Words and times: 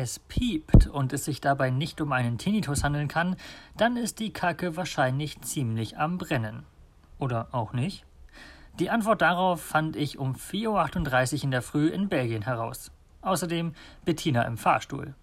es 0.00 0.18
piept 0.18 0.86
und 0.86 1.12
es 1.12 1.26
sich 1.26 1.40
dabei 1.40 1.70
nicht 1.70 2.00
um 2.00 2.12
einen 2.12 2.38
Tinnitus 2.38 2.82
handeln 2.82 3.08
kann, 3.08 3.36
dann 3.76 3.96
ist 3.96 4.18
die 4.18 4.32
Kacke 4.32 4.76
wahrscheinlich 4.76 5.40
ziemlich 5.42 5.98
am 5.98 6.18
Brennen. 6.18 6.64
Oder 7.18 7.48
auch 7.52 7.72
nicht? 7.72 8.06
Die 8.78 8.88
Antwort 8.88 9.20
darauf 9.20 9.60
fand 9.60 9.96
ich 9.96 10.18
um 10.18 10.34
4.38 10.34 11.34
Uhr 11.34 11.44
in 11.44 11.50
der 11.50 11.62
Früh 11.62 11.88
in 11.88 12.08
Belgien 12.08 12.42
heraus. 12.42 12.90
Außerdem 13.20 13.74
Bettina 14.04 14.42
im 14.42 14.56
Fahrstuhl. 14.56 15.14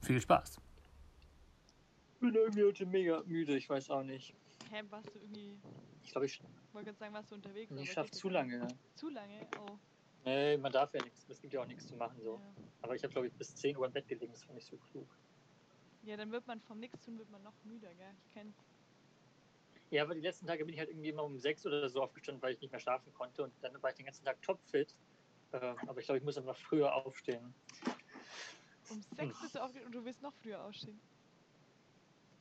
Viel 0.00 0.20
Spaß. 0.20 0.58
Ich 2.14 2.20
bin 2.20 2.34
irgendwie 2.34 2.64
heute 2.64 2.86
mega 2.86 3.22
müde, 3.26 3.56
ich 3.56 3.68
weiß 3.68 3.90
auch 3.90 4.02
nicht. 4.02 4.34
Hä, 4.70 4.82
warst 4.90 5.08
du 5.14 5.18
irgendwie. 5.20 5.60
Ich 6.02 6.10
glaube, 6.10 6.26
ich, 6.26 6.40
wollte 6.72 6.86
gerade 6.86 6.98
sagen, 6.98 7.14
warst 7.14 7.30
du 7.30 7.36
unterwegs? 7.36 7.72
ich 7.76 7.94
geht 7.94 8.14
zu 8.14 8.28
ja. 8.28 8.34
lange. 8.34 8.66
Zu 8.96 9.08
lange? 9.08 9.46
Oh. 9.60 9.78
Nee, 10.26 10.56
man 10.56 10.72
darf 10.72 10.92
ja 10.92 11.00
nichts. 11.02 11.24
Es 11.28 11.40
gibt 11.40 11.52
ja 11.54 11.62
auch 11.62 11.66
nichts 11.66 11.86
zu 11.86 11.94
machen 11.94 12.20
so. 12.20 12.34
Ja. 12.34 12.54
Aber 12.82 12.96
ich 12.96 13.02
habe, 13.04 13.12
glaube 13.12 13.28
ich, 13.28 13.32
bis 13.34 13.54
10 13.54 13.76
Uhr 13.76 13.86
im 13.86 13.92
Bett 13.92 14.08
gelegen. 14.08 14.32
Das 14.32 14.42
fand 14.42 14.58
ich 14.58 14.66
so 14.66 14.76
klug. 14.76 15.08
ja, 16.02 16.16
dann 16.16 16.32
wird 16.32 16.46
man 16.48 16.60
vom 16.60 16.80
Nix 16.80 17.00
tun, 17.00 17.16
wird 17.18 17.30
man 17.30 17.42
noch 17.44 17.54
müder, 17.64 17.94
gell? 17.94 18.12
Ich 18.26 18.34
kenn's. 18.34 18.56
Ja, 19.90 20.02
aber 20.02 20.14
die 20.16 20.20
letzten 20.20 20.46
Tage 20.48 20.64
bin 20.64 20.74
ich 20.74 20.80
halt 20.80 20.90
irgendwie 20.90 21.10
immer 21.10 21.22
um 21.22 21.38
6 21.38 21.64
oder 21.64 21.88
so 21.88 22.02
aufgestanden, 22.02 22.42
weil 22.42 22.54
ich 22.54 22.60
nicht 22.60 22.72
mehr 22.72 22.80
schlafen 22.80 23.14
konnte. 23.14 23.44
Und 23.44 23.52
dann 23.62 23.80
war 23.80 23.90
ich 23.90 23.96
den 23.96 24.04
ganzen 24.06 24.24
Tag 24.24 24.42
topfit. 24.42 24.96
Ähm, 25.52 25.76
aber 25.86 26.00
ich 26.00 26.06
glaube, 26.06 26.18
ich 26.18 26.24
muss 26.24 26.36
einfach 26.36 26.56
früher 26.56 26.92
aufstehen. 26.92 27.54
Um 28.88 29.00
sechs 29.16 29.40
bist 29.40 29.54
du 29.54 29.60
aufgestanden 29.60 29.86
und 29.86 29.92
du 29.92 30.04
willst 30.04 30.22
noch 30.22 30.34
früher 30.42 30.62
ausstehen. 30.64 31.00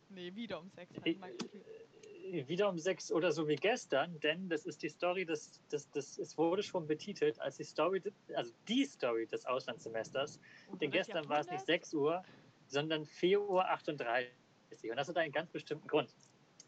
Nee, 0.09 0.33
wieder 0.33 0.59
um 0.59 0.69
sechs. 0.71 0.95
Hab 0.95 1.05
Ich- 1.05 1.19
Wieder 2.31 2.69
um 2.69 2.77
6 2.79 3.11
oder 3.11 3.31
so 3.31 3.47
wie 3.47 3.55
gestern, 3.55 4.19
denn 4.19 4.49
das 4.49 4.65
ist 4.65 4.81
die 4.81 4.89
Story, 4.89 5.25
des, 5.25 5.61
des, 5.71 5.89
des, 5.91 6.17
es 6.17 6.37
wurde 6.37 6.63
schon 6.63 6.87
betitelt 6.87 7.39
als 7.39 7.57
die 7.57 7.63
Story, 7.63 7.99
des- 8.01 8.13
also 8.33 8.51
die 8.67 8.83
Story 8.85 9.27
des 9.27 9.45
Auslandssemesters. 9.45 10.39
Und 10.67 10.81
Denn 10.81 10.89
gestern 10.91 11.27
war 11.29 11.39
es 11.41 11.45
nicht 11.45 11.67
Jahrhundert? 11.67 11.67
6 11.67 11.93
Uhr, 11.93 12.23
sondern 12.67 13.03
4.38 13.03 13.39
Uhr. 13.39 14.91
Und 14.91 14.97
das 14.97 15.07
hat 15.07 15.17
einen 15.17 15.31
ganz 15.31 15.51
bestimmten 15.51 15.87
Grund. 15.87 16.09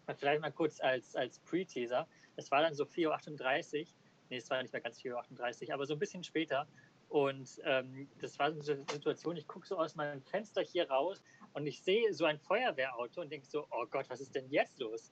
Und 0.06 0.18
vielleicht 0.20 0.42
mal 0.42 0.52
kurz 0.52 0.80
als, 0.80 1.16
als 1.16 1.40
Pre-Teaser. 1.40 2.08
Es 2.36 2.52
war 2.52 2.62
dann 2.62 2.76
so 2.76 2.84
4.38 2.84 3.82
Uhr. 3.82 3.88
Nee, 4.30 4.38
es 4.38 4.50
war 4.50 4.62
nicht 4.62 4.72
mehr 4.74 4.82
ganz 4.82 5.00
4.38 5.00 5.68
Uhr, 5.70 5.74
aber 5.74 5.86
so 5.86 5.94
ein 5.94 6.00
bisschen 6.00 6.24
später. 6.24 6.68
Und 7.10 7.62
ähm, 7.64 8.10
das 8.20 8.38
war 8.38 8.52
so 8.62 8.74
eine 8.74 8.84
Situation, 8.92 9.38
ich 9.38 9.48
gucke 9.48 9.66
so 9.66 9.78
aus 9.78 9.96
meinem 9.96 10.22
Fenster 10.22 10.62
hier 10.62 10.90
raus 10.90 11.24
und 11.54 11.66
ich 11.66 11.82
sehe 11.82 12.14
so 12.14 12.26
ein 12.26 12.38
Feuerwehrauto 12.38 13.22
und 13.22 13.32
denke 13.32 13.48
so, 13.48 13.66
oh 13.72 13.86
Gott, 13.90 14.10
was 14.10 14.20
ist 14.20 14.36
denn 14.36 14.50
jetzt 14.50 14.78
los? 14.80 15.10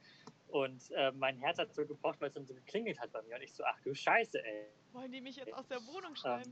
Und 0.47 0.91
äh, 0.91 1.11
mein 1.11 1.37
Herz 1.39 1.57
hat 1.57 1.73
so 1.73 1.85
gepocht, 1.85 2.21
weil 2.21 2.29
es 2.29 2.33
dann 2.35 2.45
so 2.45 2.53
geklingelt 2.53 2.99
hat 2.99 3.11
bei 3.11 3.21
mir. 3.23 3.35
Und 3.35 3.41
ich 3.41 3.53
so, 3.53 3.63
ach 3.63 3.79
du 3.81 3.93
Scheiße, 3.93 4.43
ey. 4.43 4.67
Wollen 4.93 5.11
die 5.11 5.21
mich 5.21 5.35
jetzt 5.35 5.53
aus 5.53 5.67
der 5.67 5.79
Wohnung 5.87 6.15
schreiben, 6.15 6.51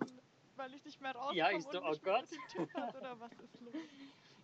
weil 0.55 0.73
ich 0.73 0.83
nicht 0.83 0.99
mehr 0.99 1.13
rauskomme 1.13 1.37
Ja, 1.37 1.51
ich 1.51 1.63
so, 1.63 1.69
und 1.69 1.85
oh 1.85 1.89
nicht 1.91 2.03
Gott. 2.03 2.25
Typ 2.51 2.73
hat, 2.73 2.95
oder 2.95 3.19
was 3.19 3.31
ist 3.39 3.61
los? 3.61 3.73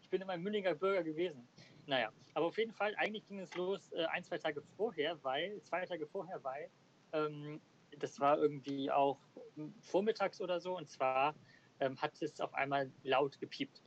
Ich 0.01 0.09
bin 0.09 0.21
immer 0.21 0.33
ein 0.33 0.41
mündiger 0.41 0.73
Bürger 0.75 1.03
gewesen. 1.03 1.47
Naja, 1.85 2.11
aber 2.35 2.45
auf 2.45 2.57
jeden 2.57 2.71
Fall, 2.71 2.95
eigentlich 2.97 3.27
ging 3.27 3.39
es 3.39 3.53
los 3.55 3.91
äh, 3.93 4.05
ein, 4.05 4.23
zwei 4.23 4.37
Tage 4.37 4.61
vorher, 4.77 5.21
weil, 5.23 5.61
zwei 5.63 5.85
Tage 5.85 6.05
vorher, 6.05 6.43
weil, 6.43 6.69
ähm, 7.13 7.59
das 7.97 8.19
war 8.19 8.37
irgendwie 8.37 8.91
auch 8.91 9.19
ähm, 9.57 9.73
vormittags 9.81 10.39
oder 10.39 10.59
so, 10.59 10.77
und 10.77 10.87
zwar 10.87 11.35
ähm, 11.79 11.99
hat 12.01 12.21
es 12.21 12.39
auf 12.39 12.53
einmal 12.53 12.91
laut 13.03 13.39
gepiept. 13.39 13.81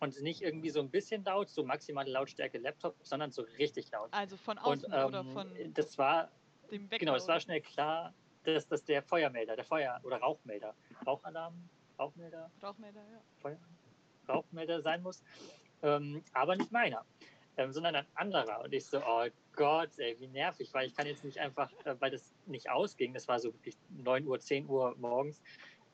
Und 0.00 0.20
nicht 0.22 0.42
irgendwie 0.42 0.70
so 0.70 0.80
ein 0.80 0.90
bisschen 0.90 1.24
laut, 1.24 1.48
so 1.48 1.64
maximale 1.64 2.10
Lautstärke 2.10 2.58
Laptop, 2.58 2.94
sondern 3.02 3.32
so 3.32 3.42
richtig 3.58 3.90
laut. 3.90 4.08
Also 4.12 4.36
von 4.36 4.56
Und 4.58 4.64
außen 4.64 4.92
oder 4.92 5.20
ähm, 5.20 5.32
von 5.32 5.74
das 5.74 5.98
war, 5.98 6.30
dem 6.70 6.88
Wecker? 6.90 7.00
genau, 7.00 7.16
es 7.16 7.26
war 7.26 7.36
oder? 7.36 7.40
schnell 7.40 7.60
klar, 7.60 8.14
dass 8.44 8.66
das 8.68 8.84
der 8.84 9.02
Feuermelder, 9.02 9.56
der 9.56 9.64
Feuer- 9.64 10.00
oder 10.04 10.18
Rauchmelder, 10.18 10.74
Rauchalarm, 11.06 11.68
Rauchmelder, 11.98 12.50
Rauchmelder, 12.62 13.00
ja. 13.00 13.20
Feuer 13.40 13.58
Rauchmelder 14.28 14.80
sein 14.82 15.02
muss. 15.02 15.22
Ähm, 15.82 16.22
aber 16.32 16.56
nicht 16.56 16.70
meiner, 16.70 17.04
ähm, 17.56 17.72
sondern 17.72 17.96
ein 17.96 18.06
anderer. 18.14 18.62
Und 18.64 18.72
ich 18.72 18.84
so, 18.84 19.00
oh 19.04 19.26
Gott, 19.54 19.90
ey, 19.98 20.16
wie 20.20 20.28
nervig, 20.28 20.72
weil 20.74 20.88
ich 20.88 20.94
kann 20.94 21.06
jetzt 21.06 21.24
nicht 21.24 21.38
einfach, 21.38 21.70
äh, 21.84 21.94
weil 21.98 22.10
das 22.10 22.34
nicht 22.46 22.70
ausging, 22.70 23.14
das 23.14 23.26
war 23.26 23.38
so 23.38 23.52
wirklich 23.52 23.76
9 23.90 24.26
Uhr, 24.26 24.38
10 24.38 24.68
Uhr 24.68 24.94
morgens 24.98 25.42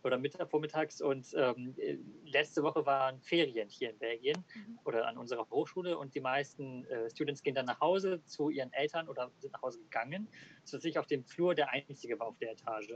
oder 0.05 0.19
Mittag, 0.19 0.51
vormittags 0.51 1.01
und 1.01 1.29
ähm, 1.37 1.75
äh, 1.79 1.99
letzte 2.25 2.63
Woche 2.63 2.87
waren 2.87 3.21
Ferien 3.23 3.69
hier 3.69 3.91
in 3.91 3.99
Belgien 3.99 4.45
Mhm. 4.55 4.79
oder 4.85 5.07
an 5.09 5.19
unserer 5.19 5.49
Hochschule 5.51 5.99
und 5.99 6.15
die 6.15 6.21
meisten 6.21 6.85
äh, 6.87 7.11
Students 7.11 7.43
gehen 7.43 7.55
dann 7.55 7.67
nach 7.67 7.81
Hause 7.81 8.25
zu 8.25 8.51
ihren 8.51 8.73
Eltern 8.73 9.09
oder 9.09 9.33
sind 9.39 9.53
nach 9.53 9.63
Hause 9.63 9.81
gegangen, 9.81 10.31
sodass 10.65 10.85
ich 10.85 10.99
auf 10.99 11.07
dem 11.07 11.25
Flur 11.25 11.55
der 11.55 11.71
Einzige 11.71 12.19
war 12.19 12.29
auf 12.29 12.39
der 12.39 12.53
Etage. 12.53 12.95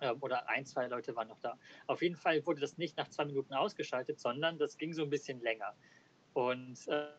Ähm, 0.00 0.18
oder 0.22 0.48
ein, 0.48 0.64
zwei 0.66 0.86
Leute 0.88 1.14
waren 1.16 1.28
noch 1.28 1.40
da. 1.40 1.58
Auf 1.86 2.02
jeden 2.02 2.16
Fall 2.16 2.44
wurde 2.46 2.60
das 2.60 2.76
nicht 2.78 2.96
nach 2.96 3.08
zwei 3.08 3.24
Minuten 3.24 3.54
ausgeschaltet, 3.54 4.20
sondern 4.20 4.58
das 4.58 4.76
ging 4.78 4.92
so 4.92 5.02
ein 5.04 5.10
bisschen 5.10 5.40
länger. 5.40 5.76
Und 6.34 6.86
äh, 6.88 7.14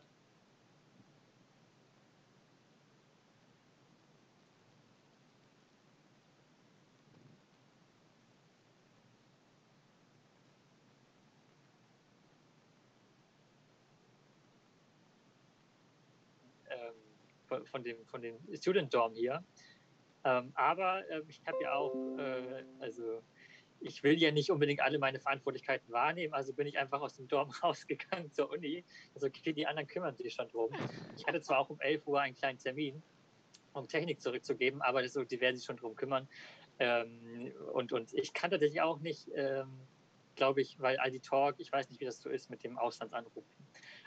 ähm, 16.70 16.94
von, 17.64 17.82
dem, 17.82 18.04
von 18.06 18.22
dem 18.22 18.36
Student 18.54 18.92
Dorm 18.92 19.14
hier. 19.14 19.42
Ähm, 20.24 20.52
aber 20.54 21.08
ähm, 21.10 21.24
ich 21.28 21.40
habe 21.46 21.62
ja 21.62 21.72
auch, 21.74 21.94
äh, 22.18 22.64
also 22.80 23.22
ich 23.80 24.02
will 24.02 24.20
ja 24.20 24.30
nicht 24.30 24.50
unbedingt 24.50 24.80
alle 24.80 24.98
meine 24.98 25.18
Verantwortlichkeiten 25.18 25.90
wahrnehmen, 25.90 26.34
also 26.34 26.52
bin 26.52 26.66
ich 26.66 26.78
einfach 26.78 27.00
aus 27.00 27.14
dem 27.14 27.26
Dorm 27.28 27.50
rausgegangen 27.62 28.32
zur 28.32 28.50
Uni. 28.50 28.84
Also 29.14 29.26
okay, 29.26 29.52
die 29.52 29.66
anderen 29.66 29.88
kümmern 29.88 30.14
sich 30.16 30.34
schon 30.34 30.48
drum. 30.48 30.70
Ich 31.16 31.26
hatte 31.26 31.40
zwar 31.40 31.58
auch 31.58 31.70
um 31.70 31.80
11 31.80 32.06
Uhr 32.06 32.20
einen 32.20 32.36
kleinen 32.36 32.58
Termin, 32.58 33.02
um 33.72 33.88
Technik 33.88 34.20
zurückzugeben, 34.20 34.82
aber 34.82 35.02
das, 35.02 35.14
die 35.14 35.40
werden 35.40 35.56
sich 35.56 35.64
schon 35.64 35.76
drum 35.76 35.94
kümmern. 35.94 36.28
Ähm, 36.78 37.52
und, 37.72 37.92
und 37.92 38.12
ich 38.14 38.32
kann 38.32 38.50
tatsächlich 38.50 38.80
auch 38.80 39.00
nicht, 39.00 39.28
ähm, 39.34 39.68
glaube 40.36 40.60
ich, 40.60 40.78
weil 40.80 40.98
ID 41.04 41.22
Talk, 41.22 41.56
ich 41.58 41.72
weiß 41.72 41.88
nicht, 41.88 42.00
wie 42.00 42.04
das 42.06 42.20
so 42.20 42.28
ist 42.28 42.50
mit 42.50 42.62
dem 42.64 42.78
Auslandsanrufen. 42.78 43.42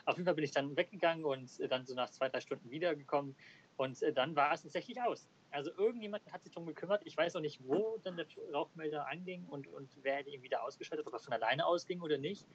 Auf 0.05 0.17
jeden 0.17 0.25
Fall 0.25 0.35
bin 0.35 0.43
ich 0.43 0.51
dann 0.51 0.75
weggegangen 0.75 1.25
und 1.25 1.59
äh, 1.59 1.67
dann 1.67 1.85
so 1.85 1.93
nach 1.95 2.09
zwei, 2.09 2.29
drei 2.29 2.41
Stunden 2.41 2.69
wiedergekommen 2.69 3.35
und 3.77 4.01
äh, 4.01 4.13
dann 4.13 4.35
war 4.35 4.53
es 4.53 4.61
tatsächlich 4.63 5.01
aus. 5.01 5.27
Also 5.51 5.71
irgendjemand 5.77 6.31
hat 6.31 6.43
sich 6.43 6.51
darum 6.51 6.67
gekümmert. 6.67 7.01
Ich 7.05 7.15
weiß 7.15 7.35
auch 7.35 7.41
nicht, 7.41 7.59
wo 7.63 7.97
dann 8.03 8.17
der 8.17 8.25
Rauchmelder 8.51 9.07
anging 9.07 9.45
und, 9.45 9.67
und 9.67 9.89
wer 10.01 10.23
den 10.23 10.41
wieder 10.41 10.63
ausgeschaltet 10.63 11.05
hat, 11.05 11.13
ob 11.13 11.19
er 11.19 11.23
von 11.23 11.33
alleine 11.33 11.65
ausging 11.65 12.01
oder 12.01 12.17
nicht. 12.17 12.45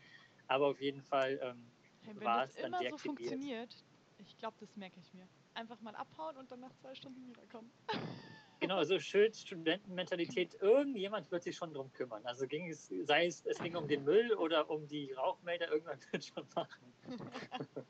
Aber 0.46 0.66
auf 0.66 0.80
jeden 0.80 1.02
Fall 1.02 1.38
ähm, 1.42 1.70
Hey, 2.04 2.14
wenn 2.16 2.24
war 2.24 2.44
es 2.44 2.54
dann 2.54 2.66
immer 2.66 2.78
so 2.78 2.84
deaktiviert. 2.84 3.30
funktioniert, 3.30 3.84
ich 4.18 4.38
glaube, 4.38 4.56
das 4.60 4.76
merke 4.76 4.98
ich 5.00 5.12
mir. 5.14 5.28
Einfach 5.54 5.80
mal 5.80 5.94
abhauen 5.94 6.36
und 6.36 6.50
dann 6.50 6.60
nach 6.60 6.74
zwei 6.76 6.94
Stunden 6.94 7.26
wiederkommen. 7.28 7.70
Genau, 8.60 8.82
so 8.82 8.98
schön 8.98 9.32
Studentenmentalität. 9.32 10.56
Irgendjemand 10.60 11.30
wird 11.30 11.44
sich 11.44 11.54
schon 11.54 11.72
drum 11.72 11.92
kümmern. 11.92 12.26
Also 12.26 12.46
ging 12.46 12.68
es, 12.68 12.92
sei 13.04 13.26
es, 13.26 13.44
es 13.46 13.58
ging 13.58 13.76
um 13.76 13.86
den 13.86 14.02
Müll 14.02 14.32
oder 14.34 14.68
um 14.68 14.86
die 14.88 15.12
Rauchmelder, 15.12 15.70
irgendwann 15.70 16.00
wird 16.10 16.24
schon 16.24 16.46
machen. 16.56 16.92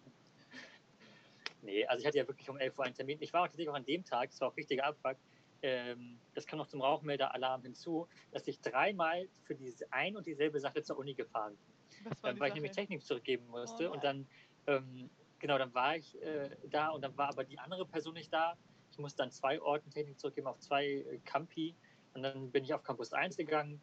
nee, 1.63 1.87
also 1.87 2.03
ich 2.03 2.07
hatte 2.07 2.19
ja 2.19 2.29
wirklich 2.29 2.51
um 2.51 2.59
11 2.59 2.79
Uhr 2.79 2.85
einen 2.85 2.95
Termin. 2.95 3.17
Ich 3.21 3.33
war 3.33 3.43
auch 3.43 3.47
tatsächlich 3.47 3.71
auch 3.71 3.75
an 3.75 3.87
dem 3.87 4.05
Tag, 4.05 4.31
es 4.31 4.41
war 4.41 4.49
auch 4.49 4.57
richtiger 4.57 4.85
Abfuck, 4.85 5.17
ähm, 5.63 6.21
das 6.35 6.47
kam 6.47 6.59
noch 6.59 6.69
zum 6.69 6.81
Rauchmelder-Alarm 6.81 7.63
hinzu, 7.63 8.07
dass 8.31 8.47
ich 8.47 8.61
dreimal 8.61 9.29
für 9.43 9.55
diese 9.55 9.91
ein 9.93 10.17
und 10.17 10.27
dieselbe 10.27 10.61
Sache 10.61 10.83
zur 10.83 10.99
Uni 10.99 11.15
gefahren 11.15 11.57
bin. 11.57 11.75
Ähm, 12.05 12.13
die 12.13 12.23
weil 12.23 12.33
ich 12.35 12.39
Sache? 12.39 12.53
nämlich 12.55 12.73
Technik 12.73 13.03
zurückgeben 13.03 13.47
musste. 13.49 13.91
Oh 13.91 13.95
und 13.95 14.05
dann, 14.05 14.29
ähm, 14.67 15.11
genau, 15.39 15.59
dann 15.59 15.75
war 15.75 15.97
ich 15.97 16.21
äh, 16.23 16.51
da 16.69 16.89
und 16.91 17.03
dann 17.03 17.17
war 17.17 17.31
aber 17.31 17.45
die 17.45 17.59
andere 17.59 17.87
Person 17.87 18.15
nicht 18.15 18.33
da. 18.33 18.57
Ich 18.99 19.01
musste 19.01 19.19
dann 19.19 19.31
zwei 19.31 19.63
Orten 19.63 19.91
Technik 19.91 20.19
zurückgeben 20.19 20.49
auf 20.49 20.59
zwei 20.59 20.85
äh, 20.85 21.21
Campi. 21.25 21.77
Und 22.15 22.25
dann 22.25 22.51
bin 22.51 22.65
ich 22.65 22.75
auf 22.75 22.83
Campus 22.83 23.13
1 23.13 23.37
gegangen 23.37 23.81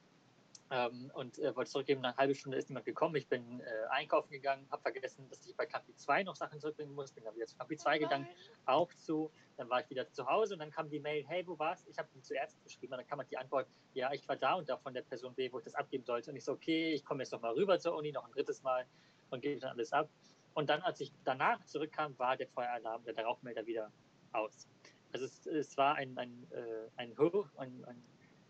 ähm, 0.72 1.10
und 1.14 1.40
äh, 1.40 1.56
wollte 1.56 1.72
zurückgeben. 1.72 2.02
Nach 2.02 2.10
einer 2.10 2.18
halben 2.18 2.36
Stunde 2.36 2.58
ist 2.58 2.68
niemand 2.68 2.86
gekommen. 2.86 3.16
Ich 3.16 3.30
bin 3.30 3.62
äh, 3.62 3.64
einkaufen 3.92 4.30
gegangen, 4.30 4.68
habe 4.70 4.82
vergessen, 4.82 5.26
dass 5.30 5.46
ich 5.46 5.56
bei 5.56 5.68
Campi 5.68 5.96
2 5.96 6.24
noch 6.24 6.36
Sachen 6.36 6.60
zurückbringen 6.60 6.94
muss. 6.94 7.14
Bin 7.14 7.24
dann 7.24 7.34
wieder 7.34 7.46
zu 7.46 7.56
Campi 7.56 7.78
2 7.78 7.96
Oh 7.96 8.00
gegangen, 8.02 8.28
auch 8.66 8.94
zu. 8.96 9.32
Dann 9.56 9.70
war 9.70 9.80
ich 9.80 9.90
wieder 9.90 10.12
zu 10.12 10.26
Hause 10.26 10.56
und 10.56 10.60
dann 10.60 10.70
kam 10.70 10.90
die 10.90 11.00
Mail, 11.00 11.24
hey, 11.28 11.48
wo 11.48 11.58
warst 11.58 11.88
Ich 11.88 11.98
habe 11.98 12.10
die 12.14 12.22
zuerst 12.22 12.62
geschrieben 12.62 12.92
und 12.92 13.00
dann 13.00 13.08
kam 13.08 13.20
halt 13.20 13.32
die 13.32 13.38
Antwort, 13.38 13.70
ja, 13.94 14.12
ich 14.12 14.28
war 14.28 14.36
da 14.36 14.56
und 14.56 14.68
da 14.68 14.76
von 14.76 14.94
der 14.94 15.04
Person 15.04 15.34
B, 15.34 15.50
wo 15.50 15.60
ich 15.60 15.64
das 15.64 15.76
abgeben 15.76 16.04
sollte. 16.04 16.30
Und 16.30 16.36
ich 16.36 16.44
so, 16.44 16.52
okay, 16.52 16.92
ich 16.92 17.06
komme 17.06 17.24
jetzt 17.24 17.32
noch 17.32 17.40
mal 17.40 17.54
rüber 17.54 17.80
zur 17.80 17.96
Uni, 17.96 18.12
noch 18.12 18.26
ein 18.26 18.32
drittes 18.34 18.64
Mal 18.64 18.86
und 19.30 19.42
gebe 19.42 19.62
dann 19.62 19.72
alles 19.72 19.94
ab. 19.94 20.10
Und 20.56 20.70
dann, 20.70 20.82
als 20.82 21.00
ich 21.00 21.14
danach 21.24 21.64
zurückkam, 21.64 22.20
war 22.20 22.36
der 22.36 22.50
Feueralarm, 22.50 23.06
der 23.06 23.18
Rauchmelder 23.24 23.66
wieder 23.66 23.94
aus. 24.34 24.68
Also 25.16 25.28
es, 25.28 25.46
es 25.46 25.78
war 25.78 25.96
ein, 25.96 26.18
ein, 26.18 26.46
äh, 26.52 26.90
ein, 26.98 27.16
ein, 27.58 27.86
ein 27.86 28.04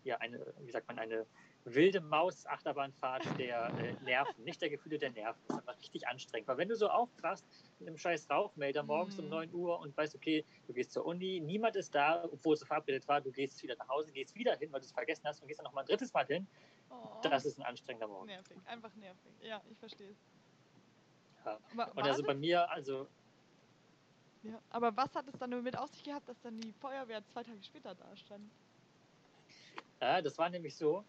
ja, 0.04 0.18
eine, 0.18 0.40
wie 0.62 0.72
sagt 0.72 0.88
man, 0.88 0.98
eine 0.98 1.28
wilde 1.64 2.02
Maus-Achterbahnfahrt 2.02 3.24
der 3.38 3.68
äh, 3.80 3.94
Nerven, 4.04 4.44
nicht 4.44 4.60
der 4.64 4.72
Gefühle 4.72 4.98
der 4.98 5.12
Nerven. 5.12 5.40
Das 5.48 5.58
ist 5.58 5.68
einfach 5.68 5.80
richtig 5.80 6.08
anstrengend. 6.08 6.48
Weil 6.48 6.58
wenn 6.58 6.68
du 6.70 6.76
so 6.76 6.88
aufwachst 6.90 7.46
mit 7.78 7.88
einem 7.88 7.98
scheiß 8.00 8.28
Rauchmelder 8.32 8.82
morgens 8.82 9.20
um 9.20 9.26
Mhm. 9.26 9.32
9 9.32 9.54
Uhr 9.54 9.80
und 9.80 9.96
weißt, 9.96 10.16
okay, 10.16 10.44
du 10.66 10.74
gehst 10.74 10.92
zur 10.92 11.06
Uni, 11.06 11.40
niemand 11.40 11.76
ist 11.76 11.94
da, 11.94 12.24
obwohl 12.24 12.56
es 12.56 12.62
so 12.62 12.66
verabredet 12.66 13.08
war, 13.08 13.22
du 13.22 13.32
gehst 13.32 13.62
wieder 13.62 13.76
nach 13.76 13.90
Hause, 13.90 14.12
gehst 14.12 14.34
wieder 14.34 14.58
hin, 14.58 14.72
weil 14.72 14.80
du 14.80 14.86
es 14.88 14.92
vergessen 14.92 15.24
hast 15.28 15.42
und 15.44 15.48
gehst 15.48 15.60
dann 15.60 15.66
noch 15.66 15.74
mal 15.74 15.82
ein 15.82 15.88
drittes 15.88 16.12
Mal 16.14 16.26
hin, 16.26 16.48
Oh, 16.90 17.20
das 17.22 17.46
ist 17.46 17.60
ein 17.60 17.64
anstrengender 17.64 18.08
Morgen. 18.08 18.26
nervig, 18.26 18.58
einfach 18.66 18.94
nervig. 18.96 19.32
Ja, 19.44 19.62
ich 19.70 19.78
verstehe 19.78 20.10
es. 20.10 20.18
Ja. 21.46 21.60
Und 21.96 22.04
also 22.08 22.24
bei 22.24 22.34
mir, 22.34 22.68
also 22.72 23.08
Ja. 24.46 24.62
Aber 24.70 24.96
was 24.96 25.14
hat 25.16 25.28
es 25.28 25.40
dann 25.40 25.52
damit 25.52 25.78
auf 25.78 25.90
sich 25.90 26.04
gehabt, 26.04 26.30
dass 26.30 26.40
dann 26.42 26.60
die 26.60 26.72
Feuerwehr 26.74 27.26
zwei 27.26 27.44
Tage 27.44 27.64
später 27.64 27.96
da 27.96 28.16
stand? 28.16 28.44
Ja, 30.00 30.22
das 30.22 30.38
war 30.38 30.50
nämlich 30.50 30.76
so, 30.76 31.04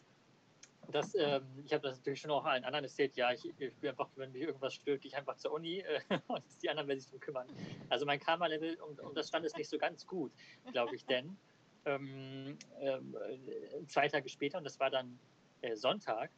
dass 0.91 1.15
ähm, 1.17 1.43
ich 1.65 1.73
habe 1.73 1.83
das 1.83 1.99
natürlich 1.99 2.21
schon 2.21 2.31
auch 2.31 2.45
allen 2.45 2.65
anderen 2.65 2.85
erzählt, 2.85 3.17
ja, 3.17 3.33
ich, 3.33 3.45
ich 3.59 3.75
bin 3.75 3.91
einfach, 3.91 4.09
wenn 4.17 4.33
mich 4.33 4.43
irgendwas 4.43 4.75
stört, 4.75 5.03
gehe 5.03 5.11
ich 5.11 5.17
einfach 5.17 5.37
zur 5.37 5.53
Uni 5.53 5.81
äh, 5.81 6.01
und 6.29 6.45
die 6.63 6.71
anderen 6.71 6.89
werden 6.89 7.01
sich 7.01 7.09
darum 7.09 7.21
kümmern. 7.21 7.47
Also 7.91 8.07
mein 8.07 8.21
Karma-Level 8.21 8.77
um, 8.81 8.99
um 9.01 9.15
das 9.15 9.29
stand 9.29 9.45
ist 9.45 9.57
nicht 9.59 9.69
so 9.69 9.79
ganz 9.79 10.07
gut, 10.07 10.33
glaube 10.73 10.95
ich, 10.95 11.05
denn 11.05 11.37
ähm, 11.85 12.59
ähm, 12.81 13.17
äh, 13.29 13.87
zwei 13.87 14.09
Tage 14.09 14.29
später, 14.29 14.59
und 14.59 14.65
das 14.65 14.79
war 14.81 14.91
dann 14.91 15.19
äh, 15.61 15.77
Sonntag, 15.77 16.31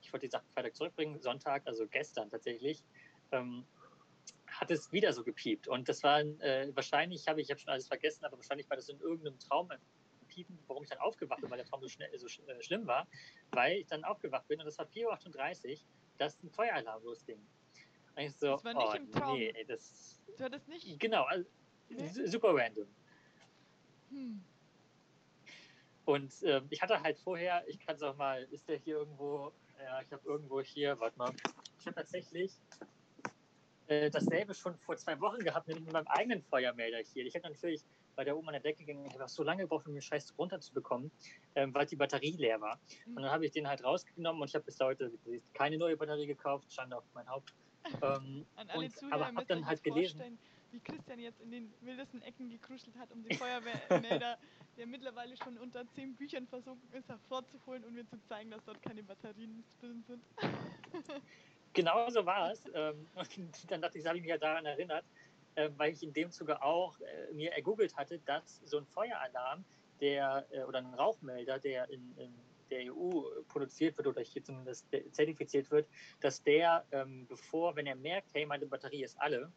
ich 0.00 0.12
wollte 0.12 0.26
die 0.26 0.30
Sachen 0.30 0.48
Freitag 0.54 0.76
zurückbringen, 0.76 1.20
Sonntag, 1.20 1.62
also 1.66 1.86
gestern 1.86 2.30
tatsächlich, 2.30 2.82
ähm, 3.32 3.64
hat 4.60 4.70
es 4.70 4.90
wieder 4.92 5.12
so 5.12 5.22
gepiept. 5.24 5.68
Und 5.68 5.88
das 5.88 6.02
war 6.02 6.20
äh, 6.20 6.70
wahrscheinlich, 6.74 7.26
habe 7.28 7.40
ich, 7.40 7.46
ich 7.46 7.50
habe 7.50 7.60
schon 7.60 7.70
alles 7.72 7.88
vergessen, 7.88 8.24
aber 8.24 8.36
wahrscheinlich 8.36 8.68
war 8.68 8.76
das 8.76 8.88
in 8.88 8.98
irgendeinem 9.00 9.38
Traum 9.38 9.70
ein 9.70 9.80
Piepen, 10.28 10.58
warum 10.66 10.82
ich 10.82 10.90
dann 10.90 10.98
aufgewacht 10.98 11.40
bin, 11.40 11.50
weil 11.50 11.58
der 11.58 11.66
Traum 11.66 11.80
so, 11.80 11.88
schnell, 11.88 12.10
so 12.18 12.26
sch- 12.26 12.46
äh, 12.48 12.62
schlimm 12.62 12.86
war, 12.86 13.08
weil 13.52 13.78
ich 13.78 13.86
dann 13.86 14.04
aufgewacht 14.04 14.46
bin 14.48 14.58
und 14.60 14.66
das 14.66 14.76
war 14.78 14.86
4.38 14.86 15.70
Uhr, 15.70 15.88
dass 16.18 16.42
ein 16.42 16.50
Feueralarm 16.50 17.02
losging. 17.04 17.38
Und 18.16 18.22
ich 18.22 18.36
so, 18.36 18.48
Das 18.52 18.64
war 18.64 18.74
nicht 18.74 18.88
oh, 18.92 18.96
im 18.96 19.10
Traum. 19.12 19.38
nee, 19.38 19.64
das, 19.66 20.20
Du 20.36 20.44
hattest 20.44 20.68
nicht. 20.68 20.98
genau, 21.00 21.24
also, 21.24 21.48
Nee? 21.88 22.08
su- 22.08 22.26
super 22.26 22.54
random. 22.54 22.88
Hm. 24.10 24.44
Und 26.04 26.34
ähm, 26.42 26.66
ich 26.70 26.80
hatte 26.82 27.00
halt 27.02 27.18
vorher, 27.18 27.66
ich 27.68 27.78
kann 27.78 27.96
es 27.96 28.02
auch 28.02 28.16
mal, 28.16 28.42
ist 28.50 28.66
der 28.68 28.78
hier 28.78 28.96
irgendwo, 28.96 29.52
ja, 29.78 30.00
ich 30.02 30.10
habe 30.12 30.26
irgendwo 30.26 30.60
hier, 30.62 30.98
warte 31.00 31.16
mal, 31.18 31.32
ich 31.78 31.86
habe 31.86 31.94
tatsächlich 31.96 32.52
äh, 33.88 34.10
dasselbe 34.10 34.54
schon 34.54 34.76
vor 34.76 34.96
zwei 34.96 35.18
Wochen 35.20 35.40
gehabt, 35.40 35.66
mit 35.68 35.92
meinem 35.92 36.06
eigenen 36.08 36.42
Feuermelder 36.42 36.98
hier. 36.98 37.24
Ich 37.24 37.34
habe 37.34 37.48
natürlich 37.48 37.82
bei 38.16 38.24
der 38.24 38.36
oben 38.36 38.48
an 38.48 38.52
der 38.52 38.60
Decke 38.60 38.84
gegangen, 38.84 39.06
ich 39.06 39.14
habe 39.14 39.24
auch 39.24 39.28
so 39.28 39.42
lange 39.42 39.62
gebraucht, 39.62 39.86
um 39.86 39.92
den 39.92 40.02
Scheiß 40.02 40.34
runterzubekommen, 40.36 41.10
ähm, 41.54 41.72
weil 41.74 41.86
die 41.86 41.96
Batterie 41.96 42.36
leer 42.36 42.60
war. 42.60 42.78
Und 43.06 43.22
dann 43.22 43.30
habe 43.30 43.46
ich 43.46 43.52
den 43.52 43.68
halt 43.68 43.82
rausgenommen 43.82 44.42
und 44.42 44.48
ich 44.48 44.54
habe 44.54 44.64
bis 44.64 44.78
heute 44.80 45.12
keine 45.54 45.78
neue 45.78 45.96
Batterie 45.96 46.26
gekauft, 46.26 46.70
stand 46.72 46.92
auf 46.92 47.04
mein 47.14 47.28
Haupt. 47.28 47.54
Ähm, 48.02 48.44
An 48.56 48.68
alle 48.68 48.78
und, 48.78 48.96
Zuhörer 48.96 49.14
aber 49.14 49.26
habe 49.26 49.46
dann 49.46 49.64
halt 49.66 49.82
gelesen, 49.82 50.38
wie 50.72 50.80
Christian 50.80 51.20
jetzt 51.20 51.40
in 51.40 51.50
den 51.50 51.72
wildesten 51.80 52.20
Ecken 52.22 52.50
gekruschelt 52.50 52.96
hat, 52.98 53.10
um 53.12 53.22
den 53.22 53.38
Feuerwehrmelder, 53.38 54.36
der 54.76 54.86
mittlerweile 54.86 55.36
schon 55.36 55.56
unter 55.56 55.88
zehn 55.92 56.14
Büchern 56.14 56.46
versunken 56.46 56.92
ist, 56.92 57.08
hervorzuholen 57.08 57.84
und 57.84 57.94
mir 57.94 58.06
zu 58.06 58.20
zeigen, 58.28 58.50
dass 58.50 58.62
dort 58.64 58.82
keine 58.82 59.02
Batterien 59.02 59.64
drin 59.80 60.04
sind. 60.06 60.22
Genau 61.74 62.08
so 62.10 62.24
war 62.26 62.52
es. 62.52 62.64
Ähm, 62.74 63.06
und 63.36 63.70
dann 63.70 63.82
dachte 63.82 63.98
ich, 63.98 64.06
habe 64.06 64.16
ich 64.16 64.22
mich 64.22 64.30
ja 64.30 64.38
daran 64.38 64.66
erinnert, 64.66 65.04
äh, 65.54 65.70
weil 65.76 65.92
ich 65.92 66.02
in 66.02 66.12
dem 66.12 66.30
Zuge 66.30 66.62
auch 66.62 66.98
äh, 67.00 67.32
mir 67.32 67.52
ergoogelt 67.52 67.96
hatte, 67.96 68.18
dass 68.20 68.60
so 68.64 68.78
ein 68.78 68.86
Feueralarm, 68.86 69.64
der 70.00 70.46
äh, 70.50 70.62
oder 70.64 70.78
ein 70.78 70.94
Rauchmelder, 70.94 71.58
der 71.58 71.88
in, 71.90 72.16
in 72.16 72.34
der 72.70 72.94
EU 72.94 73.22
produziert 73.48 73.96
wird 73.96 74.08
oder 74.08 74.22
hier 74.22 74.44
zumindest 74.44 74.88
zertifiziert 75.12 75.70
wird, 75.70 75.88
dass 76.20 76.42
der, 76.42 76.86
ähm, 76.92 77.26
bevor, 77.26 77.74
wenn 77.76 77.86
er 77.86 77.96
merkt, 77.96 78.34
hey, 78.34 78.46
meine 78.46 78.66
Batterie 78.66 79.04
ist 79.04 79.18
alle, 79.20 79.52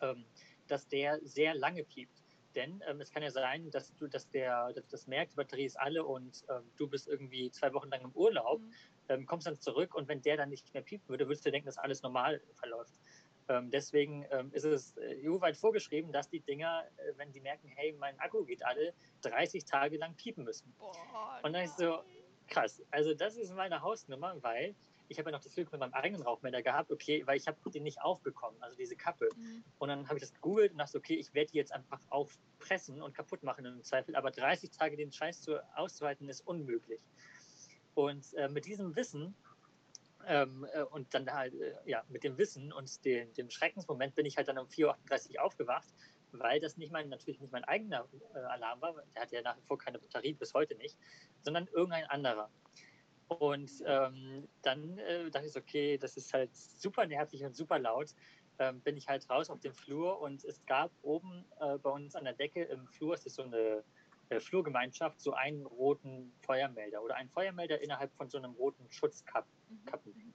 ähm, 0.00 0.24
dass 0.66 0.88
der 0.88 1.20
sehr 1.22 1.54
lange 1.54 1.84
piept. 1.84 2.22
Denn 2.54 2.82
ähm, 2.88 3.00
es 3.00 3.10
kann 3.10 3.22
ja 3.22 3.30
sein, 3.30 3.70
dass 3.70 3.94
du, 3.96 4.06
dass 4.08 4.28
der, 4.30 4.72
dass 4.72 4.88
das 4.88 5.06
merkt, 5.06 5.32
die 5.32 5.36
Batterie 5.36 5.64
ist 5.64 5.78
alle 5.78 6.04
und 6.04 6.44
ähm, 6.48 6.70
du 6.76 6.88
bist 6.88 7.08
irgendwie 7.08 7.50
zwei 7.50 7.72
Wochen 7.72 7.88
lang 7.90 8.02
im 8.02 8.12
Urlaub 8.12 8.60
Mhm. 8.60 8.72
Ähm, 9.08 9.26
kommst 9.26 9.46
dann 9.46 9.58
zurück 9.58 9.94
und 9.94 10.08
wenn 10.08 10.22
der 10.22 10.36
dann 10.36 10.48
nicht 10.48 10.72
mehr 10.74 10.82
piepen 10.82 11.08
würde, 11.08 11.26
würdest 11.26 11.44
du 11.46 11.50
denken, 11.50 11.66
dass 11.66 11.78
alles 11.78 12.02
normal 12.02 12.40
verläuft. 12.54 12.94
Ähm, 13.48 13.70
deswegen 13.70 14.26
ähm, 14.30 14.50
ist 14.52 14.64
es 14.64 14.96
äh, 14.96 15.28
EU-weit 15.28 15.56
vorgeschrieben, 15.56 16.12
dass 16.12 16.28
die 16.30 16.40
Dinger, 16.40 16.84
äh, 16.96 17.12
wenn 17.16 17.30
die 17.32 17.40
merken, 17.40 17.68
hey, 17.68 17.92
mein 17.98 18.18
Akku 18.18 18.44
geht 18.44 18.64
alle, 18.64 18.94
30 19.22 19.64
Tage 19.64 19.98
lang 19.98 20.14
piepen 20.14 20.44
müssen. 20.44 20.74
Boah, 20.78 21.40
Und 21.42 21.52
dann 21.52 21.64
ist 21.64 21.76
so. 21.76 22.00
Krass. 22.46 22.82
Also 22.90 23.14
das 23.14 23.36
ist 23.36 23.54
meine 23.54 23.80
Hausnummer, 23.80 24.36
weil 24.42 24.74
ich 25.08 25.18
habe 25.18 25.30
ja 25.30 25.36
noch 25.36 25.42
das 25.42 25.54
Glück 25.54 25.70
mit 25.72 25.80
meinem 25.80 25.92
eigenen 25.94 26.22
Rauchmelder 26.22 26.62
gehabt, 26.62 26.90
okay, 26.90 27.22
weil 27.26 27.36
ich 27.36 27.46
habe 27.46 27.58
den 27.70 27.82
nicht 27.82 28.00
aufbekommen, 28.00 28.62
also 28.62 28.76
diese 28.76 28.96
Kappe. 28.96 29.28
Mhm. 29.36 29.64
Und 29.78 29.88
dann 29.88 30.06
habe 30.08 30.16
ich 30.16 30.22
das 30.22 30.32
gegoogelt 30.32 30.72
und 30.72 30.78
dachte, 30.78 30.98
okay, 30.98 31.14
ich 31.14 31.32
werde 31.34 31.52
die 31.52 31.58
jetzt 31.58 31.72
einfach 31.72 32.00
aufpressen 32.10 33.02
und 33.02 33.14
kaputt 33.14 33.42
machen 33.42 33.64
im 33.64 33.82
Zweifel. 33.82 34.16
Aber 34.16 34.30
30 34.30 34.70
Tage 34.70 34.96
den 34.96 35.12
Scheiß 35.12 35.42
zu, 35.42 35.62
auszuhalten 35.76 36.28
ist 36.28 36.46
unmöglich. 36.46 37.00
Und 37.94 38.34
äh, 38.34 38.48
mit 38.48 38.66
diesem 38.66 38.96
Wissen 38.96 39.34
ähm, 40.26 40.66
äh, 40.72 40.82
und 40.82 41.12
dann 41.14 41.30
halt, 41.32 41.54
äh, 41.54 41.74
ja, 41.84 42.02
mit 42.08 42.24
dem 42.24 42.38
Wissen 42.38 42.72
und 42.72 43.04
dem, 43.04 43.32
dem 43.34 43.50
Schreckensmoment 43.50 44.14
bin 44.14 44.26
ich 44.26 44.36
halt 44.36 44.48
dann 44.48 44.58
um 44.58 44.66
4.38 44.66 45.36
Uhr 45.36 45.42
aufgewacht, 45.44 45.88
weil 46.32 46.60
das 46.60 46.76
nicht 46.76 46.92
mein, 46.92 47.08
natürlich 47.08 47.40
nicht 47.40 47.52
mein 47.52 47.64
eigener 47.64 48.08
äh, 48.34 48.38
Alarm 48.38 48.80
war. 48.80 48.94
Der 49.14 49.22
hat 49.22 49.32
ja 49.32 49.42
nach 49.42 49.56
wie 49.56 49.62
vor 49.62 49.78
keine 49.78 49.98
Batterie, 49.98 50.32
bis 50.32 50.54
heute 50.54 50.74
nicht, 50.76 50.96
sondern 51.42 51.66
irgendein 51.68 52.06
anderer. 52.06 52.50
Und 53.28 53.70
ähm, 53.86 54.48
dann 54.62 54.98
äh, 54.98 55.30
dachte 55.30 55.46
ich 55.46 55.56
okay, 55.56 55.98
das 55.98 56.16
ist 56.16 56.32
halt 56.32 56.54
super 56.54 57.06
nervig 57.06 57.42
und 57.44 57.56
super 57.56 57.78
laut. 57.78 58.14
Ähm, 58.58 58.80
bin 58.82 58.96
ich 58.96 59.08
halt 59.08 59.28
raus 59.28 59.50
auf 59.50 59.60
den 59.60 59.74
Flur 59.74 60.20
und 60.20 60.44
es 60.44 60.64
gab 60.66 60.92
oben 61.02 61.44
äh, 61.60 61.76
bei 61.78 61.90
uns 61.90 62.14
an 62.14 62.24
der 62.24 62.34
Decke 62.34 62.62
im 62.64 62.86
Flur, 62.86 63.14
es 63.14 63.26
ist 63.26 63.34
so 63.34 63.42
eine 63.42 63.82
äh, 64.28 64.40
Flurgemeinschaft, 64.40 65.20
so 65.20 65.32
einen 65.32 65.66
roten 65.66 66.32
Feuermelder 66.40 67.02
oder 67.02 67.16
einen 67.16 67.30
Feuermelder 67.30 67.80
innerhalb 67.80 68.12
von 68.14 68.28
so 68.30 68.38
einem 68.38 68.52
roten 68.52 68.90
Schutzkappen. 68.90 69.52
Mhm. 69.68 70.32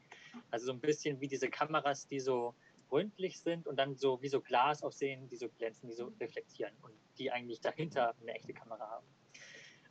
Also 0.52 0.68
so 0.68 0.72
ein 0.74 0.80
bisschen 0.80 1.20
wie 1.22 1.28
diese 1.28 1.50
Kameras, 1.50 2.08
die 2.08 2.20
so 2.20 2.56
rundlich 2.92 3.40
sind 3.40 3.68
und 3.68 3.78
dann 3.78 3.96
so 3.96 4.22
wie 4.22 4.30
so 4.30 4.42
Glas 4.42 4.82
aussehen, 4.84 5.28
die 5.30 5.36
so 5.36 5.50
glänzen, 5.50 5.90
die 5.90 5.96
so 5.96 6.08
Mhm. 6.08 6.18
reflektieren 6.20 6.74
und 6.82 6.94
die 7.18 7.32
eigentlich 7.32 7.62
dahinter 7.62 8.16
eine 8.22 8.34
echte 8.34 8.54
Kamera 8.54 8.90
haben. 8.90 9.08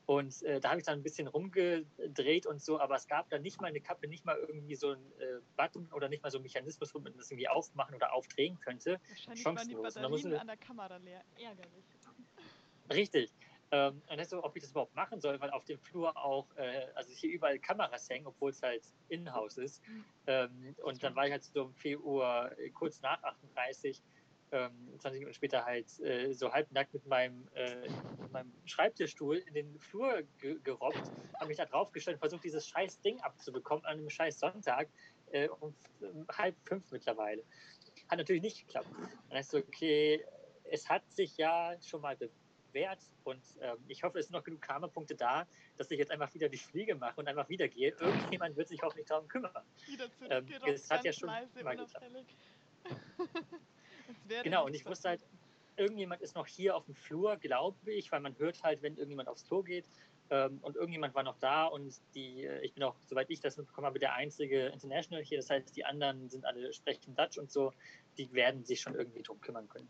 Und 0.07 0.43
äh, 0.45 0.59
da 0.59 0.71
habe 0.71 0.81
ich 0.81 0.87
dann 0.87 1.01
ein 1.01 1.03
bisschen 1.03 1.27
rumgedreht 1.27 2.47
und 2.47 2.63
so, 2.63 2.81
aber 2.81 2.95
es 2.97 3.07
gab 3.07 3.29
da 3.29 3.39
nicht 3.39 3.61
mal 3.61 3.67
eine 3.67 3.83
Kappe, 3.83 4.09
nicht 4.09 4.25
mal 4.25 4.37
irgendwie 4.39 4.75
so 4.75 4.93
ein 4.93 5.13
äh, 5.19 5.41
Button 5.57 5.93
oder 5.93 6.09
nicht 6.09 6.23
mal 6.23 6.31
so 6.31 6.39
ein 6.39 6.43
Mechanismus, 6.43 6.95
wo 6.95 6.99
man 6.99 7.15
das 7.15 7.31
irgendwie 7.31 7.47
aufmachen 7.49 7.95
oder 7.95 8.15
aufdrehen 8.15 8.59
könnte. 8.61 8.99
Wahrscheinlich 9.09 9.45
waren 9.45 9.55
die 9.69 9.75
chancenlos. 9.75 9.95
Da 9.95 10.09
mussten 10.09 10.31
Batterien 10.31 10.41
an 10.41 10.47
der 10.47 10.57
Kamera 10.57 10.97
leer. 10.97 11.23
Ärgerlich. 11.39 11.85
Richtig. 12.91 13.35
Ähm, 13.71 14.03
und 14.09 14.17
dann 14.17 14.27
so, 14.27 14.43
ob 14.43 14.57
ich 14.57 14.63
das 14.63 14.71
überhaupt 14.71 14.95
machen 14.95 15.21
soll, 15.21 15.39
weil 15.41 15.51
auf 15.51 15.65
dem 15.65 15.79
Flur 15.79 16.17
auch, 16.17 16.47
äh, 16.57 16.87
also 16.95 17.13
hier 17.13 17.31
überall 17.31 17.59
Kameras 17.59 18.09
hängen, 18.09 18.27
obwohl 18.27 18.51
es 18.51 18.63
halt 18.63 18.83
Innenhaus 19.09 19.59
ist. 19.59 19.87
Mhm. 19.87 20.05
Ähm, 20.27 20.77
und 20.83 21.03
dann 21.03 21.15
war 21.15 21.27
ich 21.27 21.33
halt 21.33 21.45
so 21.45 21.65
um 21.65 21.75
4 21.75 22.01
Uhr, 22.01 22.51
äh, 22.59 22.71
kurz 22.71 23.03
nach 23.03 23.23
38, 23.23 24.03
ähm, 24.53 24.73
20 24.99 25.21
Minuten 25.21 25.35
später 25.35 25.65
halt 25.67 26.01
äh, 26.01 26.33
so 26.33 26.51
halbnackt 26.51 26.95
mit 26.95 27.05
meinem, 27.07 27.47
äh, 27.55 27.89
mit 28.23 28.33
meinem 28.33 28.53
Schreibtischstuhl 28.65 29.37
in 29.37 29.53
den 29.53 29.79
Flur 29.79 30.23
ge 30.39 30.59
gerobbt, 30.65 31.11
habe 31.35 31.49
mich 31.49 31.59
da 31.59 31.67
draufgestellt 31.67 32.17
und 32.17 32.21
versucht, 32.21 32.45
dieses 32.45 32.67
scheiß 32.67 33.01
Ding 33.03 33.21
abzubekommen 33.21 33.85
an 33.85 33.99
einem 33.99 34.09
scheiß 34.09 34.39
Sonntag 34.39 34.89
äh, 35.33 35.49
um, 35.61 35.75
um 36.01 36.27
halb 36.33 36.57
fünf 36.65 36.91
mittlerweile. 36.91 37.45
Hat 38.09 38.19
natürlich 38.19 38.43
nicht 38.43 38.67
geklappt. 38.67 38.89
Und 38.89 39.31
dann 39.31 39.41
ist 39.41 39.51
so, 39.51 39.59
okay, 39.59 40.25
es 40.65 40.89
hat 40.89 41.03
sich 41.13 41.37
ja 41.37 41.77
schon 41.83 42.01
mal 42.01 42.17
bewährt 42.79 42.99
und 43.25 43.43
ähm, 43.61 43.77
ich 43.89 44.03
hoffe, 44.03 44.19
es 44.19 44.27
sind 44.27 44.35
noch 44.35 44.45
genug 44.45 44.63
Karma-Punkte 44.63 45.15
da, 45.15 45.47
dass 45.77 45.91
ich 45.91 45.99
jetzt 45.99 46.11
einfach 46.11 46.33
wieder 46.35 46.49
die 46.49 46.59
Fliege 46.59 46.95
mache 46.95 47.21
und 47.21 47.29
einfach 47.29 47.49
wieder 47.49 47.69
gehe. 47.69 47.91
Irgendjemand 47.99 48.57
wird 48.57 48.69
sich 48.69 48.81
hoffentlich 48.83 49.07
darum 49.07 49.29
kümmern. 49.29 49.53
Wieder 49.87 50.05
Ähm, 50.05 50.47
zurückgerobbt, 50.47 50.69
es 50.69 50.91
hat 50.91 51.05
ja 51.05 51.13
schon 51.13 51.29
mal 51.29 51.49
Genau, 54.43 54.65
und 54.65 54.75
ich 54.75 54.87
wusste 54.87 55.11
halt, 55.11 55.21
irgendjemand 55.77 56.23
ist 56.23 56.35
noch 56.35 56.47
hier 56.47 56.75
auf 56.77 56.87
dem 56.87 56.95
Flur, 56.95 57.37
glaube 57.37 57.93
ich, 57.93 58.11
weil 58.11 58.21
man 58.21 58.37
hört 58.39 58.63
halt, 58.63 58.83
wenn 58.83 58.95
irgendjemand 58.95 59.29
aufs 59.29 59.45
Klo 59.45 59.63
geht. 59.63 59.85
Ähm, 60.31 60.59
und 60.63 60.77
irgendjemand 60.77 61.15
war 61.15 61.23
noch 61.23 61.39
da 61.39 61.67
und 61.67 61.95
die, 62.15 62.45
äh, 62.45 62.61
ich 62.61 62.75
bin 62.75 62.83
auch, 62.85 62.95
soweit 63.07 63.31
ich 63.31 63.41
das 63.41 63.57
mitbekommen 63.57 63.87
habe, 63.87 63.99
der 63.99 64.15
einzige 64.15 64.67
International 64.67 65.23
hier. 65.25 65.39
Das 65.39 65.51
heißt, 65.51 65.75
die 65.77 65.85
anderen 65.85 66.29
sind 66.29 66.45
alle 66.45 66.73
sprechen 66.73 67.15
Dutch 67.17 67.39
und 67.39 67.51
so. 67.51 67.73
Die 68.19 68.33
werden 68.33 68.65
sich 68.65 68.81
schon 68.81 68.95
irgendwie 68.95 69.23
drum 69.23 69.41
kümmern 69.41 69.69
können. 69.69 69.89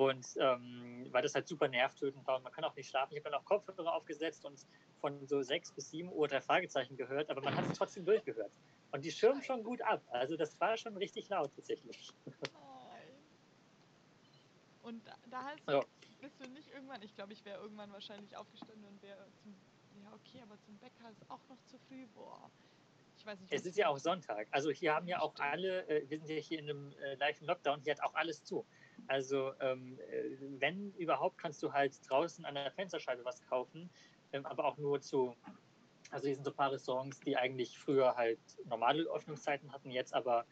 Und 0.00 0.26
ähm, 0.38 1.08
weil 1.10 1.22
das 1.22 1.34
halt 1.34 1.46
super 1.46 1.68
nervtötend 1.68 2.26
war 2.26 2.36
und 2.36 2.42
man 2.42 2.52
kann 2.52 2.64
auch 2.64 2.74
nicht 2.74 2.88
schlafen. 2.88 3.12
Ich 3.14 3.20
habe 3.20 3.30
dann 3.30 3.40
auch 3.40 3.44
Kopfhörer 3.44 3.94
aufgesetzt 3.94 4.44
und 4.44 4.66
von 5.00 5.26
so 5.26 5.42
sechs 5.42 5.72
bis 5.72 5.90
sieben 5.90 6.12
Uhr 6.12 6.28
drei 6.28 6.40
Fragezeichen 6.40 6.96
gehört, 6.96 7.30
aber 7.30 7.42
man 7.42 7.56
hat 7.56 7.66
es 7.70 7.78
trotzdem 7.78 8.04
durchgehört. 8.04 8.52
Und 8.92 9.04
die 9.04 9.10
schirmen 9.10 9.42
schon 9.42 9.62
gut 9.62 9.82
ab. 9.82 10.02
Also 10.10 10.36
das 10.36 10.58
war 10.60 10.76
schon 10.76 10.96
richtig 10.96 11.28
laut 11.28 11.54
tatsächlich. 11.54 12.10
Und 14.82 15.06
da, 15.06 15.14
da 15.30 15.44
hast, 15.44 15.66
Ja. 15.68 15.82
bist 16.20 16.38
du 16.40 16.48
nicht 16.50 16.68
irgendwann, 16.72 17.02
ich 17.02 17.14
glaube, 17.14 17.32
ich 17.32 17.44
wäre 17.44 17.60
irgendwann 17.60 17.90
wahrscheinlich 17.92 18.36
aufgestanden 18.36 18.84
und 18.84 19.02
wäre 19.02 19.26
zum, 19.42 19.54
ja 20.02 20.12
okay, 20.12 20.42
aber 20.42 20.60
zum 20.60 20.76
Bäcker 20.78 21.10
ist 21.10 21.30
auch 21.30 21.40
noch 21.48 21.62
zu 21.64 21.78
früh, 21.88 22.06
boah. 22.14 22.50
Ich 23.16 23.24
weiß 23.24 23.40
nicht. 23.40 23.52
Es 23.52 23.64
ist 23.64 23.78
ja 23.78 23.88
auch. 23.88 23.98
Sonntag. 23.98 24.48
Also 24.50 24.70
hier 24.70 24.94
haben 24.94 25.08
ja 25.08 25.20
auch 25.20 25.34
alle, 25.38 25.86
äh, 25.88 26.08
wir 26.10 26.18
sind 26.18 26.28
ja 26.28 26.36
hier 26.36 26.58
in 26.58 26.68
einem 26.68 26.92
äh, 26.98 27.14
leichten 27.14 27.46
Lockdown, 27.46 27.80
hier 27.80 27.94
hat 27.94 28.02
auch 28.02 28.14
alles 28.14 28.44
zu. 28.44 28.66
Also 29.06 29.52
ähm, 29.60 29.98
äh, 30.00 30.36
wenn 30.60 30.92
überhaupt, 30.94 31.38
kannst 31.38 31.62
du 31.62 31.72
halt 31.72 31.98
draußen 32.08 32.44
an 32.44 32.54
der 32.54 32.70
Fensterscheibe 32.70 33.24
was 33.24 33.42
kaufen, 33.42 33.90
ähm, 34.32 34.46
aber 34.46 34.64
auch 34.64 34.76
nur 34.78 35.00
zu, 35.00 35.36
also 36.10 36.26
hier 36.26 36.34
sind 36.34 36.44
so 36.44 36.50
ein 36.50 36.56
paar 36.56 36.72
Restaurants, 36.72 37.20
die 37.20 37.36
eigentlich 37.36 37.78
früher 37.78 38.14
halt 38.16 38.40
normale 38.64 39.04
Öffnungszeiten 39.04 39.72
hatten, 39.72 39.90
jetzt 39.90 40.14
aber 40.14 40.46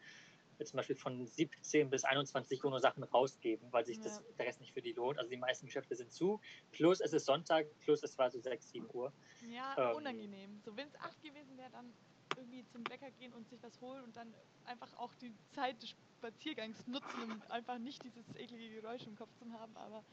zum 0.63 0.77
Beispiel 0.77 0.95
von 0.95 1.25
17 1.25 1.89
bis 1.89 2.03
21 2.05 2.63
Uhr 2.63 2.69
nur 2.69 2.79
Sachen 2.79 3.03
rausgeben, 3.03 3.71
weil 3.71 3.85
sich 3.85 3.97
Ja. 3.97 4.03
das, 4.05 4.23
der 4.37 4.45
Rest 4.45 4.61
nicht 4.61 4.73
für 4.73 4.81
die 4.81 4.93
lohnt. 4.93 5.17
Also 5.17 5.29
die 5.29 5.37
meisten 5.37 5.65
Geschäfte 5.65 5.95
sind 5.95 6.11
zu, 6.11 6.39
plus 6.71 7.01
es 7.01 7.13
ist 7.13 7.25
Sonntag, 7.25 7.67
plus 7.79 8.03
es 8.03 8.17
war 8.17 8.29
so 8.29 8.39
6, 8.39 8.69
7 8.69 8.87
Uhr. 8.93 9.11
Ja, 9.41 9.75
Ähm. 9.77 9.95
unangenehm. 9.97 10.61
So, 10.63 10.75
wenn 10.77 10.87
es 10.87 10.95
acht 10.95 11.21
gewesen 11.21 11.57
wäre, 11.57 11.71
dann 11.71 11.93
irgendwie 12.37 12.65
zum 12.67 12.83
Bäcker 12.83 13.11
gehen 13.11 13.33
und 13.33 13.47
sich 13.49 13.61
was 13.61 13.79
holen 13.81 14.03
und 14.03 14.15
dann 14.15 14.33
einfach 14.63 14.93
auch 14.97 15.13
die 15.15 15.33
Zeit 15.51 15.95
Spaziergangs 16.23 16.87
nutzen, 16.87 17.21
um 17.23 17.41
einfach 17.49 17.77
nicht 17.77 18.01
dieses 18.03 18.25
eklige 18.35 18.81
Geräusch 18.81 19.05
im 19.05 19.15
Kopf 19.17 19.33
zu 19.35 19.51
haben. 19.51 19.75
Aber 19.75 20.03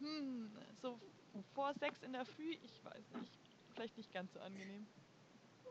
hm, 0.00 0.50
so 0.82 0.98
vor 1.54 1.72
sechs 1.74 2.02
in 2.02 2.12
der 2.12 2.24
Früh, 2.24 2.56
ich 2.62 2.84
weiß 2.84 3.14
nicht. 3.20 3.38
Vielleicht 3.74 3.96
nicht 3.96 4.12
ganz 4.12 4.32
so 4.32 4.40
angenehm. 4.40 4.88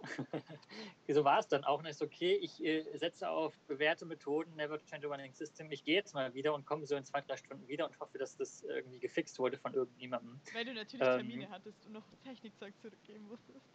so 1.10 1.25
war 1.25 1.39
es 1.39 1.48
dann 1.50 1.66
auch. 1.66 1.80
Und 1.80 1.88
ich 1.88 1.98
so, 1.98 2.06
okay, 2.06 2.36
ich 2.36 2.63
äh, 2.63 2.86
setze 2.98 3.30
auf 3.30 3.54
bewährte 3.68 4.06
Methoden, 4.06 4.56
never 4.56 4.80
change 4.86 5.08
a 5.08 5.10
running 5.10 5.34
system. 5.34 5.70
Ich 5.74 5.84
gehe 5.84 5.96
jetzt 5.96 6.13
mal 6.13 6.34
wieder 6.34 6.54
und 6.54 6.66
komme 6.66 6.86
so 6.86 6.96
in 6.96 7.04
zwei, 7.04 7.20
drei 7.20 7.36
Stunden 7.36 7.68
wieder 7.68 7.86
und 7.86 8.00
hoffe, 8.00 8.18
dass 8.18 8.38
das 8.38 8.63
irgendwie 8.63 9.00
gefixt 9.00 9.39
wurde 9.39 9.58
von 9.58 9.74
irgendjemandem. 9.74 10.39
Weil 10.54 10.63
du 10.63 10.74
natürlich 10.74 11.06
Ähm. 11.06 11.18
Termine 11.18 11.50
hattest 11.50 11.86
und 11.86 11.92
noch 11.92 12.06
Technikzeug 12.24 12.74
zurückgeben 12.80 13.28
musstest. 13.28 13.66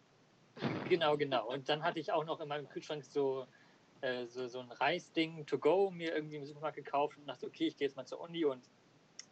Genau, 0.88 1.16
genau. 1.18 1.48
Und 1.48 1.68
dann 1.68 1.82
hatte 1.82 1.98
ich 1.98 2.10
auch 2.12 2.24
noch 2.24 2.40
in 2.40 2.48
meinem 2.48 2.68
Kühlschrank 2.68 3.04
so, 3.04 3.46
äh, 4.00 4.26
so, 4.26 4.48
so 4.48 4.60
ein 4.60 4.70
Reisding 4.70 5.46
to 5.46 5.58
go 5.58 5.90
mir 5.90 6.14
irgendwie 6.14 6.36
im 6.36 6.44
Supermarkt 6.44 6.76
gekauft 6.76 7.18
und 7.18 7.26
dachte, 7.26 7.46
okay, 7.46 7.66
ich 7.66 7.76
gehe 7.76 7.86
jetzt 7.88 7.96
mal 7.96 8.06
zur 8.06 8.20
Uni 8.20 8.44
und 8.44 8.68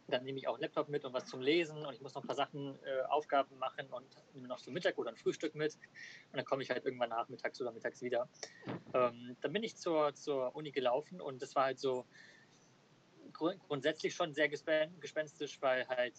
dann 0.07 0.23
nehme 0.23 0.37
ich 0.37 0.47
auch 0.47 0.55
einen 0.55 0.63
Laptop 0.63 0.89
mit 0.89 1.05
und 1.05 1.13
was 1.13 1.25
zum 1.25 1.41
Lesen 1.41 1.85
und 1.85 1.93
ich 1.93 2.01
muss 2.01 2.13
noch 2.13 2.23
ein 2.23 2.27
paar 2.27 2.35
Sachen, 2.35 2.77
äh, 2.83 3.01
Aufgaben 3.03 3.57
machen 3.57 3.87
und 3.89 4.05
nehme 4.33 4.47
noch 4.47 4.59
zum 4.59 4.73
Mittag 4.73 4.97
oder 4.97 5.09
ein 5.09 5.15
Frühstück 5.15 5.55
mit 5.55 5.75
und 6.31 6.37
dann 6.37 6.45
komme 6.45 6.63
ich 6.63 6.69
halt 6.69 6.85
irgendwann 6.85 7.09
nachmittags 7.09 7.61
oder 7.61 7.71
mittags 7.71 8.01
wieder. 8.01 8.29
Ähm, 8.93 9.37
dann 9.41 9.53
bin 9.53 9.63
ich 9.63 9.77
zur, 9.77 10.13
zur 10.13 10.55
Uni 10.55 10.71
gelaufen 10.71 11.21
und 11.21 11.41
das 11.41 11.55
war 11.55 11.65
halt 11.65 11.79
so 11.79 12.05
grund 13.31 13.59
grundsätzlich 13.63 14.13
schon 14.13 14.33
sehr 14.33 14.49
gespen 14.49 14.99
gespenstisch, 14.99 15.61
weil 15.61 15.87
halt 15.87 16.13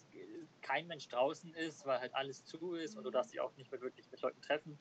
kein 0.61 0.87
Mensch 0.87 1.09
draußen 1.09 1.55
ist, 1.55 1.87
weil 1.87 2.01
halt 2.01 2.15
alles 2.15 2.45
zu 2.45 2.75
ist 2.75 2.97
und 2.97 3.05
du 3.05 3.11
darfst 3.11 3.33
dich 3.33 3.41
auch 3.41 3.55
nicht 3.57 3.71
mehr 3.71 3.81
wirklich 3.81 4.11
mit 4.11 4.21
Leuten 4.21 4.41
treffen. 4.41 4.79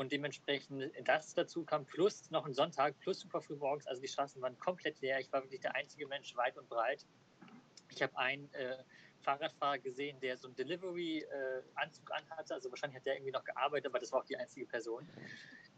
Und 0.00 0.12
dementsprechend 0.12 0.90
das 1.04 1.34
dazu 1.34 1.62
kam, 1.62 1.84
plus 1.84 2.30
noch 2.30 2.46
ein 2.46 2.54
Sonntag, 2.54 2.98
plus 3.00 3.20
super 3.20 3.42
früh 3.42 3.56
morgens, 3.56 3.86
also 3.86 4.00
die 4.00 4.08
Straßen 4.08 4.40
waren 4.40 4.58
komplett 4.58 4.98
leer. 5.02 5.20
Ich 5.20 5.30
war 5.30 5.42
wirklich 5.42 5.60
der 5.60 5.74
einzige 5.74 6.06
Mensch 6.06 6.34
weit 6.36 6.56
und 6.56 6.70
breit. 6.70 7.04
Ich 7.90 8.00
habe 8.00 8.16
einen 8.16 8.50
äh, 8.54 8.78
Fahrradfahrer 9.20 9.76
gesehen, 9.76 10.18
der 10.20 10.38
so 10.38 10.48
einen 10.48 10.56
Delivery-Anzug 10.56 12.12
anhatte. 12.12 12.54
Also 12.54 12.70
wahrscheinlich 12.70 12.96
hat 12.96 13.04
der 13.04 13.16
irgendwie 13.16 13.32
noch 13.32 13.44
gearbeitet, 13.44 13.88
aber 13.88 13.98
das 13.98 14.10
war 14.10 14.20
auch 14.20 14.24
die 14.24 14.38
einzige 14.38 14.64
Person. 14.64 15.06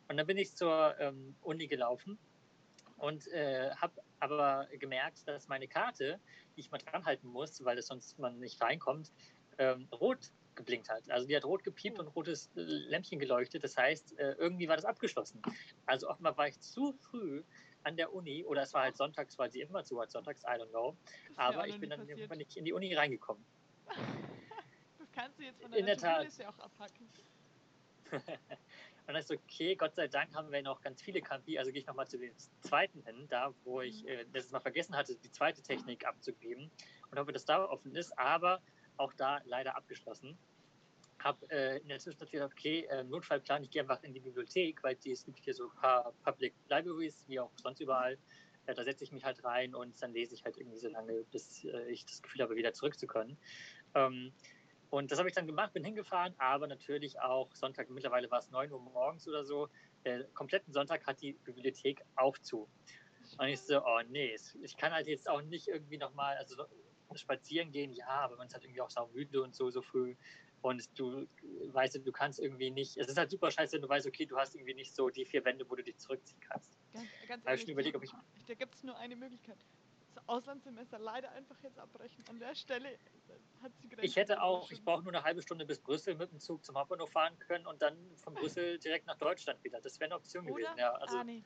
Und 0.06 0.16
dann 0.16 0.26
bin 0.28 0.38
ich 0.38 0.54
zur 0.54 0.94
ähm, 1.00 1.34
Uni 1.40 1.66
gelaufen 1.66 2.16
und 2.98 3.26
äh, 3.32 3.72
habe 3.74 4.00
aber 4.20 4.68
gemerkt, 4.78 5.26
dass 5.26 5.48
meine 5.48 5.66
Karte, 5.66 6.20
die 6.54 6.60
ich 6.60 6.70
mal 6.70 6.78
dran 6.78 7.04
halten 7.04 7.26
muss, 7.26 7.64
weil 7.64 7.76
es 7.76 7.88
sonst 7.88 8.20
man 8.20 8.38
nicht 8.38 8.62
reinkommt, 8.62 9.10
ähm, 9.58 9.88
rot 9.90 10.30
geblinkt 10.54 10.88
hat. 10.90 11.10
Also 11.10 11.26
die 11.26 11.36
hat 11.36 11.44
rot 11.44 11.64
gepiept 11.64 11.98
und 11.98 12.08
rotes 12.08 12.48
äh, 12.56 12.60
Lämpchen 12.60 13.18
geleuchtet. 13.18 13.64
Das 13.64 13.76
heißt, 13.76 14.18
äh, 14.18 14.32
irgendwie 14.38 14.68
war 14.68 14.76
das 14.76 14.84
abgeschlossen. 14.84 15.40
Also 15.86 16.08
offenbar 16.08 16.36
war 16.36 16.48
ich 16.48 16.60
zu 16.60 16.92
früh 16.92 17.42
an 17.84 17.96
der 17.96 18.12
Uni 18.12 18.44
oder 18.44 18.62
es 18.62 18.72
war 18.74 18.82
halt 18.82 18.96
sonntags, 18.96 19.38
weil 19.38 19.50
sie 19.50 19.60
immer 19.60 19.84
zu 19.84 20.00
hat, 20.00 20.10
sonntags, 20.10 20.42
I 20.44 20.58
don't 20.60 20.68
know. 20.70 20.96
Aber 21.36 21.66
ich 21.66 21.78
bin 21.80 21.90
dann 21.90 22.00
passiert. 22.00 22.18
irgendwann 22.18 22.38
nicht 22.38 22.56
in 22.56 22.64
die 22.64 22.72
Uni 22.72 22.94
reingekommen. 22.94 23.44
Das 24.98 25.10
kannst 25.12 25.38
du 25.38 25.42
jetzt 25.42 25.60
von 25.60 25.66
In 25.72 25.84
deiner 25.84 25.86
der 25.86 25.96
Tat. 25.98 26.14
To-Do-Liste 26.16 26.48
auch 26.48 26.58
abhacken. 26.58 27.08
Und 28.12 29.08
dann 29.08 29.16
ist 29.16 29.30
okay, 29.32 29.74
Gott 29.74 29.94
sei 29.96 30.06
Dank 30.06 30.32
haben 30.34 30.50
wir 30.52 30.62
noch 30.62 30.80
ganz 30.80 31.02
viele 31.02 31.20
Campi. 31.20 31.58
Also 31.58 31.72
gehe 31.72 31.80
ich 31.80 31.86
nochmal 31.86 32.06
zu 32.06 32.18
dem 32.18 32.32
zweiten 32.60 33.02
hin, 33.04 33.26
da 33.28 33.52
wo 33.64 33.80
ich 33.80 34.02
Mhm. 34.04 34.08
äh, 34.08 34.22
letztes 34.32 34.52
Mal 34.52 34.60
vergessen 34.60 34.96
hatte, 34.96 35.16
die 35.16 35.30
zweite 35.30 35.60
Technik 35.62 36.06
abzugeben 36.06 36.70
und 37.10 37.18
hoffe, 37.18 37.32
dass 37.32 37.44
da 37.44 37.64
offen 37.64 37.94
ist, 37.96 38.16
aber 38.18 38.62
auch 38.96 39.12
da 39.14 39.40
leider 39.44 39.76
abgeschlossen. 39.76 40.38
Habe 41.18 41.48
äh, 41.50 41.78
in 41.78 41.88
der 41.88 41.98
Zwischenzeit 41.98 42.30
gedacht, 42.30 42.52
okay, 42.52 42.86
äh, 42.90 43.04
Notfallplan, 43.04 43.62
ich 43.62 43.70
gehe 43.70 43.82
einfach 43.82 44.02
in 44.02 44.12
die 44.12 44.20
Bibliothek, 44.20 44.82
weil 44.82 44.96
die, 44.96 45.12
es 45.12 45.24
gibt 45.24 45.38
hier 45.38 45.54
so 45.54 45.64
ein 45.64 45.74
paar 45.80 46.12
Public 46.24 46.54
Libraries, 46.68 47.24
wie 47.28 47.38
auch 47.38 47.52
sonst 47.56 47.80
überall. 47.80 48.18
Äh, 48.66 48.74
da 48.74 48.82
setze 48.84 49.04
ich 49.04 49.12
mich 49.12 49.24
halt 49.24 49.42
rein 49.44 49.74
und 49.74 50.00
dann 50.02 50.12
lese 50.12 50.34
ich 50.34 50.44
halt 50.44 50.56
irgendwie 50.56 50.78
so 50.78 50.88
lange, 50.88 51.24
bis 51.30 51.64
äh, 51.64 51.90
ich 51.90 52.04
das 52.06 52.22
Gefühl 52.22 52.42
habe, 52.42 52.56
wieder 52.56 52.72
zurück 52.72 52.98
zu 52.98 53.06
können. 53.06 53.38
Ähm, 53.94 54.32
und 54.90 55.10
das 55.10 55.18
habe 55.18 55.28
ich 55.28 55.34
dann 55.34 55.46
gemacht, 55.46 55.72
bin 55.72 55.84
hingefahren, 55.84 56.34
aber 56.38 56.66
natürlich 56.66 57.18
auch 57.20 57.54
Sonntag, 57.54 57.88
mittlerweile 57.88 58.30
war 58.30 58.40
es 58.40 58.50
9 58.50 58.70
Uhr 58.70 58.80
morgens 58.80 59.26
oder 59.26 59.44
so, 59.44 59.68
äh, 60.04 60.24
kompletten 60.34 60.72
Sonntag 60.72 61.06
hat 61.06 61.22
die 61.22 61.32
Bibliothek 61.44 62.02
auch 62.16 62.36
zu. 62.38 62.68
Und 63.38 63.48
ich 63.48 63.60
so, 63.60 63.82
oh 63.82 64.00
nee, 64.08 64.36
ich 64.60 64.76
kann 64.76 64.92
halt 64.92 65.06
jetzt 65.06 65.28
auch 65.28 65.40
nicht 65.42 65.68
irgendwie 65.68 65.96
nochmal, 65.96 66.36
also 66.36 66.56
so- 66.56 66.66
spazieren 67.18 67.70
gehen, 67.70 67.92
ja, 67.92 68.08
aber 68.08 68.36
man 68.36 68.46
ist 68.46 68.54
halt 68.54 68.64
irgendwie 68.64 68.80
auch 68.80 68.90
saumüde 68.90 69.42
und 69.42 69.54
so, 69.54 69.70
so 69.70 69.82
früh. 69.82 70.16
Und 70.62 70.96
du 70.98 71.26
weißt, 71.72 72.00
du 72.06 72.12
kannst 72.12 72.38
irgendwie 72.38 72.70
nicht, 72.70 72.96
es 72.96 73.08
ist 73.08 73.18
halt 73.18 73.30
super 73.30 73.50
scheiße, 73.50 73.74
wenn 73.74 73.82
du 73.82 73.88
weißt, 73.88 74.06
okay, 74.06 74.26
du 74.26 74.36
hast 74.36 74.54
irgendwie 74.54 74.74
nicht 74.74 74.94
so 74.94 75.08
die 75.10 75.24
vier 75.24 75.44
Wände, 75.44 75.68
wo 75.68 75.74
du 75.74 75.82
dich 75.82 75.98
zurückziehen 75.98 76.40
kannst. 76.40 76.78
Ganz, 76.92 77.10
ganz 77.26 77.44
ich 77.44 77.50
ehrlich, 77.50 77.68
überlegt, 77.68 77.96
ob 77.96 78.04
ich- 78.04 78.12
da 78.46 78.54
gibt 78.54 78.74
es 78.76 78.82
nur 78.84 78.96
eine 78.96 79.16
Möglichkeit. 79.16 79.58
Das 80.14 80.28
Auslandssemester 80.28 80.98
leider 80.98 81.32
einfach 81.32 81.60
jetzt 81.62 81.78
abbrechen. 81.78 82.24
An 82.28 82.38
der 82.38 82.54
Stelle 82.54 82.92
äh, 82.92 82.98
hat 83.62 83.72
sie 83.80 83.88
Ich 84.02 84.16
hätte 84.16 84.42
auch, 84.42 84.70
ich 84.70 84.84
brauche 84.84 85.02
nur 85.02 85.12
eine 85.12 85.24
halbe 85.24 85.42
Stunde 85.42 85.64
bis 85.64 85.80
Brüssel 85.80 86.14
mit 86.14 86.30
dem 86.30 86.38
Zug 86.38 86.64
zum 86.64 86.76
Hauptbahnhof 86.76 87.10
fahren 87.10 87.38
können 87.38 87.66
und 87.66 87.80
dann 87.82 88.16
von 88.18 88.34
Brüssel 88.58 88.78
direkt 88.78 89.06
nach 89.06 89.16
Deutschland 89.16 89.64
wieder. 89.64 89.80
Das 89.80 89.98
wäre 89.98 90.08
eine 90.08 90.16
Option 90.16 90.44
Oder? 90.44 90.54
gewesen, 90.54 90.78
ja. 90.78 90.92
Also, 90.92 91.16
ah, 91.16 91.24
nee. 91.24 91.42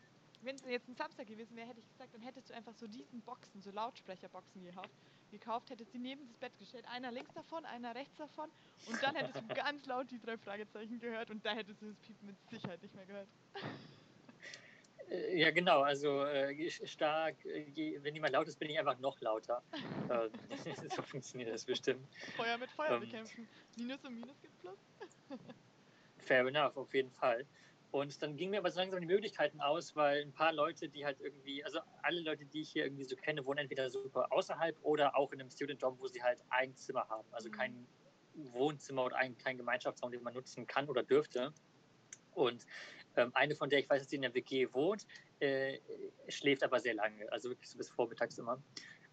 Wenn 0.47 0.55
es 0.55 0.62
jetzt 0.69 0.88
ein 0.88 0.95
Samstag 0.95 1.26
gewesen 1.26 1.57
wäre, 1.57 1.67
hätte 1.67 1.81
ich 1.81 1.88
gesagt, 1.91 2.15
dann 2.15 2.23
hättest 2.23 2.50
du 2.50 2.55
einfach 2.55 2.73
so 2.75 2.87
diesen 2.87 3.21
Boxen, 3.23 3.61
so 3.62 3.73
Lautsprecherboxen 3.73 4.65
gekauft. 4.65 4.91
Gekauft, 5.33 5.71
hättest 5.71 5.91
sie 5.91 5.99
neben 5.99 6.25
das 6.29 6.37
Bett 6.37 6.57
gestellt. 6.61 6.85
Einer 6.88 7.11
links 7.11 7.35
davon, 7.35 7.65
einer 7.65 7.97
rechts 7.97 8.15
davon. 8.17 8.49
Und 8.88 9.03
dann 9.03 9.17
hättest 9.17 9.41
du 9.43 9.49
ganz 9.55 9.85
laut 9.87 10.09
die 10.09 10.21
drei 10.21 10.38
Fragezeichen 10.38 11.00
gehört 11.00 11.31
und 11.31 11.45
da 11.45 11.50
hättest 11.53 11.83
du 11.83 11.87
das 11.88 11.97
Piepen 11.97 12.29
mit 12.29 12.37
Sicherheit 12.49 12.81
nicht 12.81 12.95
mehr 12.95 13.07
gehört. 13.07 13.29
Äh, 15.11 15.41
Ja, 15.41 15.50
genau. 15.50 15.83
Also 15.83 16.25
äh, 16.26 16.71
stark, 16.71 17.45
äh, 17.45 17.65
je, 17.75 17.99
wenn 18.05 18.15
jemand 18.15 18.33
laut 18.35 18.47
ist, 18.47 18.57
bin 18.61 18.71
ich 18.71 18.79
einfach 18.79 19.00
noch 19.00 19.21
lauter. 19.21 19.65
äh, 20.09 20.29
so 20.95 21.03
funktioniert 21.03 21.53
das 21.53 21.65
bestimmt. 21.65 22.07
Feuer 22.37 22.57
mit 22.57 22.71
Feuer 22.71 22.93
Ähm. 22.93 23.00
bekämpfen. 23.00 23.49
Minus 23.76 24.05
und 24.05 24.15
Minus 24.15 24.41
gibt 24.41 24.61
Plus. 24.61 24.79
Fair 26.19 26.47
enough, 26.47 26.76
auf 26.76 26.95
jeden 26.95 27.11
Fall. 27.11 27.45
Und 27.97 28.21
dann 28.21 28.37
gingen 28.37 28.50
mir 28.50 28.59
aber 28.59 28.71
so 28.71 28.79
langsam 28.79 29.00
die 29.00 29.07
Möglichkeiten 29.07 29.59
aus, 29.62 29.97
weil 29.97 30.21
ein 30.21 30.35
paar 30.35 30.53
Leute, 30.53 30.91
die 30.91 31.07
halt 31.07 31.19
irgendwie, 31.19 31.65
also 31.65 31.81
alle 32.03 32.21
Leute, 32.21 32.45
die 32.45 32.61
ich 32.61 32.71
hier 32.71 32.85
irgendwie 32.85 33.05
so 33.05 33.17
kenne, 33.17 33.47
wohnen 33.47 33.57
entweder 33.61 33.88
super 33.88 34.31
außerhalb 34.33 34.76
oder 34.83 35.17
auch 35.17 35.33
in 35.33 35.41
einem 35.41 35.49
Student 35.49 35.83
Dorm, 35.83 35.99
wo 35.99 36.07
sie 36.07 36.23
halt 36.23 36.38
ein 36.50 36.76
Zimmer 36.76 37.09
haben. 37.09 37.26
Also 37.33 37.49
Mhm. 37.49 37.53
kein 37.55 37.88
Wohnzimmer 38.35 39.07
oder 39.07 39.17
einen 39.17 39.38
kleinen 39.38 39.57
Gemeinschaftsraum, 39.57 40.12
den 40.12 40.23
man 40.23 40.35
nutzen 40.35 40.67
kann 40.67 40.91
oder 40.91 41.03
dürfte. 41.03 41.55
Und 42.33 42.67
ähm, 43.17 43.31
eine 43.33 43.55
von 43.55 43.71
der 43.71 43.79
ich 43.79 43.88
weiß, 43.88 44.03
dass 44.03 44.11
sie 44.11 44.17
in 44.17 44.23
der 44.23 44.35
WG 44.35 44.71
wohnt, 44.75 45.07
äh, 45.38 45.81
schläft 46.29 46.65
aber 46.65 46.81
sehr 46.81 46.93
lange, 46.93 47.33
also 47.33 47.49
wirklich 47.49 47.71
so 47.71 47.79
bis 47.79 47.88
vormittags 47.88 48.37
immer. 48.37 48.62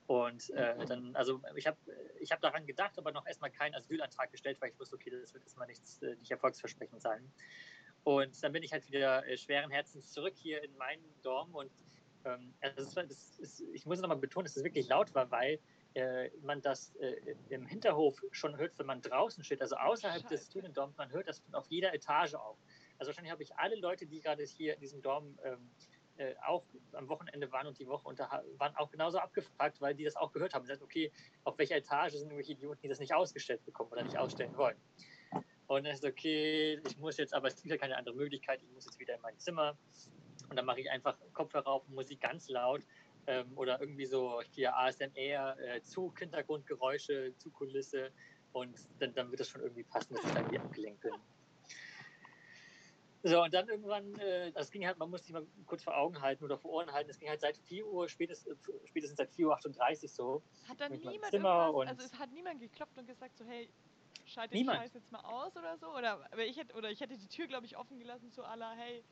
Und 0.08 0.50
äh, 0.50 0.86
dann, 0.86 1.16
also 1.16 1.42
ich 1.56 1.68
habe 1.68 1.78
ich 2.20 2.34
hab 2.34 2.42
daran 2.42 2.66
gedacht, 2.66 2.98
aber 2.98 3.14
noch 3.14 3.26
erstmal 3.26 3.50
keinen 3.50 3.76
Asylantrag 3.76 4.30
gestellt, 4.30 4.60
weil 4.60 4.72
ich 4.72 4.80
wusste, 4.80 4.98
okay, 4.98 5.10
das 5.10 5.34
wird 5.34 5.46
erstmal 5.46 5.68
nichts, 5.68 6.02
äh, 6.02 6.18
nicht 6.18 6.32
erfolgsversprechend 6.32 7.02
sein. 7.02 7.32
Und 8.04 8.44
dann 8.44 8.52
bin 8.52 8.64
ich 8.64 8.72
halt 8.72 8.90
wieder 8.92 9.26
äh, 9.28 9.38
schweren 9.38 9.72
Herzens 9.72 10.12
zurück 10.12 10.34
hier 10.36 10.64
in 10.64 10.76
meinen 10.78 11.04
Dorm 11.22 11.54
und 11.56 11.72
ähm, 12.26 12.54
also 12.62 13.02
das 13.02 13.40
ist, 13.40 13.62
ich 13.74 13.86
muss 13.86 14.00
nochmal 14.00 14.18
betonen, 14.18 14.46
dass 14.46 14.56
es 14.56 14.64
wirklich 14.64 14.88
laut 14.88 15.14
war, 15.14 15.30
weil 15.32 15.60
äh, 15.94 16.30
man 16.42 16.62
das 16.62 16.96
äh, 16.96 17.36
im 17.50 17.66
Hinterhof 17.66 18.22
schon 18.32 18.58
hört, 18.58 18.78
wenn 18.80 18.86
man 18.86 19.02
draußen 19.02 19.44
steht, 19.44 19.62
also 19.62 19.76
außerhalb 19.76 20.22
des 20.28 20.42
Scheiße. 20.42 20.52
Student 20.52 20.78
Dorms, 20.78 20.98
man 20.98 21.12
hört 21.12 21.28
das 21.28 21.42
auf 21.52 21.66
jeder 21.70 21.94
Etage 21.94 22.36
auch. 22.36 22.58
Also 22.98 23.10
wahrscheinlich 23.10 23.32
habe 23.32 23.44
ich 23.44 23.56
alle 23.58 23.76
Leute, 23.76 24.06
die 24.06 24.22
gerade 24.22 24.44
hier 24.44 24.76
in 24.76 24.80
diesem 24.80 25.02
Dorm 25.02 25.38
ähm, 25.44 25.70
äh, 26.18 26.36
auch 26.46 26.64
am 26.94 27.10
Wochenende 27.10 27.52
waren 27.52 27.68
und 27.68 27.80
die 27.80 27.88
Woche 27.88 28.08
unter 28.08 28.44
waren 28.58 28.76
auch 28.76 28.90
genauso 28.92 29.18
abgefragt, 29.18 29.82
weil 29.82 29.96
die 29.96 30.04
das 30.04 30.16
auch 30.16 30.32
gehört 30.32 30.54
haben. 30.54 30.64
Sie 30.64 30.70
sagten, 30.70 30.84
okay, 30.84 31.12
auf 31.44 31.58
welcher 31.58 31.76
Etage 31.76 32.14
sind 32.14 32.28
irgendwelche 32.28 32.54
Idioten, 32.54 32.82
die 32.82 32.88
das 32.88 33.00
nicht 33.00 33.14
ausgestellt 33.14 33.66
bekommen 33.66 33.92
oder 33.92 34.04
nicht 34.04 34.18
ausstellen 34.18 34.56
wollen. 34.56 34.78
Und 35.76 35.86
dann 35.86 35.94
ist 35.94 36.06
okay, 36.06 36.80
ich 36.88 36.98
muss 36.98 37.18
jetzt, 37.18 37.34
aber 37.34 37.48
es 37.48 37.56
gibt 37.56 37.72
ja 37.72 37.78
keine 37.78 37.98
andere 37.98 38.16
Möglichkeit, 38.16 38.62
ich 38.62 38.70
muss 38.72 38.86
jetzt 38.86 39.00
wieder 39.00 39.16
in 39.16 39.22
mein 39.22 39.38
Zimmer. 39.40 39.76
Und 40.50 40.56
dann 40.56 40.66
mache 40.66 40.82
ich 40.82 40.90
einfach 40.92 41.18
Kopfhörer 41.34 41.68
auf, 41.68 41.88
Musik 41.88 42.22
ganz 42.22 42.48
laut 42.50 42.82
ähm, 43.28 43.52
oder 43.58 43.80
irgendwie 43.80 44.06
so 44.06 44.42
hier 44.52 44.76
ASMR, 44.78 45.58
äh, 45.60 45.82
Zug, 45.82 46.20
Hintergrundgeräusche, 46.20 47.34
Zugkulisse 47.38 48.12
und 48.52 48.76
dann, 49.00 49.14
dann 49.16 49.32
wird 49.32 49.40
das 49.40 49.50
schon 49.50 49.62
irgendwie 49.62 49.84
passen, 49.84 50.14
dass 50.14 50.24
ich 50.26 50.32
dann 50.32 50.50
hier 50.50 50.62
abgelenkt 50.62 51.02
bin. 51.02 51.14
So, 53.26 53.42
und 53.42 53.54
dann 53.54 53.70
irgendwann, 53.70 54.14
äh, 54.20 54.52
das 54.52 54.70
ging 54.70 54.86
halt, 54.86 54.98
man 54.98 55.10
muss 55.10 55.24
sich 55.24 55.32
mal 55.32 55.48
kurz 55.66 55.82
vor 55.82 55.96
Augen 55.98 56.22
halten 56.22 56.44
oder 56.44 56.58
vor 56.58 56.72
Ohren 56.72 56.92
halten, 56.92 57.10
es 57.10 57.18
ging 57.18 57.30
halt 57.30 57.40
seit 57.40 57.58
4 57.58 57.88
Uhr, 57.88 58.10
spätestens, 58.10 58.58
spätestens 58.86 59.18
seit 59.18 59.32
4.38 59.32 60.04
Uhr 60.04 60.10
so. 60.10 60.44
Hat 60.68 60.82
dann 60.82 60.92
niemand 60.92 61.32
Zimmer 61.32 61.74
und- 61.74 61.88
also 61.88 62.04
es 62.04 62.14
hat 62.20 62.32
niemand 62.34 62.60
geklopft 62.60 62.98
und 62.98 63.08
gesagt 63.08 63.38
so, 63.38 63.46
hey, 63.46 63.70
schalte 64.34 64.56
Niemand. 64.56 64.78
den 64.78 64.84
Scheiß 64.84 64.94
jetzt 64.96 65.12
mal 65.12 65.22
aus 65.22 65.56
oder 65.56 65.78
so? 65.78 65.88
Oder, 65.96 66.14
aber 66.32 66.46
ich 66.46 66.58
hätte, 66.58 66.74
oder 66.76 66.90
ich 66.92 67.00
hätte 67.00 67.18
die 67.18 67.28
Tür, 67.28 67.48
glaube 67.48 67.66
ich, 67.66 67.78
offen 67.78 68.00
gelassen, 68.00 68.32
à 68.44 68.56
la, 68.56 68.74
hey, 68.74 69.04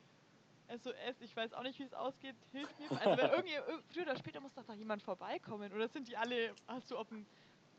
SOS, 0.68 1.20
ich 1.20 1.34
weiß 1.36 1.52
auch 1.54 1.62
nicht, 1.62 1.78
wie 1.78 1.84
es 1.84 1.92
ausgeht, 1.94 2.36
hilft 2.52 2.78
mir. 2.78 2.90
Also 2.90 3.16
wenn 3.22 3.30
irgendwie, 3.46 3.58
irg- 3.58 3.82
früher 3.92 4.02
oder 4.04 4.16
später 4.16 4.40
muss 4.40 4.54
doch 4.54 4.66
noch 4.66 4.74
jemand 4.74 5.02
vorbeikommen. 5.02 5.72
Oder 5.72 5.88
sind 5.88 6.08
die 6.08 6.16
alle, 6.16 6.54
hast 6.66 6.90
du 6.90 6.96
auf 6.96 7.08
dem, 7.08 7.26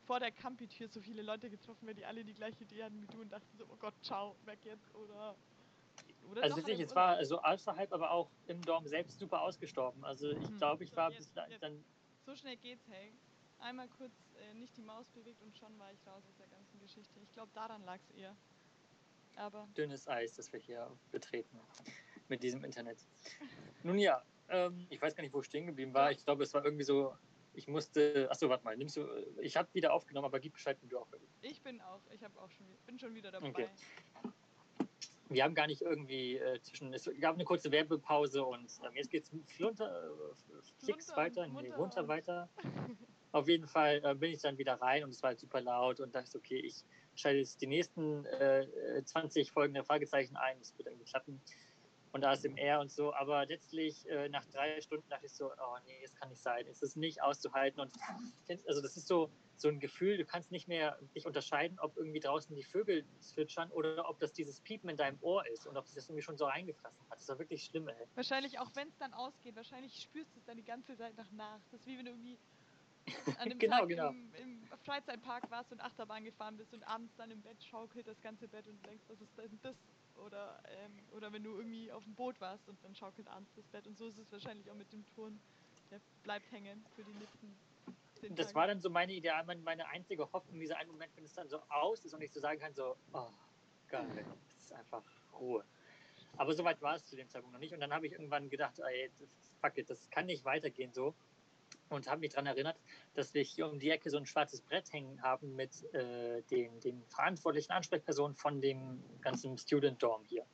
vor 0.06 0.20
der 0.20 0.32
Campi-Tür 0.32 0.88
so 0.90 1.00
viele 1.02 1.22
Leute 1.22 1.50
getroffen, 1.50 1.88
weil 1.88 1.96
die 1.96 2.06
alle 2.06 2.24
die 2.24 2.34
gleiche 2.34 2.64
Idee 2.64 2.84
hatten 2.84 3.02
wie 3.02 3.08
du 3.08 3.22
und 3.22 3.30
dachten 3.32 3.58
so, 3.58 3.66
oh 3.66 3.78
Gott, 3.78 3.94
ciao, 4.04 4.36
weg 4.46 4.60
jetzt. 4.66 4.94
Oder, 4.96 5.36
oder 6.30 6.44
Also 6.44 6.60
im 6.62 6.80
es 6.82 6.94
war 6.96 7.24
so 7.26 7.42
außerhalb, 7.42 7.92
aber 7.94 8.12
auch 8.12 8.30
im 8.48 8.62
Dorm 8.62 8.86
selbst 8.88 9.18
super 9.18 9.42
ausgestorben. 9.42 10.04
Also 10.04 10.32
ich 10.32 10.48
Hm. 10.48 10.58
glaube, 10.58 10.84
ich 10.84 10.90
So, 10.92 10.96
war 10.98 11.10
jetzt- 11.12 11.34
bis 11.34 11.34
da- 11.34 11.48
dann 11.60 11.84
So 12.26 12.36
schnell 12.36 12.58
geht's, 12.58 12.88
hey. 12.90 13.14
Einmal 13.64 13.88
kurz 13.88 14.12
äh, 14.36 14.54
nicht 14.56 14.76
die 14.76 14.82
Maus 14.82 15.10
bewegt 15.12 15.42
und 15.42 15.58
schon 15.58 15.80
war 15.80 15.92
ich 15.94 16.06
raus 16.06 16.24
aus 16.28 16.36
der 16.36 16.48
ganzen 16.48 16.80
Geschichte. 16.80 17.18
Ich 17.22 17.32
glaube, 17.32 17.50
daran 17.54 17.82
lag's 17.84 18.10
eher. 18.12 18.36
Aber 19.38 19.68
dünnes 19.76 20.08
Eis, 20.08 20.36
das 20.36 20.52
wir 20.52 20.60
hier 20.60 20.92
betreten 21.12 21.60
mit 22.28 22.44
diesem 22.44 22.64
Internet. 22.66 23.00
Nun 23.84 23.98
ja, 23.98 24.22
ähm, 24.50 24.86
ich 24.90 25.02
weiß 25.02 25.16
gar 25.16 25.24
nicht, 25.24 25.34
wo 25.34 25.40
ich 25.40 25.48
stehen 25.48 25.66
geblieben 25.66 25.94
war. 25.94 26.12
Ich 26.12 26.24
glaube, 26.26 26.44
es 26.44 26.54
war 26.54 26.64
irgendwie 26.66 26.84
so, 26.84 27.16
ich 27.54 27.68
musste, 27.68 28.28
achso, 28.30 28.50
warte 28.50 28.66
mal, 28.66 28.76
nimmst 28.76 28.98
du, 28.98 29.08
ich 29.42 29.56
habe 29.56 29.74
wieder 29.74 29.94
aufgenommen, 29.94 30.26
aber 30.26 30.42
gib 30.42 30.54
Bescheid, 30.54 30.78
wenn 30.82 30.90
du 30.90 31.00
auch. 31.00 31.08
ich 31.42 31.62
bin 31.62 31.80
auch, 31.82 32.02
ich 32.12 32.24
habe 32.24 32.40
auch 32.42 32.52
schon, 32.52 32.66
bin 32.86 33.00
schon 33.00 33.16
wieder 33.16 33.32
dabei. 33.32 33.48
Okay. 33.48 33.70
Wir 35.30 35.44
haben 35.46 35.56
gar 35.56 35.68
nicht 35.68 35.82
irgendwie 35.82 36.38
äh, 36.38 36.62
zwischen, 36.62 36.94
es 36.94 37.10
gab 37.22 37.36
eine 37.36 37.46
kurze 37.46 37.72
Werbepause 37.72 38.44
und 38.44 38.70
ähm, 38.86 38.94
jetzt 38.94 39.10
geht's 39.10 39.32
flunter, 39.48 40.12
äh, 40.12 40.86
Flunter 40.86 41.16
weiter, 41.16 41.48
nee, 41.48 41.72
runter 41.72 42.08
weiter. 42.10 42.50
Auf 43.34 43.50
jeden 43.50 43.68
Fall 43.68 44.00
äh, 44.04 44.14
bin 44.14 44.32
ich 44.32 44.42
dann 44.42 44.60
wieder 44.60 44.76
rein 44.76 45.04
und 45.04 45.10
es 45.10 45.24
war 45.24 45.30
halt 45.30 45.40
super 45.40 45.60
laut 45.60 46.00
und 46.00 46.14
dachte, 46.14 46.38
okay, 46.38 46.60
ich 46.60 46.84
schalte 47.16 47.40
jetzt 47.40 47.60
die 47.62 47.68
nächsten 47.68 48.26
äh, 48.26 49.04
20 49.04 49.52
Folgen 49.52 49.74
der 49.74 49.84
Fragezeichen 49.84 50.38
ein, 50.38 50.60
das 50.60 50.78
wird 50.78 50.88
irgendwie 50.88 51.06
klappen. 51.06 51.42
Und 52.12 52.24
ASMR 52.24 52.80
und 52.80 52.92
so, 52.92 53.12
aber 53.16 53.48
letztlich 53.48 54.08
äh, 54.08 54.30
nach 54.30 54.46
drei 54.46 54.80
Stunden 54.82 55.10
dachte 55.10 55.26
ich 55.26 55.34
so, 55.34 55.48
oh 55.48 55.78
nee, 55.84 56.00
es 56.06 56.14
kann 56.14 56.30
nicht 56.30 56.44
sein, 56.44 56.68
es 56.68 56.84
ist 56.84 56.96
nicht 56.96 57.24
auszuhalten 57.24 57.80
und 57.80 57.92
also 58.68 58.84
das 58.84 58.96
ist 58.98 59.08
so, 59.08 59.32
so 59.58 59.68
ein 59.68 59.80
Gefühl, 59.80 60.18
du 60.18 60.26
kannst 60.26 60.52
nicht 60.52 60.68
mehr 60.68 61.00
dich 61.16 61.26
unterscheiden, 61.26 61.80
ob 61.80 61.98
irgendwie 61.98 62.20
draußen 62.20 62.56
die 62.56 62.62
Vögel 62.62 63.04
zwitschern 63.20 63.72
oder 63.72 64.08
ob 64.08 64.20
das 64.20 64.32
dieses 64.32 64.60
Piepen 64.60 64.92
in 64.92 64.98
deinem 64.98 65.18
Ohr 65.22 65.44
ist 65.48 65.66
und 65.66 65.76
ob 65.76 65.88
sich 65.88 65.96
das 65.96 66.08
irgendwie 66.08 66.22
schon 66.22 66.38
so 66.38 66.46
reingefressen 66.46 67.10
hat. 67.10 67.18
Das 67.18 67.28
war 67.30 67.40
wirklich 67.40 67.64
schlimm, 67.64 67.88
ey. 67.88 68.06
Wahrscheinlich, 68.14 68.60
auch 68.60 68.70
wenn 68.76 68.90
es 68.90 68.98
dann 69.00 69.14
ausgeht, 69.14 69.56
wahrscheinlich 69.56 70.00
spürst 70.00 70.36
du 70.36 70.40
es 70.40 70.46
dann 70.46 70.58
die 70.58 70.64
ganze 70.64 70.96
Zeit 70.96 71.16
nach. 71.32 71.62
Das 71.72 71.82
ist 71.82 71.88
wie 71.88 71.98
wenn 71.98 72.06
du 72.06 72.12
irgendwie 72.12 72.38
an 73.40 73.50
dem 73.50 73.60
Genau, 73.60 73.80
Tag 73.80 73.88
genau. 73.90 74.10
Im, 74.10 74.34
im 74.36 74.68
Freizeitpark 74.86 75.50
warst 75.52 75.72
und 75.72 75.82
Achterbahn 75.82 76.24
gefahren 76.24 76.58
bist 76.58 76.74
und 76.74 76.84
abends 76.84 77.14
dann 77.16 77.32
im 77.32 77.42
Bett 77.42 77.62
schaukelt 77.64 78.08
das 78.08 78.20
ganze 78.22 78.48
Bett 78.48 78.68
und 78.68 78.86
denkst, 78.86 79.04
was 79.08 79.22
ist 79.22 79.38
denn 79.38 79.60
das? 79.62 79.76
Oder, 80.16 80.62
ähm, 80.68 80.92
oder 81.12 81.32
wenn 81.34 81.44
du 81.44 81.52
irgendwie 81.58 81.92
auf 81.92 82.04
dem 82.04 82.14
Boot 82.16 82.40
warst 82.40 82.68
und 82.70 82.84
dann 82.84 82.96
schaukelt 82.96 83.28
abends 83.28 83.52
das 83.56 83.66
Bett. 83.68 83.88
Und 83.88 83.98
so 83.98 84.08
ist 84.08 84.18
es 84.20 84.32
wahrscheinlich 84.32 84.70
auch 84.70 84.76
mit 84.76 84.92
dem 84.94 85.06
Ton. 85.16 85.40
Der 85.90 86.00
bleibt 86.24 86.52
hängen 86.52 86.86
für 86.96 87.04
die 87.04 87.14
nächsten 87.14 87.56
zehn 88.14 88.36
Das 88.36 88.48
Tage. 88.48 88.56
war 88.56 88.68
dann 88.68 88.80
so 88.82 88.90
meine 88.90 89.14
Idee, 89.14 89.32
meine, 89.46 89.62
meine 89.62 89.88
einzige 89.88 90.32
Hoffnung, 90.32 90.60
dieser 90.60 90.78
einen 90.78 90.92
Moment, 90.92 91.16
wenn 91.16 91.26
es 91.26 91.34
dann 91.34 91.50
so 91.50 91.60
aus 91.70 92.06
ist 92.06 92.14
und 92.14 92.22
ich 92.22 92.32
so 92.32 92.40
sagen 92.40 92.60
kann, 92.60 92.74
so, 92.74 92.96
oh, 93.14 93.30
geil, 93.88 94.08
das 94.16 94.64
ist 94.64 94.74
einfach 94.74 95.04
Ruhe. 95.34 95.66
Aber 96.38 96.54
soweit 96.54 96.82
war 96.82 96.96
es 96.96 97.06
zu 97.06 97.16
dem 97.16 97.30
Zeitpunkt 97.30 97.54
noch 97.54 97.60
nicht. 97.60 97.74
Und 97.74 97.80
dann 97.80 97.94
habe 97.94 98.08
ich 98.08 98.14
irgendwann 98.14 98.50
gedacht, 98.50 98.80
ey, 98.80 99.12
das, 99.20 99.52
fuck 99.62 99.78
it, 99.78 99.90
das 99.90 100.10
kann 100.10 100.26
nicht 100.26 100.46
weitergehen 100.46 100.92
so. 100.94 101.16
Und 101.90 102.08
habe 102.08 102.22
mich 102.22 102.32
daran 102.32 102.48
erinnert, 102.48 102.78
dass 103.14 103.34
wir 103.34 103.44
hier 103.44 103.68
um 103.68 103.80
die 103.80 103.90
Ecke 103.90 104.10
so 104.10 104.18
ein 104.18 104.26
schwarzes 104.26 104.62
Brett 104.62 104.92
hängen 104.92 105.22
haben 105.22 105.56
mit 105.56 105.84
äh, 105.94 106.42
den, 106.44 106.80
den 106.80 107.04
verantwortlichen 107.08 107.72
Ansprechpersonen 107.72 108.36
von 108.36 108.62
dem 108.62 109.04
ganzen 109.22 109.58
Student 109.58 110.02
Dorm 110.02 110.24
hier. 110.26 110.46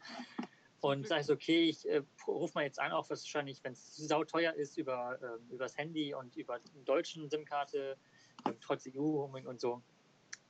Und 0.82 1.08
sage 1.08 1.22
ich 1.22 1.30
okay, 1.30 1.64
ich 1.70 1.90
äh, 1.90 2.02
rufe 2.28 2.54
mal 2.56 2.64
jetzt 2.64 2.80
an, 2.80 2.92
auch 2.92 3.10
wahrscheinlich, 3.10 3.64
wenn 3.64 3.74
es 3.74 3.96
sauteuer 3.96 4.54
ist, 4.54 4.78
über 4.78 5.20
ähm, 5.22 5.50
übers 5.50 5.78
Handy 5.78 6.14
und 6.14 6.36
über 6.38 6.56
einen 6.56 6.86
deutschen 6.86 7.30
SIM-Karte, 7.30 7.98
ähm, 8.46 8.56
trotz 8.62 8.88
EU-Roaming 8.88 9.46
und 9.46 9.60
so. 9.60 9.82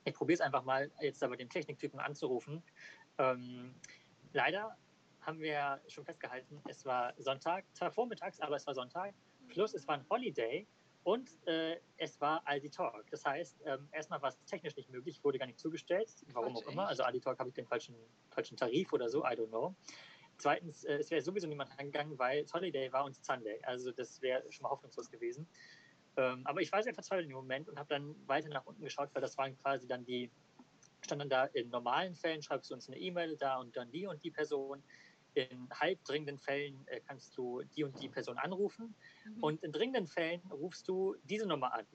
Ich 0.04 0.14
probiere 0.14 0.34
es 0.34 0.40
einfach 0.40 0.64
mal, 0.64 0.90
jetzt 1.00 1.22
aber 1.22 1.36
den 1.36 1.48
Techniktypen 1.48 1.98
anzurufen. 1.98 2.62
Ähm, 3.18 3.74
leider 4.32 4.76
haben 5.20 5.40
wir 5.40 5.80
schon 5.88 6.04
festgehalten, 6.04 6.62
es 6.68 6.86
war 6.86 7.12
Sonntag, 7.18 7.64
zwar 7.74 7.90
vormittags, 7.90 8.40
aber 8.40 8.56
es 8.56 8.66
war 8.66 8.74
Sonntag. 8.74 9.14
Plus 9.48 9.74
es 9.74 9.86
war 9.88 9.96
ein 9.96 10.06
Holiday 10.08 10.66
und 11.04 11.30
äh, 11.46 11.78
es 11.96 12.20
war 12.20 12.46
Aldi 12.46 12.70
Talk. 12.70 13.10
Das 13.10 13.24
heißt, 13.24 13.62
ähm, 13.64 13.88
erstmal 13.92 14.20
war 14.22 14.30
es 14.30 14.38
technisch 14.44 14.76
nicht 14.76 14.90
möglich, 14.90 15.22
wurde 15.24 15.38
gar 15.38 15.46
nicht 15.46 15.58
zugestellt, 15.58 16.08
warum 16.32 16.52
Quatsch, 16.52 16.66
auch 16.66 16.72
immer. 16.72 16.82
echt? 16.82 16.90
Also 16.90 17.02
Aldi 17.04 17.20
Talk 17.20 17.38
habe 17.38 17.48
ich 17.48 17.54
den 17.54 17.66
falschen, 17.66 17.94
falschen 18.30 18.56
Tarif 18.56 18.92
oder 18.92 19.08
so, 19.08 19.24
I 19.24 19.30
don't 19.30 19.48
know. 19.48 19.74
Zweitens, 20.38 20.84
äh, 20.84 20.98
es 20.98 21.10
wäre 21.10 21.20
sowieso 21.20 21.46
niemand 21.46 21.70
angegangen, 21.78 22.18
weil 22.18 22.46
Holiday 22.52 22.92
war 22.92 23.04
und 23.04 23.14
Sunday. 23.24 23.60
Also 23.62 23.92
das 23.92 24.20
wäre 24.22 24.42
schon 24.50 24.62
mal 24.62 24.70
hoffnungslos 24.70 25.10
gewesen. 25.10 25.46
Ähm, 26.16 26.42
aber 26.44 26.60
ich 26.60 26.72
war 26.72 26.82
sehr 26.82 26.94
verzweifelt 26.94 27.24
in 27.24 27.30
dem 27.30 27.36
Moment 27.36 27.68
und 27.68 27.78
habe 27.78 27.88
dann 27.88 28.14
weiter 28.26 28.48
nach 28.48 28.66
unten 28.66 28.82
geschaut, 28.82 29.10
weil 29.12 29.22
das 29.22 29.36
waren 29.38 29.56
quasi 29.58 29.86
dann 29.86 30.04
die, 30.04 30.30
standen 31.02 31.28
da 31.28 31.44
in 31.46 31.68
normalen 31.70 32.14
Fällen, 32.14 32.42
schreibst 32.42 32.70
du 32.70 32.74
uns 32.74 32.88
eine 32.88 32.98
E-Mail 32.98 33.36
da 33.36 33.58
und 33.58 33.76
dann 33.76 33.90
die 33.90 34.06
und 34.06 34.22
die 34.24 34.30
Person. 34.30 34.82
In 35.34 35.68
halbdringenden 35.72 36.38
Fällen 36.38 36.86
äh, 36.88 37.00
kannst 37.06 37.36
du 37.36 37.62
die 37.76 37.84
und 37.84 38.00
die 38.02 38.08
Person 38.08 38.36
anrufen. 38.38 38.94
Mhm. 39.24 39.42
Und 39.42 39.62
in 39.62 39.72
dringenden 39.72 40.06
Fällen 40.06 40.40
rufst 40.50 40.88
du 40.88 41.14
diese 41.24 41.46
Nummer 41.46 41.72
an. 41.72 41.86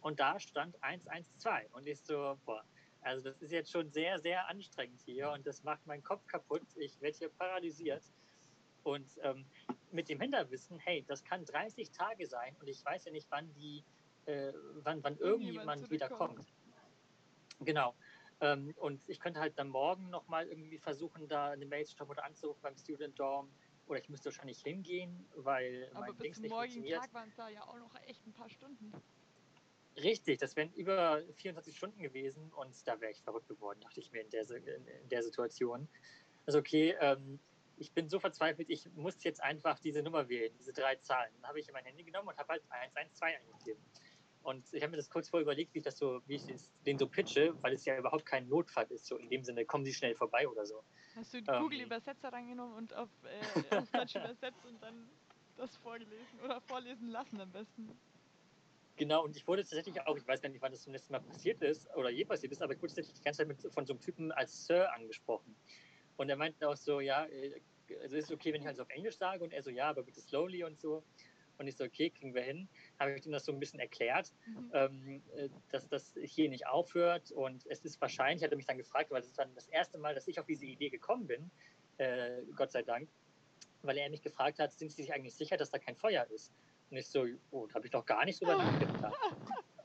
Und 0.00 0.20
da 0.20 0.40
stand 0.40 0.82
112. 0.82 1.72
Und 1.74 1.86
ich 1.86 2.00
so, 2.00 2.38
boah, 2.46 2.64
also 3.02 3.22
das 3.22 3.40
ist 3.42 3.52
jetzt 3.52 3.70
schon 3.70 3.90
sehr, 3.90 4.18
sehr 4.18 4.48
anstrengend 4.48 5.00
hier 5.02 5.30
und 5.30 5.46
das 5.46 5.62
macht 5.62 5.86
meinen 5.86 6.02
Kopf 6.02 6.26
kaputt. 6.26 6.62
Ich 6.76 7.00
werde 7.00 7.16
hier 7.16 7.28
paralysiert. 7.30 8.02
Und 8.82 9.18
ähm, 9.22 9.44
mit 9.92 10.08
dem 10.08 10.20
Hinterwissen, 10.20 10.78
hey, 10.78 11.04
das 11.06 11.22
kann 11.24 11.44
30 11.44 11.90
Tage 11.90 12.26
sein 12.26 12.56
und 12.60 12.68
ich 12.68 12.84
weiß 12.84 13.04
ja 13.04 13.12
nicht, 13.12 13.26
wann 13.30 13.52
die, 13.54 13.84
äh, 14.26 14.52
wann, 14.82 15.02
wann 15.02 15.16
Irgendjemand 15.18 15.90
wieder 15.90 16.08
kommt. 16.08 16.46
Genau. 17.60 17.94
Ähm, 18.40 18.74
und 18.78 19.00
ich 19.08 19.18
könnte 19.20 19.40
halt 19.40 19.58
dann 19.58 19.68
morgen 19.68 20.10
nochmal 20.10 20.46
irgendwie 20.46 20.78
versuchen, 20.78 21.28
da 21.28 21.50
eine 21.50 21.66
Mail 21.66 21.84
zu 21.84 21.96
schreiben 21.96 22.10
oder 22.10 22.24
anzurufen 22.24 22.62
beim 22.62 22.76
Student 22.76 23.18
Dorm. 23.18 23.50
Oder 23.86 24.00
ich 24.00 24.08
müsste 24.08 24.26
wahrscheinlich 24.26 24.60
hingehen, 24.60 25.26
weil 25.34 25.88
Aber 25.92 26.00
mein 26.00 26.10
bis 26.16 26.18
Dings 26.18 26.36
zum 26.36 26.42
nicht 26.42 26.50
morgigen 26.50 26.72
funktioniert. 26.74 27.00
Tag 27.00 27.14
waren 27.14 27.28
es 27.28 27.36
da 27.36 27.48
ja 27.48 27.62
auch 27.62 27.78
noch 27.78 27.94
echt 28.06 28.26
ein 28.26 28.32
paar 28.32 28.48
Stunden. 28.50 28.92
Richtig, 29.96 30.38
das 30.38 30.54
wären 30.54 30.72
über 30.74 31.22
24 31.36 31.76
Stunden 31.76 32.00
gewesen 32.00 32.52
und 32.52 32.86
da 32.86 33.00
wäre 33.00 33.10
ich 33.10 33.22
verrückt 33.22 33.48
geworden, 33.48 33.80
dachte 33.80 33.98
ich 33.98 34.12
mir 34.12 34.20
in 34.20 34.30
der, 34.30 34.48
in 34.50 35.08
der 35.10 35.22
Situation. 35.22 35.88
Also 36.46 36.60
okay, 36.60 36.94
ähm, 37.00 37.40
ich 37.78 37.92
bin 37.92 38.08
so 38.08 38.20
verzweifelt, 38.20 38.68
ich 38.70 38.88
muss 38.94 39.22
jetzt 39.24 39.42
einfach 39.42 39.78
diese 39.78 40.02
Nummer 40.02 40.28
wählen, 40.28 40.52
diese 40.58 40.72
drei 40.72 40.96
Zahlen. 40.96 41.32
Dann 41.40 41.48
habe 41.48 41.60
ich 41.60 41.72
mein 41.72 41.84
Handy 41.84 42.04
genommen 42.04 42.28
und 42.28 42.36
habe 42.36 42.52
halt 42.52 42.62
112 42.70 43.34
eingegeben. 43.34 43.82
Und 44.42 44.72
ich 44.72 44.82
habe 44.82 44.92
mir 44.92 44.96
das 44.96 45.10
kurz 45.10 45.28
vorher 45.28 45.42
überlegt, 45.42 45.74
wie 45.74 45.78
ich 45.78 45.84
das 45.84 45.98
so, 45.98 46.20
wie 46.26 46.36
ich 46.36 46.44
den 46.86 46.98
so 46.98 47.08
pitche, 47.08 47.54
weil 47.62 47.74
es 47.74 47.84
ja 47.84 47.98
überhaupt 47.98 48.24
kein 48.24 48.48
Notfall 48.48 48.86
ist, 48.90 49.06
so 49.06 49.16
in 49.16 49.28
dem 49.28 49.44
Sinne, 49.44 49.66
kommen 49.66 49.84
Sie 49.84 49.92
schnell 49.92 50.14
vorbei 50.14 50.48
oder 50.48 50.64
so. 50.64 50.84
Hast 51.14 51.34
du 51.34 51.42
die 51.42 51.50
Ähm. 51.50 51.62
Google-Übersetzer 51.62 52.32
reingenommen 52.32 52.76
und 52.76 52.94
auf, 52.94 53.10
äh, 53.24 53.76
auf 53.76 53.90
Deutsch 53.90 54.14
übersetzt 54.16 54.64
und 54.64 54.82
dann 54.82 55.08
das 55.56 55.76
vorgelesen 55.76 56.40
oder 56.40 56.60
vorlesen 56.60 57.08
lassen 57.08 57.40
am 57.40 57.50
besten? 57.52 58.00
Genau, 58.96 59.24
und 59.24 59.36
ich 59.36 59.46
wurde 59.46 59.62
tatsächlich 59.62 60.00
auch, 60.06 60.16
ich 60.16 60.26
weiß 60.26 60.40
gar 60.40 60.48
nicht, 60.48 60.60
wann 60.60 60.72
das 60.72 60.82
zum 60.82 60.92
letzten 60.92 61.12
Mal 61.12 61.20
passiert 61.20 61.62
ist 61.62 61.88
oder 61.94 62.10
je 62.10 62.24
passiert 62.24 62.52
ist, 62.52 62.62
aber 62.62 62.72
ich 62.72 62.82
wurde 62.82 62.94
tatsächlich 62.94 63.14
die 63.14 63.22
ganze 63.22 63.38
Zeit 63.38 63.48
mit, 63.48 63.72
von 63.72 63.86
so 63.86 63.92
einem 63.92 64.00
Typen 64.00 64.32
als 64.32 64.66
Sir 64.66 64.92
angesprochen. 64.92 65.56
Und 66.16 66.28
er 66.28 66.36
meinte 66.36 66.68
auch 66.68 66.76
so, 66.76 67.00
ja, 67.00 67.26
äh, 67.26 67.60
also 68.02 68.16
ist 68.16 68.24
es 68.24 68.32
okay, 68.32 68.52
wenn 68.52 68.60
ich 68.60 68.66
halt 68.66 68.76
so 68.76 68.82
auf 68.82 68.90
Englisch 68.90 69.16
sage? 69.16 69.44
Und 69.44 69.52
er 69.52 69.62
so, 69.62 69.70
ja, 69.70 69.88
aber 69.88 70.02
bitte 70.02 70.20
slowly 70.20 70.64
und 70.64 70.80
so. 70.80 71.04
Und 71.58 71.66
ich 71.66 71.76
so, 71.76 71.84
okay, 71.84 72.10
kriegen 72.10 72.34
wir 72.34 72.42
hin. 72.42 72.68
Habe 72.98 73.12
ich 73.18 73.26
ihm 73.26 73.32
das 73.32 73.44
so 73.44 73.52
ein 73.52 73.58
bisschen 73.60 73.80
erklärt, 73.80 74.32
Mhm. 74.46 74.70
ähm, 74.72 75.22
äh, 75.36 75.48
dass 75.70 75.88
das 75.88 76.14
hier 76.22 76.48
nicht 76.48 76.66
aufhört. 76.66 77.32
Und 77.32 77.66
es 77.66 77.84
ist 77.84 78.00
wahrscheinlich, 78.00 78.44
hat 78.44 78.50
er 78.52 78.56
mich 78.56 78.66
dann 78.66 78.78
gefragt, 78.78 79.10
weil 79.10 79.20
das 79.20 79.28
ist 79.28 79.38
dann 79.38 79.54
das 79.54 79.66
erste 79.68 79.98
Mal, 79.98 80.14
dass 80.14 80.28
ich 80.28 80.38
auf 80.38 80.46
diese 80.46 80.66
Idee 80.66 80.88
gekommen 80.88 81.26
bin, 81.26 81.50
äh, 81.98 82.42
Gott 82.54 82.70
sei 82.72 82.82
Dank, 82.82 83.08
weil 83.82 83.98
er 83.98 84.08
mich 84.10 84.22
gefragt 84.22 84.58
hat, 84.60 84.72
sind 84.72 84.90
Sie 84.92 85.02
sich 85.02 85.12
eigentlich 85.12 85.34
sicher, 85.34 85.56
dass 85.56 85.70
da 85.70 85.78
kein 85.78 85.96
Feuer 85.96 86.26
ist? 86.30 86.52
Und 86.90 86.96
ich 86.96 87.06
so, 87.08 87.26
oh, 87.50 87.66
da 87.66 87.74
habe 87.74 87.86
ich 87.86 87.92
noch 87.92 88.06
gar 88.06 88.24
nicht 88.24 88.40
drüber 88.40 88.56
nachgedacht. 88.58 89.14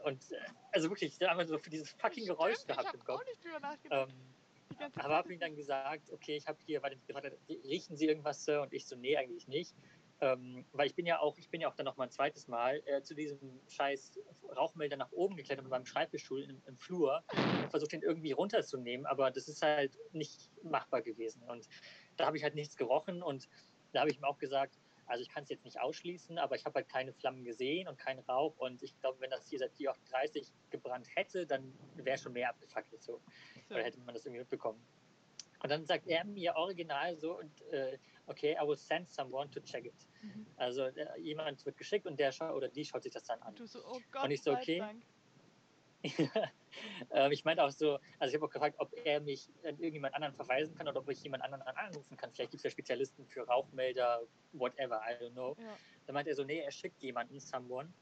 Und 0.04 0.32
äh, 0.32 0.36
also 0.72 0.90
wirklich, 0.90 1.18
da 1.18 1.32
haben 1.32 1.38
wir 1.40 1.46
so 1.46 1.58
für 1.58 1.70
dieses 1.70 1.90
fucking 1.92 2.26
Geräusch 2.26 2.56
Stimmt, 2.56 2.72
ich 2.72 2.78
gehabt 2.78 2.88
hab 2.90 2.94
im 2.96 3.04
Kopf. 3.04 3.22
auch 3.22 3.26
nicht 3.26 3.44
drüber 3.44 3.60
nachgedacht. 3.60 4.10
Ähm, 4.12 4.90
aber 4.96 5.16
habe 5.16 5.34
ihm 5.34 5.40
dann 5.40 5.56
gesagt, 5.56 6.12
okay, 6.12 6.36
ich 6.36 6.48
habe 6.48 6.58
hier, 6.66 6.82
er 6.84 6.96
gefragt 6.96 7.26
hat, 7.28 7.34
riechen 7.64 7.96
Sie 7.96 8.08
irgendwas, 8.08 8.44
Sir? 8.44 8.62
Und 8.62 8.74
ich 8.74 8.86
so, 8.86 8.96
nee, 8.96 9.16
eigentlich 9.16 9.48
nicht. 9.48 9.76
Ähm, 10.24 10.64
weil 10.72 10.88
ich 10.88 10.96
bin 10.96 11.06
ja 11.06 11.20
auch, 11.20 11.38
ich 11.38 11.50
bin 11.50 11.60
ja 11.60 11.68
auch 11.68 11.76
dann 11.76 11.86
noch 11.86 11.98
mal 11.98 12.06
ein 12.06 12.10
zweites 12.10 12.48
Mal 12.48 12.82
äh, 12.86 13.02
zu 13.02 13.14
diesem 13.14 13.60
scheiß 13.68 14.18
Rauchmelder 14.56 14.96
nach 14.96 15.12
oben 15.12 15.36
geklettert 15.36 15.66
mit 15.66 15.72
meinem 15.72 15.86
Schreibtischstuhl 15.86 16.44
im, 16.44 16.62
im 16.66 16.78
Flur 16.78 17.22
und 17.62 17.70
versucht 17.70 17.92
den 17.92 18.04
irgendwie 18.04 18.32
runterzunehmen, 18.32 19.06
aber 19.06 19.32
das 19.32 19.50
ist 19.50 19.62
halt 19.62 19.98
nicht 20.14 20.50
machbar 20.64 21.02
gewesen. 21.02 21.44
Und 21.44 21.68
da 22.16 22.26
habe 22.26 22.38
ich 22.38 22.44
halt 22.44 22.56
nichts 22.56 22.78
gerochen 22.78 23.22
und 23.22 23.50
da 23.92 24.00
habe 24.00 24.12
ich 24.12 24.18
ihm 24.18 24.24
auch 24.24 24.38
gesagt, 24.38 24.80
also 25.08 25.22
ich 25.22 25.28
kann 25.28 25.44
es 25.44 25.50
jetzt 25.50 25.66
nicht 25.66 25.82
ausschließen, 25.82 26.38
aber 26.38 26.56
ich 26.56 26.64
habe 26.64 26.76
halt 26.76 26.88
keine 26.88 27.12
Flammen 27.12 27.44
gesehen 27.44 27.90
und 27.90 27.98
keinen 27.98 28.20
Rauch 28.20 28.58
und 28.60 28.82
ich 28.82 28.98
glaube, 29.02 29.20
wenn 29.20 29.30
das 29.30 29.50
hier 29.50 29.60
seit 29.60 29.74
4.30 29.74 30.54
gebrannt 30.70 31.10
hätte, 31.16 31.46
dann 31.46 31.78
wäre 31.96 32.18
schon 32.18 32.32
mehr 32.32 32.50
abgefackelt 32.50 33.04
so. 33.04 33.20
so. 33.68 33.76
Oder 33.76 33.84
hätte 33.84 34.00
man 34.00 34.16
das 34.16 34.26
irgendwie 34.26 34.40
mitbekommen. 34.40 34.82
Und 35.64 35.70
dann 35.70 35.86
sagt 35.86 36.08
er 36.08 36.26
mir 36.26 36.56
original 36.56 37.18
so, 37.18 37.40
und, 37.40 37.62
äh, 37.72 37.98
okay, 38.28 38.58
I 38.62 38.68
will 38.68 38.76
send 38.76 39.10
someone 39.10 39.50
to 39.50 39.62
check 39.62 39.86
it. 39.86 39.96
Mhm. 40.22 40.46
Also 40.58 40.84
äh, 40.84 41.20
jemand 41.22 41.66
wird 41.66 41.78
geschickt 41.78 42.06
und 42.06 42.20
der 42.20 42.34
schaut 42.34 42.54
oder 42.54 42.68
die 42.68 42.84
schaut 42.84 43.04
sich 43.04 43.14
das 43.14 43.24
dann 43.24 43.42
an. 43.42 43.56
Und 43.58 43.68
so, 43.68 43.80
oh 43.86 44.00
Gott, 44.12 44.26
Und 44.26 44.32
ich 44.32 44.42
so, 44.42 44.52
okay. 44.54 44.84
Ähm, 47.12 47.32
ich 47.32 47.46
meinte 47.46 47.64
auch 47.64 47.70
so, 47.70 48.00
also 48.18 48.32
ich 48.32 48.36
habe 48.36 48.46
auch 48.46 48.50
gefragt, 48.50 48.76
ob 48.80 48.92
er 49.06 49.22
mich 49.22 49.48
an 49.64 49.78
irgendjemand 49.78 50.16
anderen 50.16 50.34
verweisen 50.34 50.76
kann 50.76 50.88
oder 50.88 51.00
ob 51.00 51.10
ich 51.10 51.22
jemand 51.22 51.44
anderen 51.44 51.62
anrufen 51.62 52.18
kann. 52.18 52.32
Vielleicht 52.34 52.50
gibt 52.50 52.62
es 52.62 52.64
ja 52.64 52.72
Spezialisten 52.72 53.28
für 53.28 53.42
Rauchmelder, 53.42 54.24
whatever, 54.54 55.00
I 55.08 55.24
don't 55.24 55.34
know. 55.34 55.56
Ja. 55.60 55.78
Dann 56.08 56.16
meinte 56.16 56.32
er 56.32 56.36
so, 56.36 56.44
nee, 56.44 56.60
er 56.60 56.72
schickt 56.72 57.00
jemanden, 57.04 57.40
someone. 57.40 57.94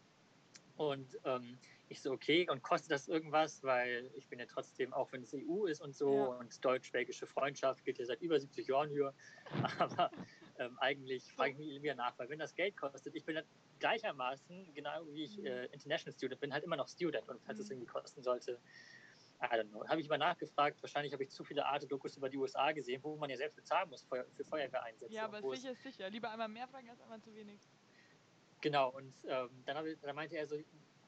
Und 0.78 1.19
ähm, 1.26 1.58
ich 1.91 2.01
so, 2.01 2.12
okay, 2.12 2.47
und 2.49 2.62
kostet 2.63 2.91
das 2.91 3.08
irgendwas? 3.10 3.62
Weil 3.63 4.10
ich 4.15 4.27
bin 4.30 4.39
ja 4.39 4.45
trotzdem, 4.45 4.93
auch 4.93 5.12
wenn 5.12 5.23
es 5.23 5.34
EU 5.34 5.65
ist 5.65 5.82
und 5.82 5.93
so, 5.93 6.13
Ja. 6.13 6.25
und 6.38 6.63
deutsch-belgische 6.63 7.27
Freundschaft 7.27 7.84
geht 7.84 7.99
ja 7.99 8.06
seit 8.06 8.21
über 8.21 8.39
70 8.39 8.67
Jahren 8.67 8.89
hier. 8.89 9.13
Aber 9.80 10.10
ähm, 10.58 10.77
eigentlich 10.80 11.32
frage 11.34 11.51
ich 11.51 11.58
mich 11.58 11.82
wieder 11.82 11.95
nach, 11.95 12.17
weil 12.17 12.30
wenn 12.30 12.39
das 12.39 12.56
Geld 12.56 12.77
kostet, 12.77 13.13
ich 13.15 13.25
bin 13.25 13.36
dann 13.36 13.45
gleichermaßen, 13.80 14.73
genau 14.73 15.06
wie 15.08 15.25
ich 15.25 15.38
Mhm. 15.38 15.45
äh, 15.47 15.65
International 15.65 16.13
Student 16.15 16.39
bin, 16.39 16.54
halt 16.54 16.63
immer 16.63 16.77
noch 16.77 16.88
Student. 16.88 17.27
Und 17.27 17.41
falls 17.43 17.60
es 17.60 17.67
Mhm. 17.67 17.73
irgendwie 17.73 17.88
kosten 17.88 18.23
sollte, 18.23 18.62
I 19.41 19.45
don't 19.56 19.69
know. 19.69 19.86
Habe 19.88 19.99
ich 19.99 20.08
mal 20.08 20.17
nachgefragt, 20.17 20.82
wahrscheinlich 20.82 21.12
habe 21.13 21.23
ich 21.23 21.32
zu 21.32 21.43
viele 21.43 21.65
Arte-Dokus 21.65 22.15
über 22.15 22.30
die 22.30 22.38
USA 22.38 22.71
gesehen, 22.71 23.04
wo 23.04 23.17
man 23.17 23.30
ja 23.30 23.36
selbst 23.36 23.56
bezahlen 23.56 23.89
muss 23.89 24.04
für, 24.04 24.25
für 24.36 24.45
Feuerwehreinsätze. 24.45 25.13
Ja, 25.13 25.25
aber 25.25 25.41
sicher 25.41 25.71
ist 25.71 25.84
sicher. 25.84 26.10
Lieber 26.10 26.30
einmal 26.32 26.47
mehr 26.47 26.67
fragen 26.67 26.89
als 26.89 27.01
einmal 27.01 27.19
zu 27.21 27.34
wenig. 27.36 27.60
Genau, 28.62 28.89
und 28.91 29.13
ähm, 29.27 29.49
dann, 29.65 29.88
ich, 29.88 29.99
dann 29.99 30.15
meinte 30.15 30.38
er 30.38 30.45
so, 30.45 30.56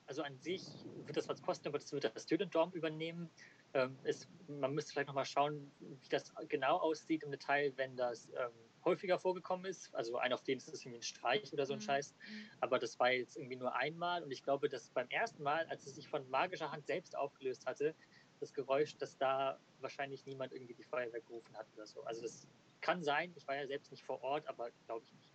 also 0.07 0.23
an 0.23 0.37
sich 0.39 0.63
wird 1.05 1.17
das 1.17 1.29
was 1.29 1.41
kosten, 1.41 1.67
aber 1.69 1.79
das 1.79 1.91
wird 1.91 2.03
das 2.05 2.23
Student 2.23 2.53
Dorm 2.55 2.71
übernehmen. 2.73 3.31
Ähm, 3.73 3.99
ist, 4.03 4.29
man 4.47 4.73
müsste 4.73 4.93
vielleicht 4.93 5.07
nochmal 5.07 5.25
schauen, 5.25 5.71
wie 5.79 6.09
das 6.09 6.33
genau 6.49 6.77
aussieht 6.77 7.23
im 7.23 7.31
Detail, 7.31 7.73
wenn 7.77 7.95
das 7.95 8.29
ähm, 8.29 8.51
häufiger 8.85 9.19
vorgekommen 9.19 9.65
ist. 9.65 9.93
Also 9.95 10.17
ein 10.17 10.33
auf 10.33 10.43
den 10.43 10.57
ist 10.57 10.67
es 10.67 10.83
irgendwie 10.83 10.99
ein 10.99 11.03
Streich 11.03 11.51
oder 11.53 11.65
so 11.65 11.73
ein 11.73 11.79
Mhm. 11.79 11.81
Scheiß. 11.81 12.15
Aber 12.61 12.79
das 12.79 12.99
war 12.99 13.11
jetzt 13.11 13.37
irgendwie 13.37 13.55
nur 13.55 13.75
einmal 13.75 14.23
und 14.23 14.31
ich 14.31 14.43
glaube, 14.43 14.69
dass 14.69 14.89
beim 14.91 15.09
ersten 15.09 15.43
Mal, 15.43 15.65
als 15.67 15.85
es 15.87 15.95
sich 15.95 16.07
von 16.07 16.29
magischer 16.29 16.71
Hand 16.71 16.85
selbst 16.87 17.17
aufgelöst 17.17 17.65
hatte, 17.65 17.95
das 18.39 18.53
Geräusch, 18.53 18.97
dass 18.97 19.17
da 19.17 19.59
wahrscheinlich 19.79 20.25
niemand 20.25 20.53
irgendwie 20.53 20.75
die 20.75 20.83
Feuerwehr 20.83 21.21
gerufen 21.21 21.55
hat 21.57 21.67
oder 21.73 21.87
so. 21.87 22.03
Also 22.03 22.21
das 22.21 22.47
kann 22.81 23.03
sein, 23.03 23.33
ich 23.35 23.47
war 23.47 23.55
ja 23.55 23.67
selbst 23.67 23.91
nicht 23.91 24.03
vor 24.03 24.21
Ort, 24.21 24.47
aber 24.47 24.71
glaube 24.85 25.05
ich 25.05 25.13
nicht. 25.13 25.31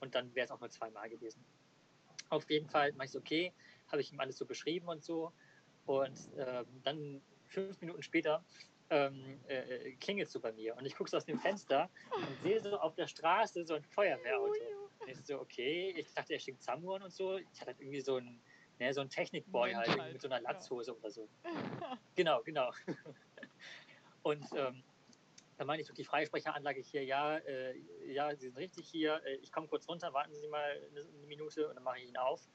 Und 0.00 0.14
dann 0.14 0.34
wäre 0.34 0.44
es 0.44 0.50
auch 0.50 0.60
nur 0.60 0.70
zweimal 0.70 1.08
gewesen. 1.08 1.46
Auf 2.34 2.50
jeden 2.50 2.68
Fall 2.68 2.92
mache 2.92 3.06
ich 3.06 3.12
so, 3.12 3.18
okay, 3.18 3.52
habe 3.88 4.00
ich 4.02 4.12
ihm 4.12 4.20
alles 4.20 4.38
so 4.38 4.46
beschrieben 4.46 4.88
und 4.88 5.02
so. 5.02 5.32
Und 5.86 6.30
ähm, 6.36 6.66
dann 6.82 7.22
fünf 7.46 7.80
Minuten 7.80 8.02
später 8.02 8.44
ähm, 8.90 9.40
äh, 9.46 9.92
klingelt 9.92 10.30
so 10.30 10.40
bei 10.40 10.52
mir. 10.52 10.76
Und 10.76 10.86
ich 10.86 10.96
gucke 10.96 11.10
so 11.10 11.16
aus 11.16 11.24
dem 11.24 11.38
Fenster 11.38 11.90
und 12.14 12.42
sehe 12.42 12.60
so 12.60 12.78
auf 12.78 12.94
der 12.94 13.06
Straße 13.06 13.64
so 13.64 13.74
ein 13.74 13.84
Feuerwehrauto. 13.84 14.52
Und 15.00 15.08
ich 15.08 15.24
so, 15.24 15.40
okay, 15.40 15.94
ich 15.96 16.12
dachte, 16.14 16.34
er 16.34 16.40
schickt 16.40 16.62
Samuan 16.62 17.02
und 17.02 17.12
so. 17.12 17.36
Ich 17.36 17.60
hatte 17.60 17.66
halt 17.66 17.80
irgendwie 17.80 18.00
so 18.00 18.16
ein, 18.16 18.40
ne, 18.78 18.92
so 18.92 19.00
ein 19.00 19.10
Technikboy 19.10 19.72
halt, 19.72 19.98
halt, 19.98 20.12
mit 20.12 20.22
so 20.22 20.28
einer 20.28 20.42
ja. 20.42 20.50
Latzhose 20.50 20.96
oder 20.96 21.10
so. 21.10 21.28
Genau, 22.14 22.42
genau. 22.42 22.72
Und 24.22 24.46
ähm, 24.56 24.82
dann 25.56 25.66
meine 25.66 25.82
ich 25.82 25.88
so 25.88 25.94
die 25.94 26.04
Freisprecheranlage 26.04 26.80
hier, 26.80 27.04
ja, 27.04 27.36
äh, 27.38 27.74
ja, 28.06 28.34
Sie 28.34 28.46
sind 28.46 28.56
richtig 28.56 28.88
hier. 28.88 29.20
Äh, 29.24 29.36
ich 29.36 29.52
komme 29.52 29.68
kurz 29.68 29.88
runter, 29.88 30.12
warten 30.12 30.34
Sie 30.34 30.48
mal 30.48 30.80
eine, 30.90 31.04
Minute 31.26 31.68
und 31.68 31.76
dann 31.76 31.84
mache 31.84 31.98
ich 31.98 32.08
ihn 32.08 32.16
auf. 32.16 32.48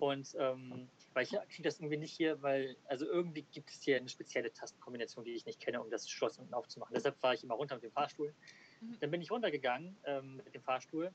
Und 0.00 0.34
ähm, 0.38 0.88
weil 1.14 1.24
ich 1.24 1.30
kriege 1.30 1.62
das 1.62 1.78
irgendwie 1.78 1.96
nicht 1.98 2.12
hier, 2.12 2.40
weil, 2.42 2.76
also 2.86 3.06
irgendwie 3.06 3.42
gibt 3.42 3.70
es 3.70 3.82
hier 3.82 3.96
eine 3.96 4.08
spezielle 4.08 4.52
Tastenkombination, 4.52 5.24
die 5.24 5.32
ich 5.32 5.46
nicht 5.46 5.60
kenne, 5.60 5.80
um 5.80 5.90
das 5.90 6.08
Schloss 6.08 6.38
unten 6.38 6.54
aufzumachen. 6.54 6.94
Deshalb 6.94 7.18
fahre 7.18 7.34
ich 7.34 7.44
immer 7.44 7.54
runter 7.54 7.76
mit 7.76 7.84
dem 7.84 7.92
Fahrstuhl. 7.92 8.34
Mhm. 8.80 8.98
Dann 9.00 9.10
bin 9.10 9.22
ich 9.22 9.30
runtergegangen 9.30 9.96
ähm, 10.04 10.36
mit 10.36 10.54
dem 10.54 10.62
Fahrstuhl. 10.62 11.12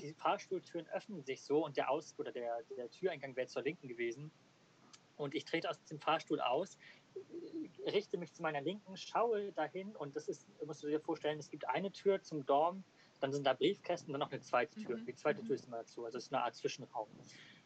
Die 0.00 0.12
Fahrstuhltüren 0.14 0.86
öffnen 0.88 1.22
sich 1.22 1.42
so 1.42 1.64
und 1.64 1.76
der 1.76 1.90
Aus- 1.90 2.14
oder 2.18 2.32
der, 2.32 2.62
der 2.76 2.90
Türeingang 2.90 3.36
wäre 3.36 3.46
zur 3.46 3.62
Linken 3.62 3.88
gewesen. 3.88 4.30
Und 5.16 5.34
ich 5.34 5.44
trete 5.44 5.68
aus 5.68 5.82
dem 5.84 6.00
Fahrstuhl 6.00 6.40
aus, 6.40 6.78
richte 7.86 8.18
mich 8.18 8.32
zu 8.32 8.42
meiner 8.42 8.60
Linken, 8.60 8.96
schaue 8.96 9.52
dahin 9.52 9.94
und 9.96 10.16
das 10.16 10.28
ist, 10.28 10.46
musst 10.64 10.82
du 10.82 10.88
dir 10.88 11.00
vorstellen, 11.00 11.38
es 11.38 11.50
gibt 11.50 11.68
eine 11.68 11.90
Tür 11.92 12.22
zum 12.22 12.44
Dorm, 12.46 12.84
dann 13.20 13.32
sind 13.32 13.46
da 13.46 13.52
Briefkästen 13.54 14.08
und 14.08 14.20
dann 14.20 14.26
noch 14.26 14.32
eine 14.32 14.40
zweite 14.40 14.80
Tür. 14.80 14.96
Mhm. 14.96 15.06
Die 15.06 15.14
zweite. 15.14 15.42
Tür 15.42 15.54
ist 15.54 15.66
immer 15.66 15.78
dazu, 15.78 16.04
also 16.04 16.18
es 16.18 16.24
ist 16.24 16.32
eine 16.32 16.42
Art 16.42 16.54
Zwischenraum 16.54 17.08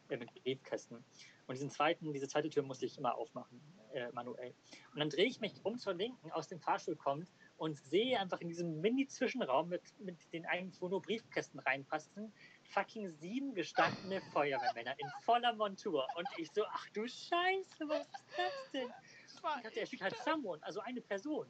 äh, 0.09 0.17
mit 0.17 0.33
Briefkästen. 0.33 1.03
Und 1.47 1.55
diesen 1.55 1.69
zweiten, 1.69 2.13
diese 2.13 2.27
zweite 2.27 2.49
Tür 2.49 2.63
musste 2.63 2.85
ich 2.85 2.97
immer 2.97 3.15
aufmachen, 3.15 3.61
äh, 3.93 4.11
manuell. 4.11 4.53
Und 4.93 4.99
dann 4.99 5.09
drehe 5.09 5.25
ich 5.25 5.39
mich 5.39 5.53
um 5.63 5.77
zur 5.77 5.93
Linken, 5.93 6.31
aus 6.31 6.47
dem 6.47 6.59
Fahrstuhl 6.59 6.95
kommt 6.95 7.31
und 7.57 7.77
sehe 7.77 8.19
einfach 8.19 8.39
in 8.41 8.49
diesem 8.49 8.81
Mini-Zwischenraum 8.81 9.69
mit, 9.69 9.81
mit 9.99 10.17
den 10.33 10.45
eigentlich, 10.45 10.81
wo 10.81 10.89
nur 10.89 11.01
Briefkästen 11.01 11.59
reinpassen, 11.59 12.31
fucking 12.63 13.09
sieben 13.09 13.53
gestandene 13.53 14.21
Feuerwehrmänner 14.33 14.93
in 14.99 15.09
voller 15.23 15.53
Montur. 15.53 16.05
Und 16.15 16.27
ich 16.37 16.51
so, 16.51 16.63
ach 16.69 16.87
du 16.89 17.07
Scheiße, 17.07 17.87
was 17.87 18.05
ist 18.07 18.25
das 18.37 18.71
denn? 18.73 18.93
Ich 19.37 19.63
dachte, 19.63 19.79
er 19.79 19.85
schickt 19.85 20.03
halt 20.03 20.15
someone, 20.23 20.61
also 20.63 20.79
eine 20.81 21.01
Person. 21.01 21.47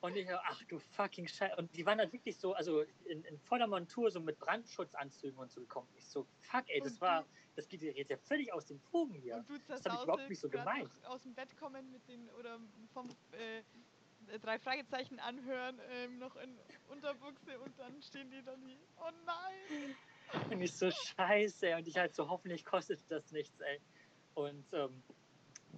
Und 0.00 0.16
ich 0.16 0.28
ach 0.30 0.62
du 0.64 0.78
fucking 0.78 1.26
Scheiße. 1.26 1.56
Und 1.56 1.74
die 1.74 1.86
waren 1.86 1.98
halt 1.98 2.12
wirklich 2.12 2.36
so, 2.36 2.52
also 2.52 2.82
in, 3.06 3.24
in 3.24 3.38
voller 3.38 3.66
Montur, 3.66 4.10
so 4.10 4.20
mit 4.20 4.38
Brandschutzanzügen 4.38 5.38
und 5.38 5.50
so 5.50 5.62
gekommen. 5.62 5.88
Ich 5.96 6.06
so, 6.06 6.26
fuck, 6.42 6.64
ey, 6.68 6.80
das 6.82 7.00
war, 7.00 7.24
das 7.56 7.66
geht 7.68 7.80
jetzt 7.80 8.10
ja 8.10 8.18
völlig 8.18 8.52
aus 8.52 8.66
den 8.66 8.78
Fugen 8.80 9.14
hier. 9.14 9.36
Und 9.36 9.48
du 9.48 9.58
Das 9.66 9.82
hab 9.86 9.94
ich 9.94 10.02
überhaupt 10.02 10.28
nicht 10.28 10.40
so 10.40 10.50
gemeint. 10.50 10.90
aus 11.06 11.22
dem 11.22 11.34
Bett 11.34 11.56
kommen 11.56 11.90
mit 11.90 12.06
den 12.06 12.28
oder 12.38 12.60
vom 12.92 13.08
äh, 13.32 13.62
drei 14.40 14.58
Fragezeichen 14.58 15.18
anhören, 15.20 15.80
ähm, 15.88 16.18
noch 16.18 16.36
in 16.36 16.58
Unterbuchse 16.90 17.58
und 17.60 17.78
dann 17.78 18.02
stehen 18.02 18.30
die 18.30 18.42
da 18.42 18.56
nie. 18.58 18.78
Oh 18.98 19.10
nein! 19.24 19.96
Und 20.50 20.60
ich 20.60 20.72
so, 20.76 20.90
scheiße, 20.90 21.68
ey. 21.68 21.74
Und 21.76 21.88
ich 21.88 21.96
halt 21.96 22.14
so, 22.14 22.28
hoffentlich 22.28 22.62
kostet 22.64 23.00
das 23.08 23.32
nichts, 23.32 23.58
ey. 23.60 23.80
Und 24.34 24.66
ähm, 24.74 25.02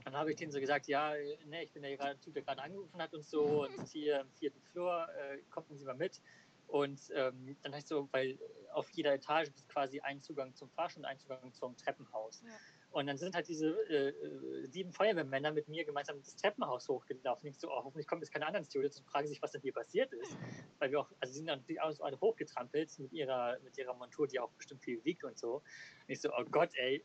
dann 0.04 0.16
habe 0.16 0.30
ich 0.30 0.36
denen 0.36 0.52
so 0.52 0.60
gesagt, 0.60 0.86
ja, 0.86 1.12
ne, 1.46 1.64
ich 1.64 1.72
bin 1.72 1.82
der 1.82 1.96
gerade 1.96 2.18
Typ, 2.20 2.34
der 2.34 2.42
gerade 2.42 2.62
angerufen 2.62 3.00
hat 3.00 3.14
und 3.14 3.24
so. 3.24 3.64
Und 3.64 3.88
hier 3.88 4.20
im 4.20 4.30
vierten 4.32 4.60
Flur, 4.62 5.08
äh, 5.18 5.38
kommen 5.50 5.76
Sie 5.76 5.84
mal 5.84 5.94
mit. 5.94 6.20
Und 6.68 7.00
ähm, 7.14 7.56
dann 7.62 7.72
habe 7.72 7.78
ich 7.78 7.86
so, 7.86 8.08
weil 8.12 8.38
auf 8.72 8.90
jeder 8.90 9.14
Etage 9.14 9.48
ist 9.48 9.68
quasi 9.68 10.00
ein 10.00 10.20
Zugang 10.20 10.54
zum 10.54 10.68
Fahrstuhl 10.70 11.02
und 11.02 11.06
ein 11.06 11.18
Zugang 11.18 11.52
zum 11.52 11.76
Treppenhaus. 11.76 12.42
Ja. 12.44 12.50
Und 12.90 13.06
dann 13.06 13.18
sind 13.18 13.34
halt 13.34 13.46
diese 13.46 13.68
äh, 13.88 14.08
äh, 14.08 14.66
sieben 14.66 14.92
Feuerwehrmänner 14.92 15.52
mit 15.52 15.68
mir 15.68 15.84
gemeinsam 15.84 16.18
das 16.18 16.34
Treppenhaus 16.36 16.88
hochgelaufen. 16.88 17.48
Ich 17.48 17.58
so, 17.58 17.68
oh, 17.68 17.84
hoffentlich 17.84 18.06
kommen 18.06 18.22
jetzt 18.22 18.32
keine 18.32 18.46
anderen 18.46 18.64
Students 18.64 18.98
und 18.98 19.06
fragen 19.06 19.28
sich, 19.28 19.40
was 19.42 19.52
denn 19.52 19.60
hier 19.60 19.72
passiert 19.72 20.12
ist. 20.12 20.36
Weil 20.78 20.90
wir 20.90 21.00
auch, 21.00 21.10
also 21.20 21.32
sie 21.32 21.38
sind 21.38 21.48
dann 21.48 21.60
natürlich 21.60 21.80
auch 21.80 21.92
so 21.92 22.04
alle 22.04 22.18
hochgetrampelt 22.20 22.98
mit 22.98 23.12
ihrer, 23.12 23.58
mit 23.60 23.76
ihrer 23.78 23.94
Montur, 23.94 24.26
die 24.26 24.40
auch 24.40 24.50
bestimmt 24.52 24.82
viel 24.82 25.04
wiegt 25.04 25.24
und 25.24 25.38
so. 25.38 25.56
Und 25.56 25.62
ich 26.08 26.20
so, 26.20 26.30
oh 26.36 26.44
Gott, 26.50 26.70
ey, 26.74 27.04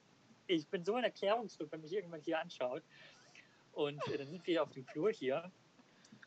ich 0.56 0.68
bin 0.68 0.84
so 0.84 0.96
ein 0.96 1.04
Erklärungsstück, 1.04 1.72
wenn 1.72 1.82
mich 1.82 1.94
irgendwann 1.94 2.22
hier 2.22 2.40
anschaut. 2.40 2.84
Und 3.74 4.06
äh, 4.08 4.18
dann 4.18 4.28
sind 4.28 4.46
wir 4.46 4.64
auf 4.64 4.72
dem 4.72 4.86
Flur 4.86 5.12
hier. 5.12 5.52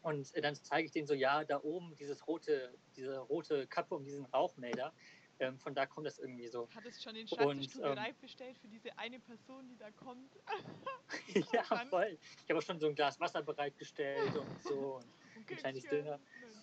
Und 0.03 0.35
äh, 0.35 0.41
dann 0.41 0.55
zeige 0.55 0.87
ich 0.87 0.93
denen 0.93 1.07
so, 1.07 1.15
ja, 1.15 1.45
da 1.45 1.61
oben 1.63 1.97
dieses 1.97 2.27
rote, 2.27 2.75
diese 2.97 3.19
rote 3.19 3.67
Kappe 3.67 3.95
um 3.95 4.05
diesen 4.05 4.25
Rauchmelder. 4.27 4.93
Ähm, 5.41 5.59
von 5.59 5.75
da 5.75 5.85
kommt 5.85 6.07
das 6.07 6.19
irgendwie 6.21 6.47
so. 6.47 6.69
Hattest 6.75 7.03
schon 7.03 7.15
den 7.15 7.27
Schreibtisch 7.27 7.75
ähm, 7.77 7.83
bereit 7.83 8.21
bestellt 8.21 8.57
für 8.59 8.69
diese 8.69 8.97
eine 8.99 9.19
Person, 9.19 9.67
die 9.69 9.77
da 9.77 9.91
kommt? 9.91 10.31
ja, 11.53 11.65
dann- 11.69 11.89
voll. 11.89 12.19
Ich 12.45 12.51
habe 12.51 12.59
auch 12.59 12.63
schon 12.63 12.79
so 12.79 12.87
ein 12.87 12.95
Glas 12.95 13.19
Wasser 13.19 13.43
bereitgestellt 13.43 14.37
und 14.37 14.63
so. 14.63 14.97
Und 14.97 15.05
Und 15.37 15.51
Ein 15.51 15.57
kleines. 15.57 15.85
Dinner. 15.85 16.21
Mensch. 16.41 16.55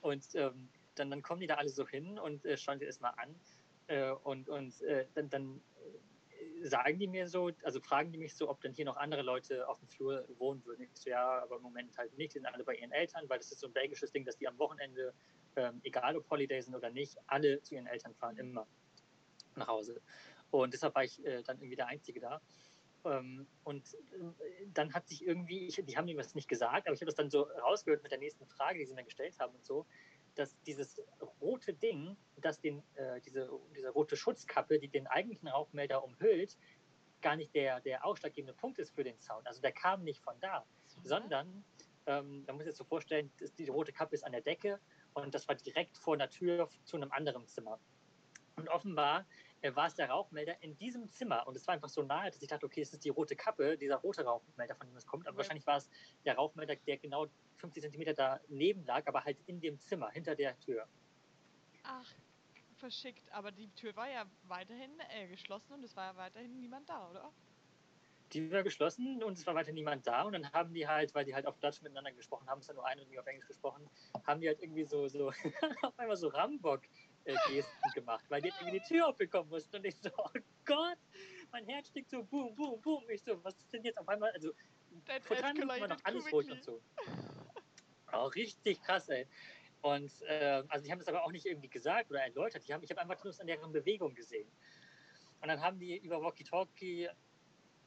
Und 0.00 0.34
ähm, 0.34 0.68
dann, 0.94 1.10
dann 1.10 1.22
kommen 1.22 1.40
die 1.40 1.46
da 1.46 1.56
alle 1.56 1.68
so 1.68 1.86
hin 1.86 2.18
und 2.18 2.44
äh, 2.44 2.56
schauen 2.56 2.78
sich 2.78 2.88
das 2.88 3.00
mal 3.00 3.10
an. 3.10 3.34
Äh, 3.88 4.10
und 4.10 4.48
und 4.48 4.80
äh, 4.82 5.06
dann, 5.14 5.28
dann 5.28 5.60
sagen 6.62 6.98
die 6.98 7.08
mir 7.08 7.28
so, 7.28 7.50
also 7.62 7.80
fragen 7.80 8.12
die 8.12 8.18
mich 8.18 8.34
so, 8.34 8.48
ob 8.48 8.60
denn 8.60 8.72
hier 8.72 8.84
noch 8.84 8.96
andere 8.96 9.22
Leute 9.22 9.68
auf 9.68 9.78
dem 9.80 9.88
Flur 9.88 10.26
wohnen 10.38 10.64
würden. 10.64 10.82
Ich 10.82 10.90
so, 10.94 11.10
ja, 11.10 11.42
aber 11.42 11.56
im 11.56 11.62
Moment 11.62 11.96
halt 11.98 12.16
nicht. 12.16 12.34
Die 12.34 12.38
sind 12.38 12.46
alle 12.46 12.64
bei 12.64 12.76
ihren 12.76 12.92
Eltern, 12.92 13.28
weil 13.28 13.38
das 13.38 13.52
ist 13.52 13.60
so 13.60 13.66
ein 13.68 13.72
belgisches 13.72 14.12
Ding, 14.12 14.24
dass 14.24 14.36
die 14.36 14.48
am 14.48 14.58
Wochenende, 14.58 15.14
ähm, 15.56 15.80
egal 15.84 16.16
ob 16.16 16.28
Holiday 16.30 16.60
sind 16.62 16.74
oder 16.74 16.90
nicht, 16.90 17.18
alle 17.26 17.62
zu 17.62 17.74
ihren 17.74 17.86
Eltern 17.86 18.14
fahren, 18.14 18.36
Mhm. 18.36 18.40
immer 18.40 18.68
nach 19.56 19.68
Hause. 19.68 20.02
Und 20.50 20.74
deshalb 20.74 20.94
war 20.94 21.04
ich 21.04 21.24
äh, 21.24 21.42
dann 21.42 21.58
irgendwie 21.58 21.76
der 21.76 21.86
Einzige 21.88 22.20
da. 22.20 22.42
Ähm, 23.04 23.48
und 23.64 23.96
ähm, 24.14 24.36
dann 24.66 24.92
hat 24.92 25.08
sich 25.08 25.24
irgendwie, 25.24 25.66
ich, 25.66 25.82
die 25.84 25.96
haben 25.96 26.04
mir 26.06 26.16
das 26.16 26.34
nicht 26.34 26.48
gesagt, 26.48 26.86
aber 26.86 26.94
ich 26.94 27.00
habe 27.00 27.06
das 27.06 27.14
dann 27.14 27.30
so 27.30 27.42
rausgehört 27.42 28.02
mit 28.02 28.12
der 28.12 28.18
nächsten 28.18 28.46
Frage, 28.46 28.78
die 28.78 28.86
sie 28.86 28.94
mir 28.94 29.04
gestellt 29.04 29.38
haben 29.38 29.54
und 29.54 29.64
so, 29.64 29.86
dass 30.34 30.60
dieses 30.62 31.02
rote 31.40 31.74
Ding, 31.74 32.16
das 32.36 32.60
den, 32.60 32.82
äh, 32.94 33.20
diese, 33.20 33.50
diese 33.76 33.90
rote 33.90 34.16
Schutzkappe, 34.16 34.78
die 34.78 34.88
den 34.88 35.06
eigentlichen 35.06 35.48
Rauchmelder 35.48 36.02
umhüllt, 36.04 36.56
gar 37.20 37.36
nicht 37.36 37.54
der, 37.54 37.80
der 37.80 38.04
ausschlaggebende 38.04 38.54
Punkt 38.54 38.78
ist 38.78 38.94
für 38.94 39.04
den 39.04 39.18
Sound. 39.20 39.46
Also 39.46 39.60
der 39.60 39.72
kam 39.72 40.02
nicht 40.04 40.20
von 40.22 40.34
da, 40.40 40.64
sondern, 41.04 41.64
ähm, 42.06 42.44
man 42.46 42.56
muss 42.56 42.64
sich 42.64 42.76
so 42.76 42.84
vorstellen, 42.84 43.30
dass 43.38 43.54
die 43.54 43.68
rote 43.68 43.92
Kappe 43.92 44.14
ist 44.14 44.24
an 44.24 44.32
der 44.32 44.40
Decke 44.40 44.80
und 45.14 45.34
das 45.34 45.46
war 45.48 45.54
direkt 45.54 45.96
vor 45.98 46.16
der 46.16 46.30
Tür 46.30 46.68
zu 46.84 46.96
einem 46.96 47.10
anderen 47.12 47.46
Zimmer. 47.46 47.78
Und 48.56 48.68
offenbar 48.68 49.26
war 49.62 49.86
es 49.86 49.94
der 49.94 50.10
Rauchmelder 50.10 50.62
in 50.62 50.76
diesem 50.76 51.08
Zimmer. 51.08 51.46
Und 51.46 51.56
es 51.56 51.66
war 51.66 51.74
einfach 51.74 51.88
so 51.88 52.02
nahe, 52.02 52.30
dass 52.30 52.42
ich 52.42 52.48
dachte, 52.48 52.66
okay, 52.66 52.80
es 52.80 52.92
ist 52.92 53.04
die 53.04 53.10
rote 53.10 53.36
Kappe, 53.36 53.76
dieser 53.76 53.96
rote 53.96 54.24
Rauchmelder, 54.24 54.76
von 54.76 54.86
dem 54.86 54.96
es 54.96 55.06
kommt. 55.06 55.26
Aber 55.28 55.36
Ja. 55.36 55.38
wahrscheinlich 55.38 55.66
war 55.66 55.76
es 55.76 55.90
der 56.24 56.36
Rauchmelder, 56.36 56.76
der 56.76 56.98
genau 56.98 57.26
50 57.56 57.82
Zentimeter 57.82 58.14
daneben 58.14 58.84
lag, 58.84 59.06
aber 59.06 59.24
halt 59.24 59.40
in 59.46 59.60
dem 59.60 59.78
Zimmer, 59.80 60.10
hinter 60.10 60.34
der 60.36 60.58
Tür. 60.58 60.88
Ach, 61.82 62.10
verschickt. 62.74 63.30
Aber 63.32 63.52
die 63.52 63.74
Tür 63.74 63.96
war 63.96 64.08
ja 64.08 64.30
weiterhin 64.42 64.98
äh, 65.10 65.28
geschlossen 65.28 65.74
und 65.74 65.84
es 65.84 65.96
war 65.96 66.12
ja 66.12 66.16
weiterhin 66.16 66.58
niemand 66.60 66.88
da, 66.88 67.10
oder? 67.10 67.34
Die 68.32 68.50
war 68.52 68.62
geschlossen 68.62 69.22
und 69.24 69.38
es 69.38 69.46
war 69.46 69.56
weiter 69.56 69.72
niemand 69.72 70.06
da. 70.06 70.22
Und 70.22 70.34
dann 70.34 70.52
haben 70.52 70.72
die 70.72 70.86
halt, 70.86 71.14
weil 71.14 71.24
die 71.24 71.34
halt 71.34 71.46
auf 71.46 71.58
Deutsch 71.58 71.82
miteinander 71.82 72.12
gesprochen 72.12 72.48
haben, 72.48 72.60
es 72.60 72.68
hat 72.68 72.76
nur 72.76 72.86
eine 72.86 73.02
und 73.02 73.08
nie 73.08 73.18
auf 73.18 73.26
Englisch 73.26 73.48
gesprochen, 73.48 73.90
haben 74.24 74.40
die 74.40 74.46
halt 74.46 74.60
irgendwie 74.62 74.84
so, 74.84 75.08
so 75.08 75.30
auf 75.82 75.98
einmal 75.98 76.16
so 76.16 76.32
Rambock-Gesten 77.26 77.92
gemacht, 77.94 78.24
weil 78.28 78.42
die 78.42 78.48
irgendwie 78.48 78.78
die 78.78 78.84
Tür 78.86 79.08
aufbekommen 79.08 79.48
mussten. 79.48 79.76
Und 79.76 79.84
ich 79.84 79.96
so, 80.00 80.10
oh 80.16 80.30
Gott, 80.64 80.98
mein 81.52 81.66
Herz 81.66 81.88
stickt 81.88 82.10
so, 82.10 82.22
boom, 82.24 82.54
boom, 82.54 82.80
boom. 82.80 83.04
Ich 83.08 83.22
so, 83.22 83.42
was 83.44 83.54
ist 83.58 83.72
denn 83.72 83.84
jetzt 83.84 83.98
auf 83.98 84.08
einmal? 84.08 84.30
Also, 84.32 84.52
That 85.06 85.24
vor 85.24 85.36
drei 85.36 85.52
Minuten 85.52 85.80
war 85.80 85.88
noch 85.88 86.04
alles 86.04 86.32
ruhig 86.32 86.50
und 86.50 86.62
so. 86.62 86.80
Oh, 88.12 88.26
richtig 88.26 88.82
krass, 88.82 89.08
ey. 89.08 89.26
Und 89.82 90.10
äh, 90.22 90.62
also 90.68 90.84
die 90.84 90.92
haben 90.92 90.98
das 90.98 91.08
aber 91.08 91.24
auch 91.24 91.32
nicht 91.32 91.46
irgendwie 91.46 91.68
gesagt 91.68 92.10
oder 92.10 92.20
erläutert. 92.20 92.66
Die 92.66 92.74
haben, 92.74 92.82
ich 92.82 92.90
habe 92.90 93.00
einfach 93.00 93.22
nur 93.24 93.32
an 93.40 93.46
deren 93.46 93.72
Bewegung 93.72 94.14
gesehen. 94.14 94.50
Und 95.40 95.48
dann 95.48 95.60
haben 95.60 95.78
die 95.78 95.96
über 95.96 96.20
Walkie-Talkie, 96.20 97.08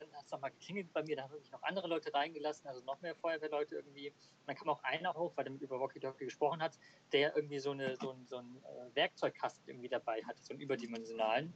dann 0.06 0.16
hat 0.16 0.26
es 0.26 0.32
nochmal 0.32 0.52
geklingelt 0.52 0.92
bei 0.94 1.04
mir, 1.04 1.16
da 1.16 1.24
haben 1.24 1.36
mich 1.38 1.52
noch 1.52 1.64
andere 1.64 1.88
Leute 1.88 2.14
reingelassen, 2.14 2.68
also 2.68 2.82
noch 2.82 3.00
mehr 3.02 3.16
Feuerwehrleute 3.16 3.76
irgendwie. 3.76 4.10
Und 4.10 4.48
dann 4.48 4.56
kam 4.56 4.70
auch 4.70 4.84
einer 4.84 5.14
hoch, 5.14 5.34
weil 5.36 5.46
der 5.46 5.54
mit 5.54 5.62
über 5.62 5.80
Walkie-Talkie 5.80 6.26
gesprochen 6.26 6.62
hat, 6.62 6.78
der 7.12 7.36
irgendwie 7.36 7.60
so, 7.60 7.72
eine, 7.72 7.96
so, 7.98 8.12
ein, 8.12 8.26
so 8.28 8.38
einen 8.38 8.58
äh, 8.58 8.96
Werkzeugkasten 8.96 9.68
irgendwie 9.68 9.90
dabei 9.90 10.24
hatte, 10.24 10.42
so 10.42 10.54
einen 10.54 10.62
überdimensionalen. 10.62 11.54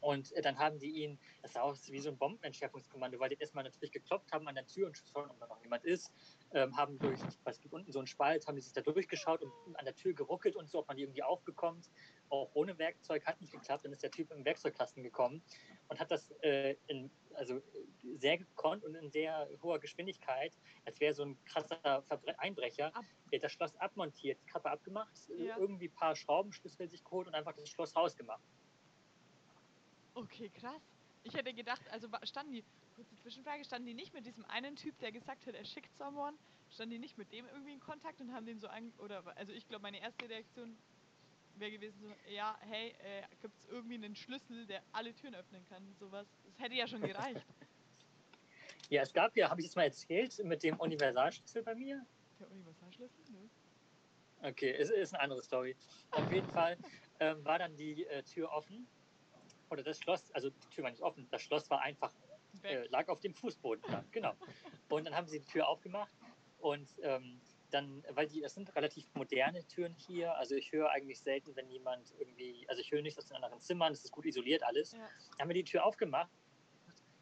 Und 0.00 0.32
äh, 0.32 0.42
dann 0.42 0.58
haben 0.58 0.78
die 0.78 0.90
ihn, 0.90 1.18
das 1.42 1.52
sah 1.52 1.62
aus 1.62 1.90
wie 1.90 1.98
so 1.98 2.10
ein 2.10 2.18
Bombenentschärfungskommando, 2.18 3.18
weil 3.18 3.30
die 3.30 3.36
erstmal 3.36 3.64
natürlich 3.64 3.92
geklopft 3.92 4.30
haben 4.32 4.46
an 4.48 4.54
der 4.54 4.66
Tür 4.66 4.86
und 4.86 5.02
schauen, 5.12 5.30
ob 5.30 5.38
da 5.40 5.46
noch 5.46 5.62
jemand 5.62 5.84
ist. 5.84 6.12
Ähm, 6.52 6.76
haben 6.76 6.98
durch, 6.98 7.20
es 7.44 7.60
gibt 7.60 7.74
unten 7.74 7.92
so 7.92 7.98
einen 7.98 8.06
Spalt, 8.06 8.46
haben 8.46 8.56
die 8.56 8.62
sich 8.62 8.72
da 8.72 8.82
durchgeschaut 8.82 9.42
und 9.42 9.76
an 9.76 9.84
der 9.84 9.94
Tür 9.94 10.14
geruckelt 10.14 10.56
und 10.56 10.68
so, 10.70 10.78
ob 10.78 10.88
man 10.88 10.96
die 10.96 11.02
irgendwie 11.02 11.22
aufbekommt. 11.22 11.90
Auch 12.28 12.50
ohne 12.54 12.76
Werkzeug 12.78 13.24
hat 13.26 13.40
nicht 13.40 13.52
geklappt. 13.52 13.84
Dann 13.84 13.92
ist 13.92 14.02
der 14.02 14.10
Typ 14.10 14.30
im 14.32 14.44
Werkzeugkasten 14.44 15.02
gekommen 15.02 15.42
und 15.88 16.00
hat 16.00 16.10
das 16.10 16.30
äh, 16.42 16.76
in, 16.88 17.10
also 17.34 17.62
sehr 18.16 18.38
gekonnt 18.38 18.84
und 18.84 18.94
in 18.94 19.10
sehr 19.10 19.48
hoher 19.62 19.78
Geschwindigkeit, 19.78 20.52
als 20.84 20.98
wäre 21.00 21.14
so 21.14 21.24
ein 21.24 21.38
krasser 21.44 22.02
Verbre 22.02 22.38
Einbrecher, 22.40 22.94
Ab- 22.96 23.04
das 23.40 23.52
Schloss 23.52 23.74
abmontiert, 23.76 24.40
die 24.42 24.46
Kappe 24.46 24.70
abgemacht, 24.70 25.28
äh, 25.30 25.46
Ja. 25.46 25.58
irgendwie 25.58 25.88
ein 25.88 25.94
paar 25.94 26.16
Schraubenschlüssel 26.16 26.88
sich 26.88 27.04
geholt 27.04 27.28
und 27.28 27.34
einfach 27.34 27.52
das 27.54 27.68
Schloss 27.68 27.94
rausgemacht. 27.94 28.42
Okay, 30.14 30.48
krass. 30.50 30.82
Ich 31.24 31.34
hätte 31.34 31.52
gedacht, 31.52 31.82
also 31.90 32.08
standen 32.22 32.52
die, 32.52 32.64
kurze 32.94 33.14
Zwischenfrage, 33.16 33.64
standen 33.64 33.86
die 33.86 33.94
nicht 33.94 34.14
mit 34.14 34.24
diesem 34.26 34.44
einen 34.46 34.76
Typ, 34.76 34.98
der 34.98 35.12
gesagt 35.12 35.46
hat, 35.46 35.54
er 35.54 35.64
schickt 35.64 35.94
someone, 35.98 36.36
standen 36.70 36.92
die 36.92 36.98
nicht 36.98 37.18
mit 37.18 37.30
dem 37.32 37.46
irgendwie 37.46 37.72
in 37.72 37.80
Kontakt 37.80 38.20
und 38.20 38.32
haben 38.32 38.46
den 38.46 38.58
so 38.58 38.68
an, 38.68 38.92
oder, 38.98 39.22
also 39.36 39.52
ich 39.52 39.68
glaube, 39.68 39.82
meine 39.82 40.00
erste 40.00 40.28
Reaktion 40.28 40.78
wäre 41.58 41.70
gewesen 41.70 41.98
so, 42.00 42.30
ja, 42.30 42.56
hey, 42.60 42.94
äh, 42.98 43.22
gibt 43.40 43.54
es 43.56 43.64
irgendwie 43.68 43.94
einen 43.94 44.14
Schlüssel, 44.14 44.66
der 44.66 44.82
alle 44.92 45.14
Türen 45.14 45.34
öffnen 45.34 45.64
kann, 45.68 45.94
sowas. 45.98 46.26
Das 46.44 46.58
hätte 46.58 46.74
ja 46.74 46.86
schon 46.86 47.02
gereicht. 47.02 47.44
Ja, 48.88 49.02
es 49.02 49.12
gab 49.12 49.36
ja, 49.36 49.50
habe 49.50 49.60
ich 49.60 49.66
jetzt 49.66 49.74
mal 49.74 49.82
erzählt, 49.82 50.38
mit 50.44 50.62
dem 50.62 50.78
Universalschlüssel 50.78 51.64
bei 51.64 51.74
mir. 51.74 52.06
Der 52.38 52.48
Universalschlüssel, 52.52 53.24
ne? 53.32 53.50
Okay, 54.42 54.70
es 54.70 54.90
ist 54.90 55.12
eine 55.12 55.24
andere 55.24 55.42
Story. 55.42 55.74
Auf 56.12 56.30
jeden 56.32 56.48
Fall 56.50 56.76
ähm, 57.18 57.44
war 57.44 57.58
dann 57.58 57.74
die 57.76 58.06
äh, 58.06 58.22
Tür 58.22 58.48
offen. 58.52 58.86
Oder 59.70 59.82
das 59.82 59.98
Schloss, 59.98 60.30
also 60.32 60.50
die 60.50 60.68
Tür 60.68 60.84
war 60.84 60.90
nicht 60.92 61.02
offen, 61.02 61.26
das 61.32 61.42
Schloss 61.42 61.68
war 61.68 61.80
einfach, 61.80 62.12
äh, 62.62 62.86
lag 62.86 63.08
auf 63.08 63.18
dem 63.18 63.34
Fußboden. 63.34 63.82
Ja, 63.90 64.04
genau. 64.12 64.34
Und 64.88 65.04
dann 65.04 65.16
haben 65.16 65.26
sie 65.26 65.40
die 65.40 65.46
Tür 65.46 65.66
aufgemacht 65.66 66.12
und 66.60 66.88
ähm, 67.02 67.40
dann, 67.70 68.04
weil 68.10 68.28
die, 68.28 68.40
das 68.40 68.54
sind 68.54 68.74
relativ 68.76 69.06
moderne 69.14 69.66
Türen 69.66 69.94
hier, 69.94 70.36
also 70.36 70.54
ich 70.54 70.72
höre 70.72 70.90
eigentlich 70.90 71.20
selten, 71.20 71.54
wenn 71.56 71.68
jemand 71.68 72.12
irgendwie, 72.18 72.64
also 72.68 72.80
ich 72.80 72.90
höre 72.90 73.02
nicht 73.02 73.18
aus 73.18 73.26
den 73.26 73.36
anderen 73.36 73.60
Zimmern, 73.60 73.92
es 73.92 74.04
ist 74.04 74.12
gut 74.12 74.26
isoliert 74.26 74.62
alles. 74.62 74.92
Ja. 74.92 74.98
Dann 74.98 75.40
haben 75.40 75.48
wir 75.48 75.54
die 75.54 75.64
Tür 75.64 75.84
aufgemacht 75.84 76.30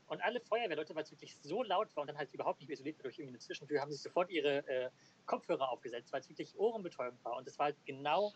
und 0.08 0.20
alle 0.22 0.40
Feuerwehrleute, 0.40 0.94
weil 0.94 1.02
es 1.02 1.10
wirklich 1.10 1.36
so 1.40 1.62
laut 1.62 1.94
war 1.96 2.02
und 2.02 2.08
dann 2.08 2.18
halt 2.18 2.32
überhaupt 2.34 2.60
nicht 2.60 2.68
mehr 2.68 2.74
isoliert 2.74 2.98
war 2.98 3.04
durch 3.04 3.18
irgendwie 3.18 3.36
eine 3.36 3.38
Zwischentür, 3.38 3.80
haben 3.80 3.90
sich 3.90 4.02
sofort 4.02 4.30
ihre 4.30 4.66
äh, 4.68 4.90
Kopfhörer 5.26 5.68
aufgesetzt, 5.70 6.12
weil 6.12 6.20
es 6.20 6.28
wirklich 6.28 6.56
ohrenbetäubend 6.58 7.24
war. 7.24 7.36
Und 7.36 7.48
es 7.48 7.58
war 7.58 7.66
halt 7.66 7.76
genau 7.86 8.32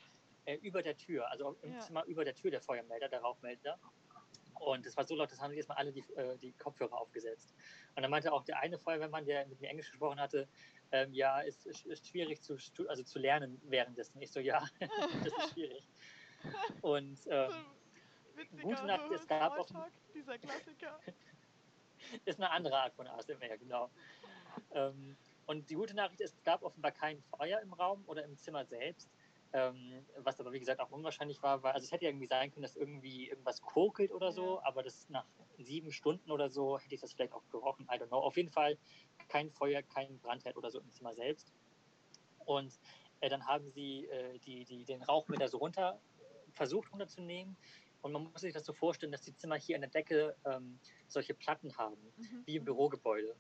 äh, 0.47 0.55
über 0.57 0.83
der 0.83 0.97
Tür, 0.97 1.31
also 1.31 1.57
im 1.63 1.75
Ja. 1.75 1.79
Zimmer 1.81 2.05
über 2.07 2.25
der 2.25 2.35
Tür 2.35 2.51
der 2.51 2.63
Feuermelder, 2.63 3.09
der 3.09 3.21
Rauchmelder. 3.21 3.79
Und 4.61 4.87
es 4.87 4.97
war 4.97 5.05
so 5.05 5.15
laut, 5.15 5.31
das 5.31 5.41
haben 5.41 5.51
sich 5.51 5.59
erstmal 5.59 5.79
alle 5.79 5.93
die, 5.93 6.05
äh, 6.15 6.37
die 6.39 6.53
Kopfhörer 6.53 7.01
aufgesetzt. 7.01 7.55
Und 7.95 8.03
dann 8.03 8.11
meinte 8.11 8.33
auch 8.33 8.45
der 8.45 8.59
eine 8.61 8.79
Feuerwehrmann, 8.79 9.25
der 9.25 9.47
mit 9.47 9.61
mir 9.61 9.69
Englisch 9.69 9.91
gesprochen 9.91 10.21
hatte, 10.21 10.49
ähm, 10.93 11.13
ja, 11.13 11.43
es 11.43 11.67
ist, 11.67 11.87
ist 11.87 12.07
schwierig 12.07 12.43
zu, 12.43 12.57
also 12.89 13.03
zu 13.03 13.19
lernen 13.19 13.61
währenddessen. 13.65 14.21
Ich 14.23 14.33
so, 14.33 14.41
ja, 14.41 14.67
das 14.81 15.33
ist 15.33 15.53
schwierig. 15.53 15.89
Und 16.83 17.19
ähm, 17.27 17.53
witziger 18.35 18.63
gute 18.63 18.87
Nacht, 18.87 19.11
es 19.11 19.27
gab 19.27 19.59
auch- 19.59 19.69
dieser 20.15 20.39
Klassiker. 20.39 20.99
ist 22.25 22.41
eine 22.41 22.51
andere 22.51 22.79
Art 22.79 22.95
von 22.95 23.07
ASMR, 23.07 23.59
genau. 23.59 23.91
Ähm, 24.73 25.17
und 25.47 25.69
die 25.71 25.75
gute 25.75 25.95
Nachricht 25.95 26.21
ist, 26.21 26.37
es 26.37 26.45
gab 26.45 26.63
offenbar 26.63 26.93
kein 26.93 27.23
Feuer 27.23 27.61
im 27.61 27.73
Raum 27.73 28.05
oder 28.07 28.25
im 28.25 28.37
Zimmer 28.37 28.65
selbst. 28.67 29.11
Ähm, 29.55 30.05
was 30.19 30.39
aber 30.41 30.53
wie 30.53 30.59
gesagt 30.59 30.79
auch 30.81 30.91
unwahrscheinlich 30.91 31.43
war, 31.43 31.63
weil 31.63 31.73
also 31.73 31.85
es 31.87 31.93
hätte 31.93 32.05
irgendwie 32.05 32.27
sein 32.27 32.51
können, 32.51 32.63
dass 32.63 32.77
irgendwie 32.77 33.29
irgendwas 33.31 33.63
kokelt 33.63 34.13
oder 34.13 34.31
so, 34.31 34.61
aber 34.63 34.83
das 34.83 35.09
nach 35.09 35.25
sieben 35.57 35.91
Stunden 35.91 36.31
oder 36.31 36.51
so 36.51 36.79
hätte 36.79 36.95
ich 36.95 37.01
das 37.01 37.15
vielleicht 37.15 37.33
auch 37.33 37.49
gerochen. 37.51 37.87
I 37.91 37.97
don't 37.97 38.09
know. 38.09 38.19
Auf 38.19 38.37
jeden 38.37 38.51
Fall 38.51 38.77
kein 39.29 39.51
Feuer, 39.51 39.83
kein 39.83 40.19
Brandherd 40.19 40.57
oder 40.57 40.71
so 40.71 40.81
im 40.81 40.91
Zimmer 40.91 41.15
selbst. 41.15 41.53
Und 42.45 42.79
äh, 43.21 43.29
dann 43.31 43.47
haben 43.47 43.71
sie 43.71 44.07
äh, 44.07 44.39
die, 44.41 44.65
die, 44.65 44.85
den 44.85 45.03
Rauchmelder 45.03 45.49
so 45.49 45.59
runter 45.59 45.99
versucht 46.53 46.93
runterzunehmen. 46.93 47.57
Und 48.03 48.13
man 48.13 48.25
muss 48.25 48.43
sich 48.43 48.53
das 48.53 48.65
so 48.65 48.73
vorstellen, 48.73 49.13
dass 49.13 49.23
die 49.23 49.35
Zimmer 49.35 49.57
hier 49.57 49.77
an 49.77 49.81
der 49.81 49.91
Decke 49.91 50.37
ähm, 50.45 50.79
solche 51.09 51.35
Platten 51.35 51.77
haben 51.77 52.13
Mhm. 52.17 52.43
wie 52.47 52.57
im 52.57 52.65
Bürogebäude. 52.65 53.35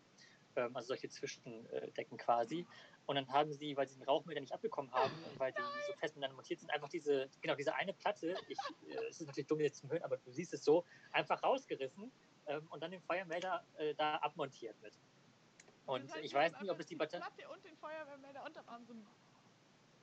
Ähm, 0.56 0.74
also 0.74 0.88
solche 0.88 1.08
Zwischendecken 1.08 2.16
quasi. 2.18 2.66
Und 3.08 3.14
dann 3.14 3.32
haben 3.32 3.50
sie, 3.54 3.74
weil 3.74 3.88
sie 3.88 3.94
den 3.94 4.04
Rauchmelder 4.04 4.42
nicht 4.42 4.52
abbekommen 4.52 4.92
haben, 4.92 5.10
weil 5.38 5.50
die 5.52 5.62
so 5.86 5.94
fest 5.94 6.14
miteinander 6.14 6.36
montiert 6.36 6.60
sind, 6.60 6.70
einfach 6.70 6.90
diese, 6.90 7.30
genau 7.40 7.54
diese 7.54 7.74
eine 7.74 7.94
Platte, 7.94 8.36
ich, 8.48 8.58
äh, 8.86 8.96
es 9.08 9.18
ist 9.18 9.26
natürlich 9.26 9.46
dumm 9.46 9.60
jetzt 9.60 9.78
zum 9.78 9.90
Hören, 9.90 10.02
aber 10.02 10.18
du 10.18 10.30
siehst 10.30 10.52
es 10.52 10.62
so, 10.62 10.84
einfach 11.10 11.42
rausgerissen 11.42 12.12
ähm, 12.48 12.66
und 12.68 12.82
dann 12.82 12.90
den 12.90 13.00
Feuermelder 13.00 13.64
äh, 13.78 13.94
da 13.94 14.16
abmontiert 14.16 14.78
mit. 14.82 14.92
Und 15.86 16.04
Das 16.04 16.16
heißt, 16.16 16.24
ich 16.26 16.34
weiß 16.34 16.60
nicht, 16.60 16.70
ob 16.70 16.78
es 16.80 16.86
die 16.86 16.96
Batterie. 16.96 17.22
Platte 17.22 17.48
und 17.48 17.64
den 17.64 17.78
Feuerwehrmelder 17.78 18.44
unterm 18.44 18.68
Arm 18.68 18.84
so 18.84 18.92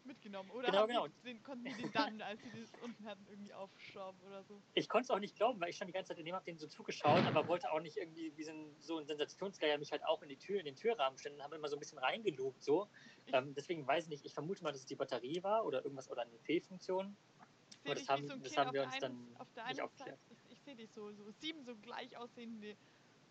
mitgenommen. 0.05 0.49
Oder 0.51 0.71
Genau, 0.71 0.87
genau. 0.87 1.07
Den, 1.23 1.41
konnten 1.43 1.65
die 1.65 1.73
den 1.73 1.91
dann, 1.91 2.21
als 2.21 2.41
sie 2.41 2.61
das 2.61 2.71
unten 2.81 3.05
hatten, 3.05 3.25
irgendwie 3.27 3.53
aufschrauben 3.53 4.21
oder 4.21 4.43
so? 4.43 4.61
Ich 4.73 4.89
konnte 4.89 5.05
es 5.05 5.09
auch 5.09 5.19
nicht 5.19 5.35
glauben, 5.35 5.59
weil 5.61 5.69
ich 5.69 5.75
stand 5.75 5.89
die 5.89 5.93
ganze 5.93 6.09
Zeit 6.09 6.19
daneben, 6.19 6.35
habe 6.35 6.45
denen 6.45 6.57
so 6.57 6.67
zugeschaut, 6.67 7.23
aber 7.25 7.47
wollte 7.47 7.71
auch 7.71 7.79
nicht 7.79 7.97
irgendwie 7.97 8.35
wie 8.35 8.43
so 8.43 8.97
ein, 8.99 9.05
Sensationsgeier 9.07 9.77
mich 9.77 9.91
halt 9.91 10.05
auch 10.05 10.21
in 10.21 10.29
die 10.29 10.37
Tür, 10.37 10.59
in 10.59 10.65
den 10.65 10.75
Türrahmen 10.75 11.17
stellen 11.17 11.35
und 11.35 11.43
habe 11.43 11.55
immer 11.55 11.67
so 11.67 11.75
ein 11.75 11.79
bisschen 11.79 11.99
reingelugt 11.99 12.63
so. 12.63 12.89
Ähm, 13.27 13.53
deswegen 13.55 13.85
weiß 13.87 14.05
ich 14.05 14.09
nicht, 14.09 14.25
ich 14.25 14.33
vermute 14.33 14.63
mal, 14.63 14.71
dass 14.71 14.81
es 14.81 14.85
die 14.85 14.95
Batterie 14.95 15.41
war 15.43 15.65
oder 15.65 15.83
irgendwas 15.83 16.09
oder 16.09 16.23
eine 16.23 16.39
Fehlfunktion. 16.39 17.17
sehe 17.83 17.95
das 17.95 18.07
haben- 18.09 18.27
so 18.27 18.37
das 18.37 18.57
haben 18.57 18.73
wir 18.73 18.83
uns 18.83 18.93
einen, 18.93 19.01
dann 19.01 19.37
auf 19.37 19.51
der 19.53 19.63
nicht 19.65 19.81
einen 19.81 19.89
Seite. 19.97 20.13
aufgeklärt. 20.13 20.19
Ich, 20.29 20.51
ich 20.51 20.59
sehe 20.61 20.75
dich 20.75 20.91
so, 20.91 21.11
so 21.13 21.31
sieben 21.31 21.63
so 21.63 21.75
gleich 21.77 22.17
aussehende. 22.17 22.75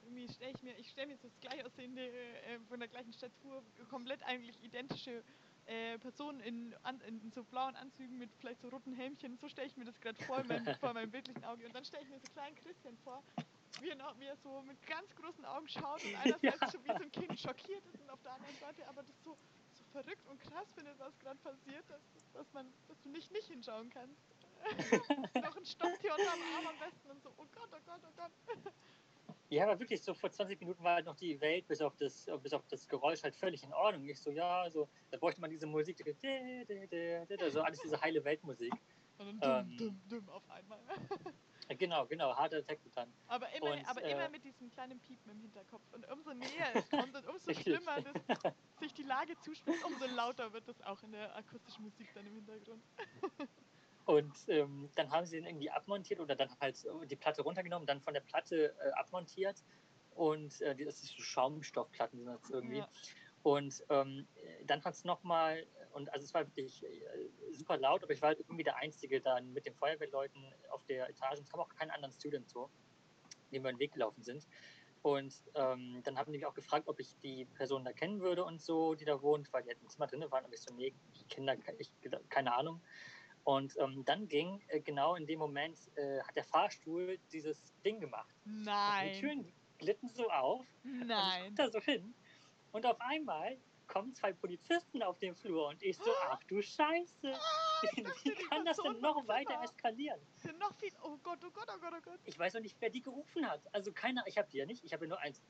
Irgendwie 0.03 0.29
stelle 0.29 0.53
ich 0.55 0.63
mir, 0.63 0.79
ich 0.79 0.91
stelle 0.91 1.07
mir 1.09 1.17
so 1.17 1.29
das 1.29 1.41
gleich 1.41 1.65
aussehende, 1.65 2.03
äh, 2.03 2.59
von 2.69 2.79
der 2.79 2.89
gleichen 2.89 3.13
Statur, 3.13 3.65
komplett 3.89 4.23
eigentlich 4.25 4.63
identische 4.63 5.25
äh, 5.67 5.99
Personen 5.99 6.41
in, 6.41 6.75
an, 6.83 7.01
in 7.03 7.31
so 7.33 7.43
blauen 7.45 7.75
Anzügen 7.77 8.19
mit 8.19 8.31
vielleicht 8.41 8.61
so 8.61 8.69
roten 8.69 8.93
Helmchen. 8.93 9.37
So 9.39 9.49
stelle 9.49 9.67
ich 9.69 9.77
mir 9.77 9.85
das 9.85 9.99
gerade 10.01 10.23
vor, 10.25 10.41
in 10.41 10.47
meinem, 10.47 10.67
vor 10.81 10.93
meinem 10.95 11.11
bildlichen 11.11 11.45
Auge. 11.45 11.67
Und 11.67 11.75
dann 11.75 11.85
stelle 11.85 12.03
ich 12.05 12.09
mir 12.11 12.19
so 12.21 12.31
kleinen 12.33 12.57
Christian 12.57 12.97
vor, 13.05 13.23
wie 13.81 13.89
er, 13.91 13.97
noch- 13.97 14.19
wie 14.19 14.27
er 14.27 14.37
so 14.37 14.63
mit 14.63 14.81
ganz 14.87 15.15
großen 15.17 15.45
Augen 15.45 15.69
schaut 15.69 16.05
und 16.05 16.15
einerseits 16.17 16.73
so 16.73 16.79
wie 16.85 16.89
so 16.89 17.03
ein 17.03 17.13
Kind 17.13 17.39
schockiert 17.41 17.85
ist 17.87 18.01
und 18.01 18.11
auf 18.11 18.21
der 18.23 18.33
anderen 18.33 18.57
Seite 18.59 18.87
aber 18.89 19.03
das 19.03 19.17
so, 19.25 19.37
so 19.73 19.85
verrückt 19.93 20.27
und 20.29 20.41
krass 20.41 20.67
findet, 20.75 20.99
was 20.99 21.19
gerade 21.19 21.39
passiert, 21.41 21.85
dass, 21.89 22.01
dass, 22.33 22.53
man, 22.53 22.73
dass 22.89 23.01
du 23.03 23.09
nicht 23.11 23.31
nicht 23.33 23.49
hinschauen 23.49 23.91
kannst. 23.91 24.21
Noch 25.45 25.57
ein 25.57 25.67
Stopptier 25.67 26.13
unterm 26.15 26.41
Arm 26.57 26.67
am 26.69 26.79
besten 26.79 27.11
und 27.11 27.23
so, 27.23 27.31
oh 27.37 27.47
Gott, 27.55 27.69
oh 27.73 27.81
Gott, 27.85 28.01
oh 28.03 28.13
Gott. 28.17 28.73
Ja, 29.51 29.65
aber 29.65 29.79
wirklich, 29.79 30.03
so 30.03 30.15
vor 30.15 30.31
20 30.31 30.59
Minuten 30.61 30.83
war 30.83 30.95
halt 30.95 31.07
noch 31.07 31.17
die 31.17 31.41
Welt 31.41 31.67
bis 31.69 31.81
auf 31.81 31.95
das, 31.97 32.29
bis 32.43 32.53
auf 32.53 32.67
das 32.67 32.89
Geräusch 32.89 33.23
halt 33.23 33.37
völlig 33.37 33.63
in 33.63 33.73
Ordnung. 33.73 34.05
Ich 34.09 34.21
so, 34.21 34.31
ja, 34.31 34.69
so, 34.71 34.89
da 35.11 35.19
bräuchte 35.19 35.41
man 35.41 35.51
diese 35.51 35.67
Musik, 35.67 35.99
so 37.51 37.63
alles 37.63 37.81
diese 37.81 38.01
heile 38.01 38.25
Weltmusik. 38.25 38.73
Und 39.19 39.41
dann 39.41 39.71
Ähm. 39.71 39.77
dumm, 39.77 40.03
dumm, 40.09 40.25
dumm 40.25 40.29
auf 40.31 40.51
einmal. 40.51 40.81
Genau, 41.79 42.07
genau, 42.07 42.37
harte 42.37 42.63
Texte 42.63 42.91
dann. 42.91 43.11
Aber 43.27 43.49
immer, 43.55 43.73
Und, 43.73 43.89
aber 43.89 44.03
äh, 44.05 44.13
immer 44.13 44.29
mit 44.29 44.45
diesem 44.45 44.71
kleinen 44.71 45.01
Piepen 45.01 45.33
im 45.33 45.41
Hinterkopf. 45.41 45.83
Und 45.93 46.07
umso 46.11 46.35
näher 46.35 46.75
es 46.75 46.89
kommt 46.91 47.17
und 47.17 47.27
umso 47.27 47.55
schlimmer 47.55 48.03
das, 48.03 48.53
sich 48.81 48.93
die 48.93 49.03
Lage 49.03 49.35
zuspitzt, 49.39 49.83
umso 49.83 50.05
lauter 50.07 50.53
wird 50.53 50.69
das 50.69 50.81
auch 50.83 51.03
in 51.03 51.13
der 51.13 51.35
akustischen 51.35 51.85
Musik 51.85 52.07
dann 52.15 52.27
im 52.27 52.35
Hintergrund. 52.35 52.83
Und 54.07 54.35
ähm, 54.49 54.91
dann 54.97 55.11
haben 55.11 55.27
sie 55.27 55.37
den 55.37 55.47
irgendwie 55.47 55.71
abmontiert 55.71 56.21
oder 56.21 56.37
dann 56.37 56.51
halt 56.61 56.85
die 57.07 57.17
Platte 57.17 57.43
runtergenommen, 57.43 57.87
dann 57.87 58.01
von 58.01 58.15
der 58.15 58.21
Platte 58.21 58.75
äh, 58.85 58.91
abmontiert. 58.93 59.63
Und 60.15 60.61
äh, 60.61 60.77
das 60.85 61.03
ist 61.03 61.17
so 61.17 61.23
Schaumstoffplatten 61.23 62.19
sind 62.19 62.29
das 62.29 62.51
irgendwie. 62.51 62.79
Ja. 62.79 62.89
Und 63.43 63.85
ähm, 63.91 64.27
dann 64.65 64.83
hat 64.85 64.95
es 64.95 65.05
nochmal, 65.05 65.67
und 65.93 66.11
also 66.13 66.25
es 66.25 66.33
war 66.33 66.47
wirklich 66.47 66.83
äh, 66.83 66.89
super 67.53 67.77
laut, 67.77 68.03
aber 68.03 68.13
ich 68.13 68.23
war 68.23 68.29
halt 68.29 68.41
irgendwie 68.41 68.65
der 68.65 68.77
Einzige 68.77 69.21
dann 69.21 69.53
mit 69.53 69.67
den 69.67 69.75
Feuerwehrleuten 69.75 70.43
auf 70.71 70.85
der 70.85 71.09
Etage. 71.11 71.41
Es 71.41 71.51
kam 71.51 71.61
auch 71.61 71.69
keinen 71.69 71.91
anderen 71.91 72.13
Student 72.13 72.49
so, 72.49 72.71
die 73.51 73.61
mir 73.61 73.71
den 73.71 73.79
Weg 73.79 73.93
gelaufen 73.93 74.23
sind. 74.23 74.47
Und 75.03 75.35
ähm, 75.55 76.01
dann 76.05 76.17
haben 76.17 76.33
die 76.33 76.39
mich 76.39 76.47
auch 76.47 76.55
gefragt, 76.55 76.89
ob 76.89 76.99
ich 76.99 77.15
die 77.23 77.45
Person 77.45 77.85
da 77.85 77.93
kennen 77.93 78.21
würde 78.21 78.43
und 78.43 78.63
so, 78.63 78.95
die 78.95 79.05
da 79.05 79.21
wohnt, 79.21 79.53
weil 79.53 79.63
die 79.63 79.69
halt 79.69 79.83
im 79.83 79.89
Zimmer 79.91 80.07
drin 80.07 80.25
waren. 80.31 80.47
Und 80.47 80.55
ich 80.55 80.63
so, 80.63 80.73
nee, 80.73 80.95
ich 81.13 81.29
kenne 81.29 81.55
da 81.55 81.73
ich, 81.79 81.91
keine 82.31 82.55
Ahnung. 82.55 82.81
Und 83.45 83.77
ähm, 83.79 84.05
dann 84.05 84.27
ging 84.27 84.61
äh, 84.69 84.81
genau 84.81 85.15
in 85.17 85.27
dem 85.27 85.39
Moment, 85.39 85.79
äh, 85.97 86.21
hat 86.23 86.35
der 86.35 86.45
Fahrstuhl 86.45 87.19
dieses 87.33 87.75
Ding 87.85 88.01
gemacht. 88.01 88.35
Nein. 88.45 89.07
Und 89.07 89.15
die 89.15 89.21
Türen 89.21 89.53
glitten 89.79 90.09
so 90.09 90.31
auf. 90.31 90.65
Nein. 90.83 91.43
Und 91.43 91.49
ich 91.51 91.55
da 91.55 91.71
so 91.71 91.81
hin. 91.81 92.15
Und 92.73 92.87
auf 92.87 93.01
einmal 93.01 93.59
kommen 93.87 94.15
zwei 94.15 94.33
Polizisten 94.33 95.03
auf 95.03 95.19
den 95.19 95.35
Flur 95.35 95.69
und 95.69 95.83
ich 95.83 95.97
so, 95.97 96.11
ach 96.31 96.43
du 96.45 96.61
Scheiße. 96.63 97.33
Ah, 97.33 97.83
Wie 98.23 98.35
kann 98.49 98.65
das 98.65 98.79
denn 98.79 98.99
noch 99.01 99.27
weiter 99.29 99.61
eskalieren? 99.63 100.19
Sind 100.37 100.59
noch 100.59 100.75
viel, 100.77 100.91
oh 101.03 101.19
Gott, 101.23 101.39
oh 101.45 101.51
Gott, 101.51 101.69
oh 101.69 101.79
Gott, 101.79 101.93
oh 101.95 102.01
Gott. 102.03 102.21
Ich 102.25 102.39
weiß 102.39 102.55
noch 102.55 102.63
nicht, 102.63 102.77
wer 102.81 102.91
die 102.91 103.03
gerufen 103.03 103.49
hat. 103.49 103.61
Also 103.73 103.93
keiner, 103.93 104.27
ich 104.27 104.39
habe 104.39 104.49
die 104.51 104.59
ja 104.59 104.67
nicht, 104.67 104.85
ich 104.85 104.93
habe 104.93 105.05
ja 105.05 105.11
nur 105.11 105.19
eins. 105.21 105.43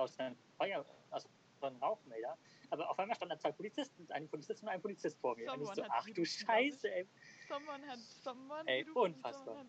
Aus 0.00 0.18
einem 0.18 0.36
Feuer, 0.56 0.84
aus 1.10 1.26
einem 1.60 1.76
Rauchmelder. 1.76 2.38
Aber 2.70 2.88
auf 2.88 2.98
einmal 2.98 3.16
standen 3.16 3.34
da 3.34 3.38
zwei 3.38 3.52
Polizisten, 3.52 4.10
ein 4.12 4.28
Polizist 4.28 4.62
und 4.62 4.68
ein 4.68 4.80
Polizist 4.80 5.18
vor 5.20 5.36
mir. 5.36 5.44
Someone 5.46 5.68
und 5.68 5.78
ich 5.78 5.84
so, 5.84 5.90
ach 5.90 6.06
du 6.06 6.24
Scheiße, 6.24 6.90
ey. 6.90 7.06
Someone 7.48 7.86
hat, 7.86 7.98
someone 7.98 8.66
ey, 8.66 8.86
unfassbar. 8.94 9.66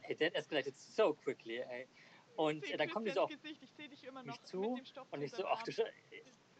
Hey, 0.00 0.16
that 0.16 0.34
escalated 0.34 0.76
so 0.78 1.12
quickly, 1.12 1.58
ey. 1.58 1.86
Und 2.36 2.64
äh, 2.70 2.76
dann 2.76 2.88
kommen 2.88 3.04
die 3.04 3.10
so 3.10 3.22
auf 3.22 3.30
Gesicht. 3.30 3.62
Ich 3.62 3.72
sehe 3.72 3.88
dich 3.88 4.04
immer 4.04 4.22
noch 4.22 4.34
mich 4.34 4.42
zu 4.44 4.60
mit 4.60 4.96
dem 4.96 5.02
und 5.10 5.22
ich 5.22 5.32
so, 5.32 5.44
ach 5.46 5.62
du 5.64 5.72
Scheiße. 5.72 5.92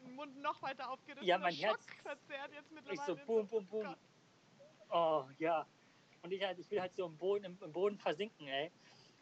Den 0.04 0.14
Mund 0.16 0.36
noch 0.42 0.60
weiter 0.60 0.90
aufgerissen. 0.90 1.26
Ja, 1.26 1.38
mein 1.38 1.54
Herz 1.54 1.86
verzerrt 2.02 2.52
jetzt 2.52 2.70
mittlerweile. 2.72 2.94
Ich 2.94 3.00
so, 3.00 3.16
boom, 3.26 3.46
boom, 3.46 3.66
boom. 3.66 3.96
Oh, 4.90 5.24
ja. 5.38 5.66
Und 6.22 6.32
ich, 6.32 6.42
halt, 6.42 6.58
ich 6.58 6.70
will 6.70 6.80
halt 6.80 6.94
so 6.94 7.06
im 7.06 7.16
Boden, 7.16 7.44
im, 7.44 7.58
im, 7.62 7.72
Boden 7.72 7.98
versinken, 7.98 8.48
ey. 8.48 8.72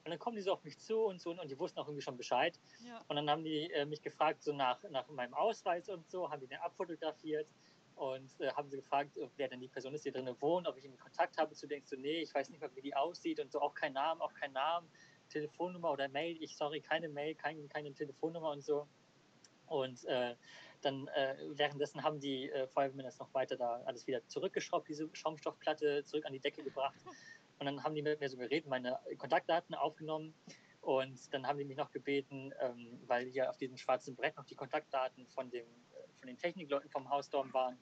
Und 0.07 0.11
dann 0.11 0.21
kommen 0.21 0.37
die 0.37 0.43
so 0.43 0.53
auf 0.53 0.63
mich 0.63 0.79
zu 0.79 1.01
und 1.01 1.21
so 1.21 1.31
und 1.33 1.51
die 1.51 1.59
wussten 1.59 1.81
auch 1.81 1.89
irgendwie 1.89 2.03
schon 2.03 2.17
Bescheid. 2.17 2.61
Ja. 2.87 3.05
Und 3.09 3.17
dann 3.17 3.29
haben 3.29 3.43
die 3.43 3.73
äh, 3.73 3.85
mich 3.85 4.01
gefragt, 4.01 4.41
so 4.41 4.53
nach, 4.53 4.81
nach 4.85 5.09
meinem 5.09 5.35
Ausweis 5.35 5.89
und 5.89 6.09
so, 6.09 6.31
haben 6.31 6.41
die 6.41 6.47
den 6.47 6.59
abfotografiert 6.59 7.49
und 7.97 8.41
äh, 8.41 8.53
haben 8.53 8.71
sie 8.71 8.77
gefragt, 8.77 9.19
wer 9.37 9.49
denn 9.49 9.59
die 9.59 9.67
Person 9.67 9.93
ist, 9.95 10.05
die 10.05 10.13
drinnen 10.13 10.41
wohnt, 10.41 10.69
ob 10.69 10.77
ich 10.77 10.85
irgendwie 10.85 11.03
Kontakt 11.03 11.37
habe 11.39 11.57
zu 11.57 11.67
denkst 11.67 11.91
du, 11.91 11.97
nee, 11.97 12.21
ich 12.21 12.33
weiß 12.33 12.51
nicht 12.51 12.61
mal, 12.61 12.71
wie 12.77 12.83
die 12.83 12.95
aussieht 12.95 13.41
und 13.41 13.51
so 13.51 13.61
auch 13.61 13.75
kein 13.75 13.95
Namen, 13.95 14.21
auch 14.21 14.33
kein 14.33 14.53
Namen, 14.53 14.89
Telefonnummer 15.29 15.91
oder 15.91 16.07
Mail. 16.07 16.41
Ich, 16.41 16.57
sorry, 16.57 16.81
keine 16.81 17.09
Mail, 17.09 17.35
kein, 17.35 17.69
keine 17.69 17.93
Telefonnummer 17.93 18.51
und 18.53 18.63
so. 18.63 18.87
Und 19.67 20.05
äh, 20.05 20.37
dann 20.83 21.09
äh, 21.09 21.35
währenddessen 21.49 22.05
haben 22.05 22.21
die 22.21 22.49
äh, 22.49 22.69
Feuerwehrmänner 22.69 23.09
das 23.09 23.19
noch 23.19 23.35
weiter 23.35 23.57
da 23.57 23.83
alles 23.87 24.07
wieder 24.07 24.25
zurückgeschraubt, 24.29 24.89
diese 24.89 25.09
Schaumstoffplatte 25.13 26.05
zurück 26.05 26.27
an 26.27 26.33
die 26.33 26.39
Decke 26.39 26.63
gebracht. 26.63 26.95
Und 27.59 27.67
dann 27.67 27.83
haben 27.83 27.95
die 27.95 28.03
mit 28.03 28.21
mir 28.21 28.29
so 28.29 28.37
geredet, 28.37 28.69
meine 28.69 28.99
Kontaktdaten 29.19 29.75
aufgenommen. 29.75 30.35
Und 30.81 31.33
dann 31.35 31.47
haben 31.47 31.59
die 31.59 31.65
mich 31.65 31.77
noch 31.77 31.91
gebeten, 31.91 32.53
ähm, 32.61 33.01
weil 33.07 33.27
hier 33.27 33.51
auf 33.51 33.57
diesem 33.57 33.77
schwarzen 33.77 34.15
Brett 34.15 34.37
noch 34.37 34.45
die 34.45 34.55
Kontaktdaten 34.55 35.27
von 35.27 35.51
dem 35.51 35.67
von 36.27 36.27
den 36.27 36.39
Technikleuten 36.39 36.91
vom 36.91 37.09
Hausdorm 37.09 37.53
waren, 37.53 37.79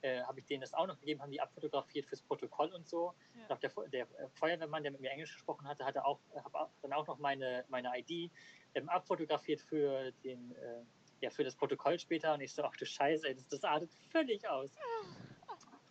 äh, 0.00 0.22
habe 0.22 0.40
ich 0.40 0.46
denen 0.46 0.62
das 0.62 0.72
auch 0.72 0.86
noch 0.86 0.98
gegeben, 0.98 1.20
haben 1.20 1.30
die 1.30 1.40
abfotografiert 1.40 2.06
fürs 2.06 2.22
Protokoll 2.22 2.72
und 2.72 2.88
so. 2.88 3.14
Ja. 3.48 3.56
Der, 3.56 3.70
der, 3.88 4.06
Feuerwehrmann, 4.34 4.82
der 4.82 4.92
mit 4.92 5.00
mir 5.00 5.10
Englisch 5.10 5.34
gesprochen 5.34 5.68
hatte, 5.68 5.84
hatte 5.84 6.04
auch, 6.04 6.18
habe 6.34 6.70
dann 6.80 6.92
auch 6.92 7.06
noch 7.06 7.18
meine, 7.18 7.64
meine 7.68 7.90
ID 7.96 8.30
ähm, 8.74 8.88
abfotografiert 8.88 9.60
für 9.60 10.10
den, 10.24 10.52
äh, 10.56 10.82
ja, 11.20 11.30
für 11.30 11.44
das 11.44 11.54
Protokoll 11.54 11.98
später. 11.98 12.34
Und 12.34 12.40
ich 12.40 12.52
so, 12.52 12.64
ach 12.64 12.76
du 12.76 12.86
Scheiße, 12.86 13.28
ey, 13.28 13.34
das, 13.34 13.46
das 13.48 13.64
artet 13.64 13.92
völlig 14.10 14.48
aus. 14.48 14.70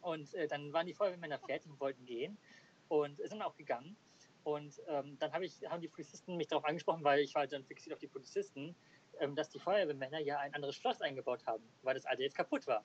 Und 0.01 0.33
äh, 0.33 0.47
dann 0.47 0.73
waren 0.73 0.87
die 0.87 0.93
Feuerwehrmänner 0.93 1.39
fertig 1.39 1.69
und 1.69 1.79
wollten 1.79 2.03
gehen 2.05 2.37
und 2.91 3.17
sind 3.23 3.41
auch 3.41 3.55
gegangen. 3.55 3.95
Und 4.43 4.81
ähm, 4.87 5.17
dann 5.19 5.31
hab 5.31 5.41
ich, 5.43 5.61
haben 5.69 5.79
die 5.79 5.87
Polizisten 5.87 6.35
mich 6.35 6.47
darauf 6.47 6.65
angesprochen, 6.65 7.05
weil 7.05 7.21
ich 7.21 7.33
war 7.35 7.47
dann 7.47 7.63
fixiert 7.63 7.93
auf 7.93 7.99
die 7.99 8.07
Polizisten, 8.07 8.75
ähm, 9.19 9.33
dass 9.33 9.49
die 9.49 9.59
Feuerwehrmänner 9.59 10.19
ja 10.19 10.39
ein 10.39 10.53
anderes 10.53 10.75
Schloss 10.75 10.99
eingebaut 10.99 11.45
haben, 11.45 11.63
weil 11.83 11.93
das 11.93 12.05
alte 12.05 12.23
jetzt 12.23 12.35
kaputt 12.35 12.67
war. 12.67 12.83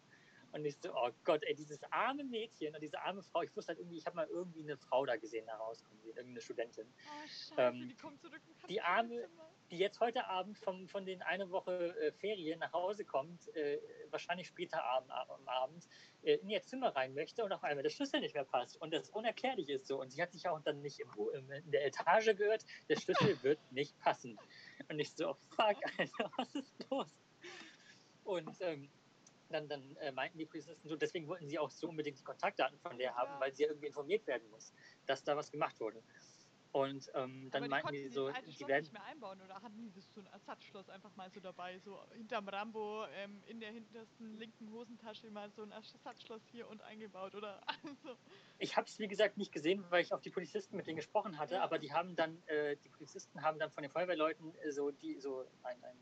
Und 0.52 0.64
ich 0.64 0.76
so, 0.76 0.94
oh 0.94 1.10
Gott, 1.24 1.42
ey, 1.42 1.56
dieses 1.56 1.80
arme 1.90 2.22
Mädchen 2.22 2.72
und 2.72 2.80
diese 2.80 3.00
arme 3.02 3.20
Frau, 3.20 3.42
ich 3.42 3.54
wusste 3.56 3.70
halt 3.70 3.80
irgendwie, 3.80 3.98
ich 3.98 4.06
habe 4.06 4.14
mal 4.14 4.28
irgendwie 4.28 4.62
eine 4.62 4.76
Frau 4.76 5.04
da 5.04 5.16
gesehen, 5.16 5.44
da 5.46 5.56
rauskommen 5.56 6.00
irgendeine 6.04 6.40
Studentin. 6.40 6.86
Oh, 6.86 7.26
scheiße, 7.26 7.54
ähm, 7.60 7.88
die 7.88 7.96
kommt 7.96 8.20
zurück 8.20 8.42
und 8.46 8.70
Die 8.70 8.80
arme, 8.80 9.28
die 9.70 9.78
jetzt 9.78 10.00
heute 10.00 10.26
Abend 10.26 10.58
vom, 10.58 10.88
von 10.88 11.04
den 11.04 11.22
eine 11.22 11.50
Woche 11.50 11.96
äh, 11.98 12.12
Ferien 12.12 12.60
nach 12.60 12.72
Hause 12.72 13.04
kommt, 13.04 13.54
äh, 13.56 13.80
wahrscheinlich 14.10 14.46
später 14.46 14.82
Abend, 14.84 15.10
am 15.10 15.48
Abend, 15.48 15.88
äh, 16.22 16.34
in 16.34 16.50
ihr 16.50 16.62
Zimmer 16.62 16.94
rein 16.94 17.14
möchte 17.14 17.44
und 17.44 17.52
auf 17.52 17.64
einmal 17.64 17.82
der 17.82 17.90
Schlüssel 17.90 18.20
nicht 18.20 18.34
mehr 18.34 18.44
passt. 18.44 18.80
Und 18.80 18.92
das 18.92 19.10
unerklärlich 19.10 19.68
ist 19.68 19.86
so. 19.86 20.00
Und 20.00 20.10
sie 20.10 20.22
hat 20.22 20.32
sich 20.32 20.48
auch 20.48 20.60
dann 20.60 20.82
nicht 20.82 21.00
im, 21.00 21.08
in 21.32 21.70
der 21.70 21.86
Etage 21.86 22.36
gehört, 22.36 22.64
der 22.88 22.96
Schlüssel 22.96 23.36
wird 23.42 23.58
nicht 23.72 23.98
passen. 24.00 24.38
Und 24.88 24.98
ich 24.98 25.12
so, 25.12 25.36
fuck, 25.50 25.76
Alter, 25.98 26.30
was 26.36 26.54
ist 26.54 26.74
los? 26.90 27.16
Und 28.24 28.56
ähm, 28.60 28.88
dann, 29.50 29.68
dann 29.68 29.96
äh, 29.96 30.12
meinten 30.12 30.38
die 30.38 30.46
Polizisten 30.46 30.88
so, 30.88 30.96
deswegen 30.96 31.28
wollten 31.28 31.48
sie 31.48 31.58
auch 31.58 31.70
so 31.70 31.88
unbedingt 31.88 32.18
die 32.18 32.24
Kontaktdaten 32.24 32.78
von 32.78 32.98
der 32.98 33.14
haben, 33.14 33.38
weil 33.40 33.54
sie 33.54 33.62
ja 33.62 33.68
irgendwie 33.68 33.86
informiert 33.86 34.26
werden 34.26 34.48
muss, 34.50 34.72
dass 35.06 35.22
da 35.22 35.36
was 35.36 35.50
gemacht 35.50 35.78
wurde. 35.80 36.02
Und 36.76 37.10
ähm, 37.14 37.48
dann 37.52 37.70
meinten 37.70 37.94
die 37.94 38.08
so, 38.08 38.28
die 38.28 38.68
werden 38.68 38.82
nicht 38.82 38.92
mehr 38.92 39.04
einbauen 39.04 39.40
oder 39.40 39.62
hatten 39.62 39.80
die 39.80 39.90
das 39.92 40.12
so 40.12 40.20
ein 40.20 40.26
Ersatzschloss 40.26 40.90
einfach 40.90 41.16
mal 41.16 41.30
so 41.30 41.40
dabei, 41.40 41.78
so 41.78 41.98
hinterm 42.12 42.46
Rambo 42.48 43.06
ähm, 43.14 43.42
in 43.46 43.60
der 43.60 43.72
hintersten 43.72 44.36
linken 44.36 44.70
Hosentasche 44.70 45.30
mal 45.30 45.50
so 45.52 45.62
ein 45.62 45.70
Ersatzschloss 45.70 46.42
hier 46.52 46.68
und 46.68 46.82
eingebaut 46.82 47.34
oder 47.34 47.62
also. 47.66 48.18
Ich 48.58 48.76
habe 48.76 48.86
es 48.86 48.98
wie 48.98 49.08
gesagt 49.08 49.38
nicht 49.38 49.52
gesehen, 49.52 49.86
weil 49.88 50.02
ich 50.02 50.12
auf 50.12 50.20
die 50.20 50.28
Polizisten 50.28 50.76
mit 50.76 50.86
denen 50.86 50.96
gesprochen 50.96 51.38
hatte, 51.38 51.54
ja. 51.54 51.62
aber 51.62 51.78
die 51.78 51.94
haben 51.94 52.14
dann, 52.14 52.42
äh, 52.44 52.76
die 52.84 52.90
Polizisten 52.90 53.40
haben 53.40 53.58
dann 53.58 53.70
von 53.70 53.82
den 53.82 53.90
Feuerwehrleuten 53.90 54.54
äh, 54.56 54.70
so 54.70 54.90
die 54.90 55.18
so 55.18 55.46
ein, 55.62 55.82
ein 55.82 55.96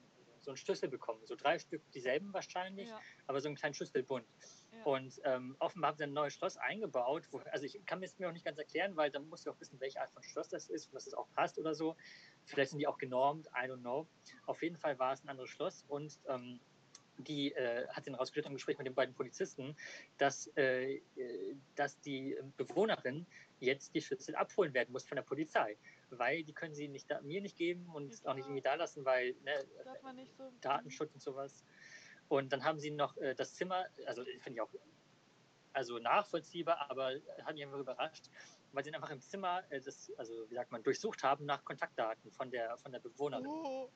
so 0.44 0.50
einen 0.50 0.56
Schlüssel 0.56 0.88
bekommen. 0.88 1.20
So 1.26 1.34
drei 1.36 1.58
Stück, 1.58 1.82
dieselben 1.92 2.32
wahrscheinlich, 2.32 2.88
ja. 2.88 3.00
aber 3.26 3.40
so 3.40 3.48
einen 3.48 3.56
kleinen 3.56 3.74
Schlüsselbund. 3.74 4.26
Ja. 4.72 4.84
Und 4.84 5.20
ähm, 5.24 5.56
offenbar 5.58 5.90
haben 5.90 5.98
sie 5.98 6.04
ein 6.04 6.12
neues 6.12 6.34
Schloss 6.34 6.56
eingebaut. 6.56 7.26
Wo, 7.30 7.38
also 7.50 7.64
ich 7.64 7.80
kann 7.86 8.02
es 8.02 8.18
mir 8.18 8.28
auch 8.28 8.32
nicht 8.32 8.44
ganz 8.44 8.58
erklären, 8.58 8.96
weil 8.96 9.10
dann 9.10 9.28
muss 9.28 9.42
ich 9.42 9.48
auch 9.48 9.58
wissen, 9.60 9.80
welche 9.80 10.00
Art 10.00 10.10
von 10.12 10.22
Schloss 10.22 10.48
das 10.48 10.68
ist, 10.68 10.92
was 10.92 11.06
es 11.06 11.14
auch 11.14 11.26
passt 11.34 11.58
oder 11.58 11.74
so. 11.74 11.96
Vielleicht 12.44 12.70
sind 12.70 12.78
die 12.78 12.86
auch 12.86 12.98
genormt, 12.98 13.46
I 13.48 13.68
don't 13.68 13.80
know. 13.80 14.06
Auf 14.46 14.62
jeden 14.62 14.76
Fall 14.76 14.98
war 14.98 15.12
es 15.12 15.24
ein 15.24 15.28
anderes 15.28 15.50
Schloss 15.50 15.84
und 15.88 16.18
ähm, 16.28 16.60
die 17.18 17.52
äh, 17.52 17.86
hat 17.88 18.06
dann 18.06 18.14
rausgestellt 18.14 18.46
im 18.46 18.54
Gespräch 18.54 18.78
mit 18.78 18.86
den 18.86 18.94
beiden 18.94 19.14
Polizisten, 19.14 19.76
dass, 20.18 20.48
äh, 20.56 20.96
äh, 20.96 21.56
dass 21.76 22.00
die 22.00 22.36
Bewohnerin 22.56 23.26
jetzt 23.60 23.94
die 23.94 24.02
Schlüssel 24.02 24.34
abholen 24.34 24.74
werden 24.74 24.92
muss 24.92 25.04
von 25.04 25.16
der 25.16 25.22
Polizei, 25.22 25.76
weil 26.10 26.44
die 26.44 26.52
können 26.52 26.74
sie 26.74 26.88
nicht 26.88 27.10
da, 27.10 27.20
mir 27.20 27.40
nicht 27.40 27.56
geben 27.56 27.88
und 27.94 28.22
ja, 28.22 28.30
auch 28.30 28.34
nicht 28.34 28.46
irgendwie 28.46 28.62
da 28.62 28.74
lassen, 28.74 29.04
weil 29.04 29.34
ne, 29.42 29.52
so 30.36 30.50
Datenschutz 30.60 31.14
und 31.14 31.22
sowas. 31.22 31.64
Und 32.28 32.52
dann 32.52 32.64
haben 32.64 32.78
sie 32.78 32.90
noch 32.90 33.16
äh, 33.18 33.34
das 33.34 33.54
Zimmer, 33.54 33.86
also 34.06 34.24
finde 34.40 34.52
ich 34.54 34.60
auch 34.60 34.70
also 35.72 35.98
nachvollziehbar, 35.98 36.90
aber 36.90 37.14
hat 37.44 37.54
mich 37.54 37.64
einfach 37.64 37.78
überrascht, 37.78 38.30
weil 38.72 38.84
sie 38.84 38.94
einfach 38.94 39.10
im 39.10 39.20
Zimmer 39.20 39.62
äh, 39.70 39.80
das, 39.80 40.10
also 40.16 40.48
wie 40.48 40.54
sagt 40.54 40.72
man, 40.72 40.82
durchsucht 40.82 41.22
haben 41.22 41.44
nach 41.44 41.64
Kontaktdaten 41.64 42.30
von 42.30 42.50
der 42.50 42.78
von 42.78 42.92
der 42.92 43.00
Bewohnerin. 43.00 43.46
Oh. 43.46 43.90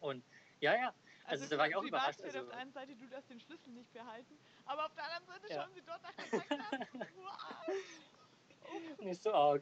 Und 0.00 0.24
ja, 0.60 0.74
ja, 0.74 0.94
also, 1.24 1.44
also 1.44 1.54
da 1.54 1.58
war 1.58 1.68
ich 1.68 1.76
auch 1.76 1.84
überrascht. 1.84 2.22
Also, 2.22 2.40
auf 2.40 2.48
der 2.48 2.58
einen 2.58 2.72
Seite, 2.72 2.96
du 2.96 3.06
darfst 3.06 3.30
den 3.30 3.40
Schlüssel 3.40 3.70
nicht 3.72 3.92
behalten, 3.92 4.38
aber 4.64 4.86
auf 4.86 4.94
der 4.94 5.04
anderen 5.04 5.26
Seite 5.26 5.52
ja. 5.52 5.62
schauen 5.62 5.74
sie 5.74 5.82
dort 5.82 6.02
nach 6.02 6.16
Kontaktdaten. 6.16 7.06
wow. 7.16 7.74
Und 8.98 9.06
ich 9.06 9.20
so, 9.20 9.32
oh, 9.34 9.58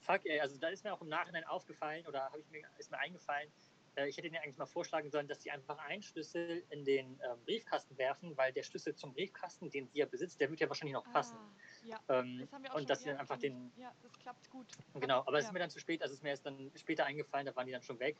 fuck, 0.00 0.24
ey. 0.24 0.40
Also 0.40 0.58
da 0.58 0.68
ist 0.68 0.84
mir 0.84 0.92
auch 0.92 1.00
im 1.00 1.08
Nachhinein 1.08 1.44
aufgefallen 1.44 2.06
oder 2.06 2.24
habe 2.24 2.40
ich 2.40 2.50
mir, 2.50 2.62
ist 2.78 2.90
mir 2.90 2.98
eingefallen, 2.98 3.50
äh, 3.96 4.08
ich 4.08 4.16
hätte 4.16 4.28
ihnen 4.28 4.36
eigentlich 4.36 4.58
mal 4.58 4.66
vorschlagen 4.66 5.10
sollen, 5.10 5.26
dass 5.26 5.42
sie 5.42 5.50
einfach 5.50 5.78
einen 5.78 6.02
Schlüssel 6.02 6.62
in 6.70 6.84
den 6.84 7.18
ähm, 7.24 7.40
Briefkasten 7.44 7.96
werfen, 7.98 8.36
weil 8.36 8.52
der 8.52 8.62
Schlüssel 8.62 8.94
zum 8.94 9.12
Briefkasten, 9.12 9.70
den 9.70 9.88
sie 9.88 9.98
ja 9.98 10.06
besitzt, 10.06 10.40
der 10.40 10.50
wird 10.50 10.60
ja 10.60 10.68
wahrscheinlich 10.68 10.94
noch 10.94 11.10
passen. 11.12 11.36
Ah, 11.36 11.86
ja, 11.86 12.00
ähm, 12.08 12.38
das 12.40 12.52
haben 12.52 12.62
wir 12.62 12.72
auch 12.72 12.76
und 12.76 12.90
dass 12.90 13.00
sie 13.00 13.08
dann 13.08 13.18
einfach 13.18 13.38
den. 13.38 13.72
Ja, 13.76 13.92
das 14.02 14.12
klappt 14.18 14.50
gut. 14.50 14.66
Genau, 14.94 15.20
aber 15.20 15.38
es 15.38 15.44
ja. 15.44 15.48
ist 15.48 15.52
mir 15.52 15.58
dann 15.60 15.70
zu 15.70 15.80
spät, 15.80 16.02
also 16.02 16.12
es 16.12 16.18
ist 16.18 16.22
mir 16.22 16.30
erst 16.30 16.46
dann 16.46 16.70
später 16.76 17.06
eingefallen, 17.06 17.46
da 17.46 17.56
waren 17.56 17.66
die 17.66 17.72
dann 17.72 17.82
schon 17.82 17.98
weg. 17.98 18.16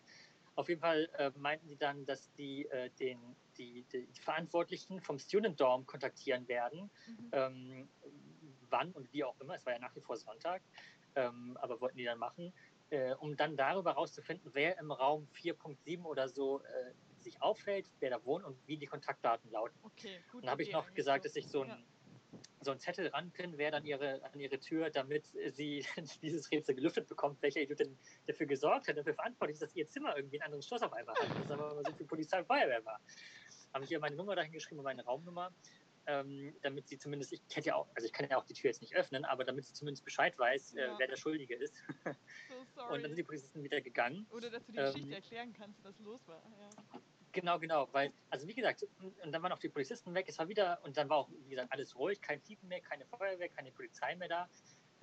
Auf 0.54 0.70
jeden 0.70 0.80
Fall 0.80 1.10
äh, 1.18 1.30
meinten 1.36 1.68
die 1.68 1.76
dann, 1.76 2.06
dass 2.06 2.32
die, 2.32 2.66
äh, 2.70 2.88
den, 2.98 3.18
die, 3.58 3.84
die, 3.92 4.06
die, 4.06 4.20
Verantwortlichen 4.22 5.02
vom 5.02 5.18
Student 5.18 5.60
Dorm 5.60 5.84
kontaktieren 5.84 6.48
werden. 6.48 6.90
Mhm. 7.06 7.28
Ähm, 7.32 7.88
wann 8.70 8.92
und 8.92 9.12
wie 9.12 9.24
auch 9.24 9.38
immer, 9.40 9.54
es 9.56 9.64
war 9.66 9.72
ja 9.74 9.78
nach 9.78 9.94
wie 9.96 10.00
vor 10.00 10.16
Sonntag, 10.16 10.62
ähm, 11.14 11.56
aber 11.60 11.80
wollten 11.80 11.96
die 11.98 12.04
dann 12.04 12.18
machen. 12.18 12.52
äh, 12.90 13.14
um 13.14 13.36
dann 13.36 13.56
darüber 13.56 13.90
herauszufinden, 13.94 14.50
wer 14.54 14.78
im 14.78 14.92
Raum 14.92 15.26
4.7 15.34 16.04
oder 16.04 16.28
so 16.28 16.60
äh, 16.62 16.92
sich 17.20 17.42
aufhält, 17.42 17.90
wer 17.98 18.10
da 18.10 18.24
wohnt 18.24 18.44
und 18.44 18.56
wie 18.68 18.76
die 18.76 18.86
Kontaktdaten 18.86 19.50
lauten. 19.50 19.76
Okay, 19.82 20.20
gut. 20.30 20.44
Dann 20.44 20.50
habe 20.50 20.62
ich 20.62 20.70
noch 20.72 20.94
gesagt, 20.94 21.24
so. 21.24 21.28
dass 21.28 21.36
ich 21.36 21.48
so 21.48 21.62
ein, 21.62 21.68
Ja. 21.70 21.78
so 22.60 22.70
einen 22.70 22.78
Zettel 22.78 23.08
ranpinne, 23.08 23.58
wer 23.58 23.72
dann 23.72 23.84
ihre, 23.84 24.22
an 24.22 24.38
ihre 24.38 24.60
Tür, 24.60 24.90
damit 24.90 25.26
sie 25.50 25.84
dieses 26.22 26.48
Rätsel 26.52 26.76
gelüftet 26.76 27.08
bekommt, 27.08 27.42
welcher 27.42 27.60
Idiot 27.60 27.80
denn 27.80 27.98
dafür 28.28 28.46
gesorgt 28.46 28.86
hat, 28.86 28.96
dafür 28.96 29.14
verantwortlich 29.14 29.54
ist, 29.54 29.62
dass 29.62 29.74
ihr 29.74 29.88
Zimmer 29.88 30.16
irgendwie 30.16 30.40
ein 30.40 30.44
anderes 30.46 30.66
Schloss 30.68 30.82
auf 30.82 30.92
einmal 30.92 31.16
hat. 31.16 31.26
Das 31.50 31.50
aber 31.50 31.82
so 31.84 31.92
viel 31.96 32.06
Polizei 32.06 32.38
und 32.38 32.46
Feuerwehr 32.46 32.84
war. 32.84 33.00
Habe 33.74 33.84
ich 33.84 33.90
ihr 33.90 33.98
meine 33.98 34.14
Nummer 34.14 34.36
dahin 34.36 34.52
geschrieben 34.52 34.78
und 34.78 34.84
meine 34.84 35.04
Raumnummer, 35.04 35.52
ähm, 36.06 36.54
damit 36.62 36.88
sie 36.88 36.98
zumindest, 36.98 37.32
ich 37.32 37.42
hätte 37.52 37.68
ja 37.68 37.74
auch, 37.76 37.88
also 37.94 38.06
ich 38.06 38.12
kann 38.12 38.28
ja 38.28 38.36
auch 38.36 38.44
die 38.44 38.54
Tür 38.54 38.70
jetzt 38.70 38.80
nicht 38.80 38.94
öffnen, 38.96 39.24
aber 39.24 39.44
damit 39.44 39.64
sie 39.64 39.72
zumindest 39.74 40.04
Bescheid 40.04 40.38
weiß, 40.38 40.72
Ja. 40.74 40.94
äh, 40.94 40.98
wer 40.98 41.08
der 41.08 41.16
Schuldige 41.16 41.54
ist. 41.56 41.74
So 42.74 42.82
Und 42.88 43.02
dann 43.02 43.10
sind 43.10 43.16
die. 43.16 43.22
Polizisten 43.22 43.62
wieder 43.62 43.80
gegangen. 43.80 44.26
Oder 44.30 44.50
dass 44.50 44.64
du 44.66 44.72
die 44.72 44.78
ähm, 44.78 44.84
Geschichte 44.92 45.14
erklären 45.14 45.52
kannst, 45.52 45.82
was 45.82 45.98
los 45.98 46.20
war. 46.28 46.42
Ja. 46.60 47.00
Genau, 47.32 47.58
genau, 47.58 47.88
weil, 47.92 48.12
also 48.30 48.46
wie 48.46 48.54
gesagt, 48.54 48.86
und 49.00 49.32
dann 49.32 49.42
waren 49.42 49.52
auch 49.52 49.58
die 49.58 49.68
Polizisten 49.68 50.14
weg, 50.14 50.26
es 50.28 50.38
war 50.38 50.48
wieder, 50.48 50.78
und 50.84 50.96
dann 50.96 51.08
war 51.08 51.18
auch, 51.18 51.30
wie 51.44 51.50
gesagt, 51.50 51.70
alles 51.72 51.94
ruhig, 51.96 52.20
kein 52.20 52.40
Piepen 52.40 52.68
mehr, 52.68 52.80
keine 52.80 53.04
Feuerwehr, 53.06 53.48
keine 53.48 53.72
Polizei 53.72 54.14
mehr 54.16 54.28
da. 54.28 54.48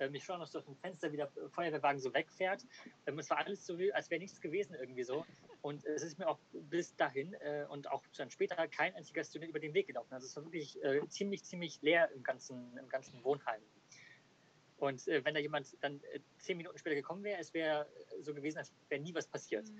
Ähm, 0.00 0.14
ich 0.14 0.24
schaue 0.24 0.38
noch 0.38 0.46
so 0.48 0.58
aus 0.58 0.64
dem 0.64 0.74
Fenster, 0.76 1.12
wie 1.12 1.16
der 1.16 1.30
Feuerwehrwagen 1.50 2.00
so 2.00 2.12
wegfährt. 2.12 2.64
Ähm, 3.06 3.18
es 3.18 3.30
war 3.30 3.38
alles 3.38 3.64
so, 3.64 3.78
als 3.92 4.10
wäre 4.10 4.20
nichts 4.20 4.40
gewesen 4.40 4.74
irgendwie 4.74 5.04
so. 5.04 5.24
Und 5.64 5.82
es 5.86 6.02
ist 6.02 6.18
mir 6.18 6.28
auch 6.28 6.38
bis 6.52 6.94
dahin 6.94 7.32
äh, 7.40 7.64
und 7.70 7.90
auch 7.90 8.04
dann 8.18 8.30
später 8.30 8.68
kein 8.68 8.94
einziger 8.96 9.24
Student 9.24 9.48
über 9.48 9.58
den 9.58 9.72
Weg 9.72 9.86
gelaufen. 9.86 10.12
Also 10.12 10.26
es 10.26 10.36
war 10.36 10.44
wirklich 10.44 10.76
äh, 10.84 11.00
ziemlich, 11.08 11.42
ziemlich 11.42 11.80
leer 11.80 12.10
im 12.10 12.22
ganzen, 12.22 12.76
im 12.76 12.86
ganzen 12.86 13.24
Wohnheim. 13.24 13.62
Und 14.76 15.08
äh, 15.08 15.24
wenn 15.24 15.32
da 15.32 15.40
jemand 15.40 15.74
dann 15.80 16.02
äh, 16.12 16.20
zehn 16.36 16.58
Minuten 16.58 16.76
später 16.76 16.96
gekommen 16.96 17.24
wäre, 17.24 17.40
es 17.40 17.54
wäre 17.54 17.88
so 18.20 18.34
gewesen, 18.34 18.58
als 18.58 18.74
wäre 18.90 19.00
nie 19.00 19.14
was 19.14 19.26
passiert. 19.26 19.66
Mhm. 19.66 19.78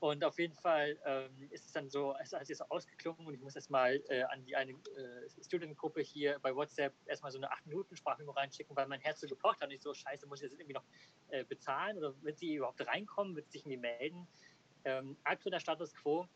Und 0.00 0.24
auf 0.24 0.38
jeden 0.38 0.54
Fall 0.54 0.98
ähm, 1.04 1.48
ist 1.50 1.66
es 1.66 1.72
dann 1.72 1.90
so, 1.90 2.14
es 2.22 2.32
hat 2.32 2.46
sich 2.46 2.56
so 2.56 2.64
ausgeklungen 2.70 3.26
und 3.26 3.34
ich 3.34 3.40
muss 3.42 3.54
erstmal 3.54 4.02
äh, 4.08 4.22
an 4.22 4.46
die 4.46 4.56
eine 4.56 4.72
äh, 4.72 5.44
Studentengruppe 5.44 6.00
hier 6.00 6.38
bei 6.40 6.54
WhatsApp 6.54 6.94
erstmal 7.04 7.32
so 7.32 7.38
eine 7.38 7.52
8-Minuten-Sprachmemo 7.52 8.32
reinschicken, 8.32 8.74
weil 8.74 8.86
mein 8.86 9.00
Herz 9.00 9.20
so 9.20 9.26
gepocht 9.26 9.60
hat 9.60 9.68
und 9.68 9.74
ich 9.74 9.82
so, 9.82 9.92
scheiße, 9.92 10.26
muss 10.26 10.40
ich 10.40 10.48
das 10.48 10.58
irgendwie 10.58 10.74
noch 10.74 10.84
äh, 11.28 11.44
bezahlen 11.44 11.98
oder 11.98 12.14
wird 12.22 12.38
sie 12.38 12.54
überhaupt 12.54 12.86
reinkommen, 12.86 13.36
wird 13.36 13.44
sie 13.46 13.58
sich 13.58 13.66
irgendwie 13.66 13.80
melden? 13.80 14.26
Ähm, 14.86 15.16
aktueller 15.24 15.58
Status 15.58 15.92
quo, 15.92 16.28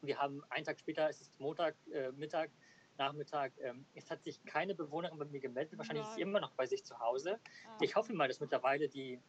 wir 0.00 0.18
haben 0.18 0.42
einen 0.48 0.64
Tag 0.64 0.80
später, 0.80 1.10
es 1.10 1.20
ist 1.20 1.38
Montag, 1.38 1.76
äh, 1.92 2.10
Mittag, 2.12 2.50
Nachmittag, 2.96 3.52
ähm, 3.60 3.84
es 3.94 4.10
hat 4.10 4.22
sich 4.22 4.42
keine 4.46 4.74
Bewohnerin 4.74 5.18
bei 5.18 5.26
mir 5.26 5.38
gemeldet, 5.38 5.76
wahrscheinlich 5.76 6.04
ist 6.06 6.14
sie 6.14 6.20
Nein. 6.22 6.30
immer 6.30 6.40
noch 6.40 6.52
bei 6.52 6.64
sich 6.64 6.82
zu 6.82 6.98
Hause. 6.98 7.38
Ah. 7.66 7.76
Ich 7.82 7.94
hoffe 7.94 8.14
mal, 8.14 8.26
dass 8.26 8.40
mittlerweile 8.40 8.88
die 8.88 9.20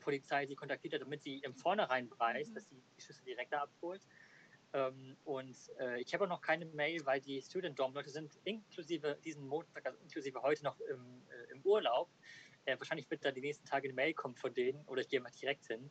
Polizei 0.00 0.44
sie 0.44 0.56
kontaktiert 0.56 0.94
hat, 0.94 1.02
damit 1.02 1.22
sie 1.22 1.38
im 1.38 1.54
Vornherein 1.54 2.10
weiß, 2.18 2.48
Mhm. 2.48 2.54
dass 2.54 2.68
sie 2.68 2.82
die 2.96 3.00
Schüsse 3.00 3.22
direkt 3.22 3.52
da 3.52 3.62
abholt. 3.62 4.02
Ähm, 4.72 5.16
und 5.24 5.56
äh, 5.78 6.00
ich 6.00 6.12
habe 6.12 6.24
auch 6.24 6.28
noch 6.28 6.40
keine 6.40 6.66
Mail, 6.66 7.06
weil 7.06 7.20
die 7.20 7.40
Student 7.40 7.78
Dorm 7.78 7.94
Leute 7.94 8.10
sind 8.10 8.40
inklusive 8.42 9.18
diesen 9.24 9.46
Montag, 9.46 9.86
also 9.86 9.98
inklusive 10.00 10.42
heute 10.42 10.64
noch 10.64 10.80
im, 10.80 11.22
äh, 11.28 11.52
im 11.52 11.62
Urlaub. 11.62 12.08
Äh, 12.66 12.76
wahrscheinlich 12.78 13.08
wird 13.10 13.24
da 13.24 13.30
die 13.32 13.40
nächsten 13.40 13.64
Tage 13.64 13.86
eine 13.86 13.94
Mail 13.94 14.14
kommen 14.14 14.36
von 14.36 14.52
denen 14.52 14.84
oder 14.86 15.00
ich 15.00 15.08
gehe 15.08 15.20
mal 15.20 15.30
direkt 15.30 15.66
hin, 15.66 15.90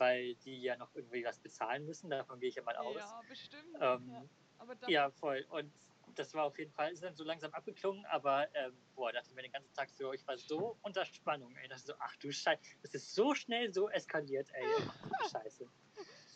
weil 0.00 0.34
die 0.36 0.62
ja 0.62 0.76
noch 0.76 0.94
irgendwie 0.94 1.24
was 1.24 1.38
bezahlen 1.38 1.84
müssen. 1.84 2.10
Davon 2.10 2.40
gehe 2.40 2.48
ich 2.48 2.54
ja 2.54 2.62
mal 2.62 2.76
aus. 2.76 2.96
Ja, 2.96 3.20
bestimmt. 3.28 3.76
Ähm, 3.80 4.10
ja. 4.10 4.88
Ja, 4.88 5.10
voll. 5.10 5.46
Und 5.50 5.72
das 6.14 6.34
war 6.34 6.44
auf 6.44 6.58
jeden 6.58 6.72
Fall, 6.72 6.92
ist 6.92 7.02
dann 7.02 7.14
so 7.14 7.24
langsam 7.24 7.52
abgeklungen, 7.52 8.04
aber 8.06 8.52
ähm, 8.54 8.76
boah, 8.94 9.12
dachte 9.12 9.28
ich 9.28 9.34
mir 9.34 9.42
den 9.42 9.52
ganzen 9.52 9.72
Tag 9.74 9.90
so, 9.90 10.12
ich 10.12 10.26
war 10.26 10.36
so 10.36 10.76
unter 10.82 11.04
Spannung, 11.04 11.54
ey. 11.56 11.68
Das 11.68 11.84
so, 11.84 11.94
ach 12.00 12.16
du 12.16 12.32
Scheiße, 12.32 12.60
das 12.82 12.94
ist 12.94 13.14
so 13.14 13.34
schnell 13.34 13.72
so 13.72 13.88
eskaliert, 13.90 14.48
ey. 14.52 14.64
Ach 15.20 15.30
Scheiße. 15.30 15.68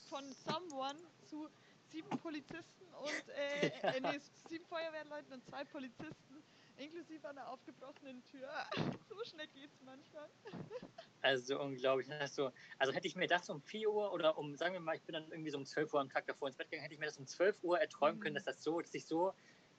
von 0.08 0.32
Someone 0.32 0.98
zu 1.26 1.48
sieben 1.90 2.08
Polizisten 2.18 2.86
und 2.94 3.28
äh, 3.30 3.66
äh, 3.82 4.00
nee, 4.00 4.20
sieben 4.48 4.66
Feuerwehrleuten 4.66 5.32
und 5.32 5.44
zwei 5.44 5.64
Polizisten, 5.64 6.42
inklusive 6.76 7.28
einer 7.28 7.48
aufgebrochenen 7.48 8.24
Tür. 8.24 8.48
so 9.08 9.24
schnell 9.24 9.48
geht's 9.48 9.80
manchmal. 9.82 10.28
Also 11.22 11.58
unglaublich. 11.58 12.06
Das 12.08 12.30
ist 12.30 12.36
so, 12.36 12.52
also 12.78 12.92
hätte 12.92 13.06
ich 13.06 13.16
mir 13.16 13.26
das 13.26 13.48
um 13.48 13.62
4 13.62 13.90
Uhr 13.90 14.12
oder 14.12 14.36
um, 14.36 14.54
sagen 14.56 14.74
wir 14.74 14.80
mal, 14.80 14.94
ich 14.94 15.02
bin 15.04 15.14
dann 15.14 15.30
irgendwie 15.30 15.50
so 15.50 15.56
um 15.56 15.64
12 15.64 15.94
Uhr 15.94 16.00
am 16.02 16.10
Tag 16.10 16.26
davor 16.26 16.48
ins 16.48 16.56
Bett 16.58 16.68
gegangen, 16.68 16.82
hätte 16.82 16.92
ich 16.92 17.00
mir 17.00 17.06
das 17.06 17.16
um 17.16 17.26
12 17.26 17.64
Uhr 17.64 17.80
erträumen 17.80 18.20
können, 18.20 18.34
Mhm. 18.34 18.36
dass 18.36 18.44
das 18.44 18.62
so, 18.62 18.78
dass 18.78 18.92
ich 18.92 19.06
so 19.06 19.32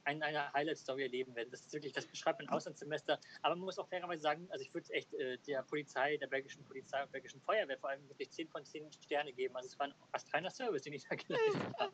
eine, 0.06 0.26
eine 0.26 0.52
Highlight-Story 0.54 1.04
erleben 1.04 1.36
werde. 1.36 1.52
Das 1.52 1.62
ist 1.62 1.72
wirklich, 1.72 1.94
das 1.94 2.08
beschreibt 2.08 2.40
mein 2.40 2.50
Auslandssemester. 2.50 3.20
Aber 3.44 3.56
man 3.56 3.66
muss 3.66 3.78
auch 3.78 3.88
fairerweise 3.88 4.24
sagen, 4.24 4.48
also 4.50 4.64
ich 4.64 4.74
würde 4.74 4.92
echt 4.92 5.14
äh, 5.14 5.38
der 5.40 5.62
Polizei, 5.62 6.18
der 6.18 6.26
belgischen 6.26 6.66
Polizei 6.66 7.04
und 7.04 7.12
belgischen 7.12 7.40
Feuerwehr 7.42 7.78
vor 7.78 7.90
allem 7.90 8.10
wirklich 8.10 8.32
10 8.32 8.50
von 8.50 8.66
10 8.66 8.92
Sterne 8.92 9.32
geben. 9.32 9.56
Also 9.56 9.68
es 9.68 9.78
war 9.78 9.86
ein 9.86 9.94
astreiner 10.14 10.50
Service, 10.50 10.82
den 10.82 10.94
ich 10.94 11.08
da 11.08 11.16
geleistet 11.16 11.62
habe. 11.80 11.94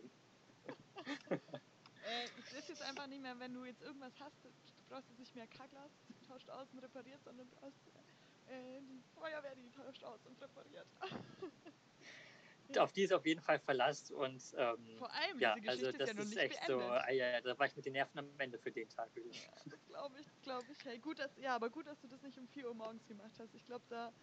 Äh, 2.03 2.25
ich 2.39 2.55
weiß 2.55 2.67
jetzt 2.67 2.81
einfach 2.81 3.05
nicht 3.05 3.21
mehr, 3.21 3.39
wenn 3.39 3.53
du 3.53 3.63
jetzt 3.63 3.83
irgendwas 3.83 4.11
hast, 4.19 4.47
brauchst 4.91 5.09
jetzt 5.09 5.19
nicht 5.19 5.35
mehr 5.35 5.47
K-Glas, 5.47 5.91
tauscht 6.27 6.49
aus 6.49 6.67
und 6.73 6.79
repariert, 6.79 7.23
sondern 7.23 7.49
du 7.49 7.55
brauchst 7.55 7.79
äh, 8.47 8.81
die 8.81 9.01
Feuerwehr, 9.15 9.55
die 9.55 9.69
tauscht 9.71 10.03
aus 10.03 10.19
und 10.25 10.39
repariert. 10.41 10.87
Auf 12.77 12.93
die 12.93 13.03
ist 13.03 13.11
auf 13.11 13.25
jeden 13.25 13.41
Fall 13.41 13.59
Verlass 13.59 14.11
und 14.11 14.41
ähm, 14.55 14.95
Vor 14.97 15.11
allem, 15.13 15.39
ja, 15.39 15.55
diese 15.55 15.67
Geschichte 15.67 15.69
also 15.69 15.91
das 15.97 16.09
ist 16.11 16.15
ja 16.15 16.23
ist 16.23 16.29
nicht 16.29 16.37
echt 16.37 16.65
so, 16.67 16.77
beendet. 16.77 17.01
ah, 17.03 17.11
ja, 17.11 17.31
ja, 17.31 17.41
da 17.41 17.59
war 17.59 17.67
ich 17.67 17.75
mit 17.75 17.85
den 17.85 17.91
Nerven 17.91 18.19
am 18.19 18.39
Ende 18.39 18.57
für 18.57 18.71
den 18.71 18.87
Tag. 18.87 19.09
Ja, 19.13 19.51
das 19.65 19.85
glaube 19.87 20.21
ich, 20.21 20.41
glaube 20.41 20.65
ich. 20.71 20.85
Hey, 20.85 20.97
gut, 20.97 21.19
dass, 21.19 21.35
ja, 21.35 21.53
aber 21.53 21.69
gut, 21.69 21.85
dass 21.85 21.99
du 21.99 22.07
das 22.07 22.21
nicht 22.21 22.37
um 22.37 22.47
4 22.47 22.69
Uhr 22.69 22.73
morgens 22.73 23.05
gemacht 23.05 23.33
hast. 23.39 23.53
Ich 23.55 23.65
glaube, 23.65 23.83
da 23.89 24.13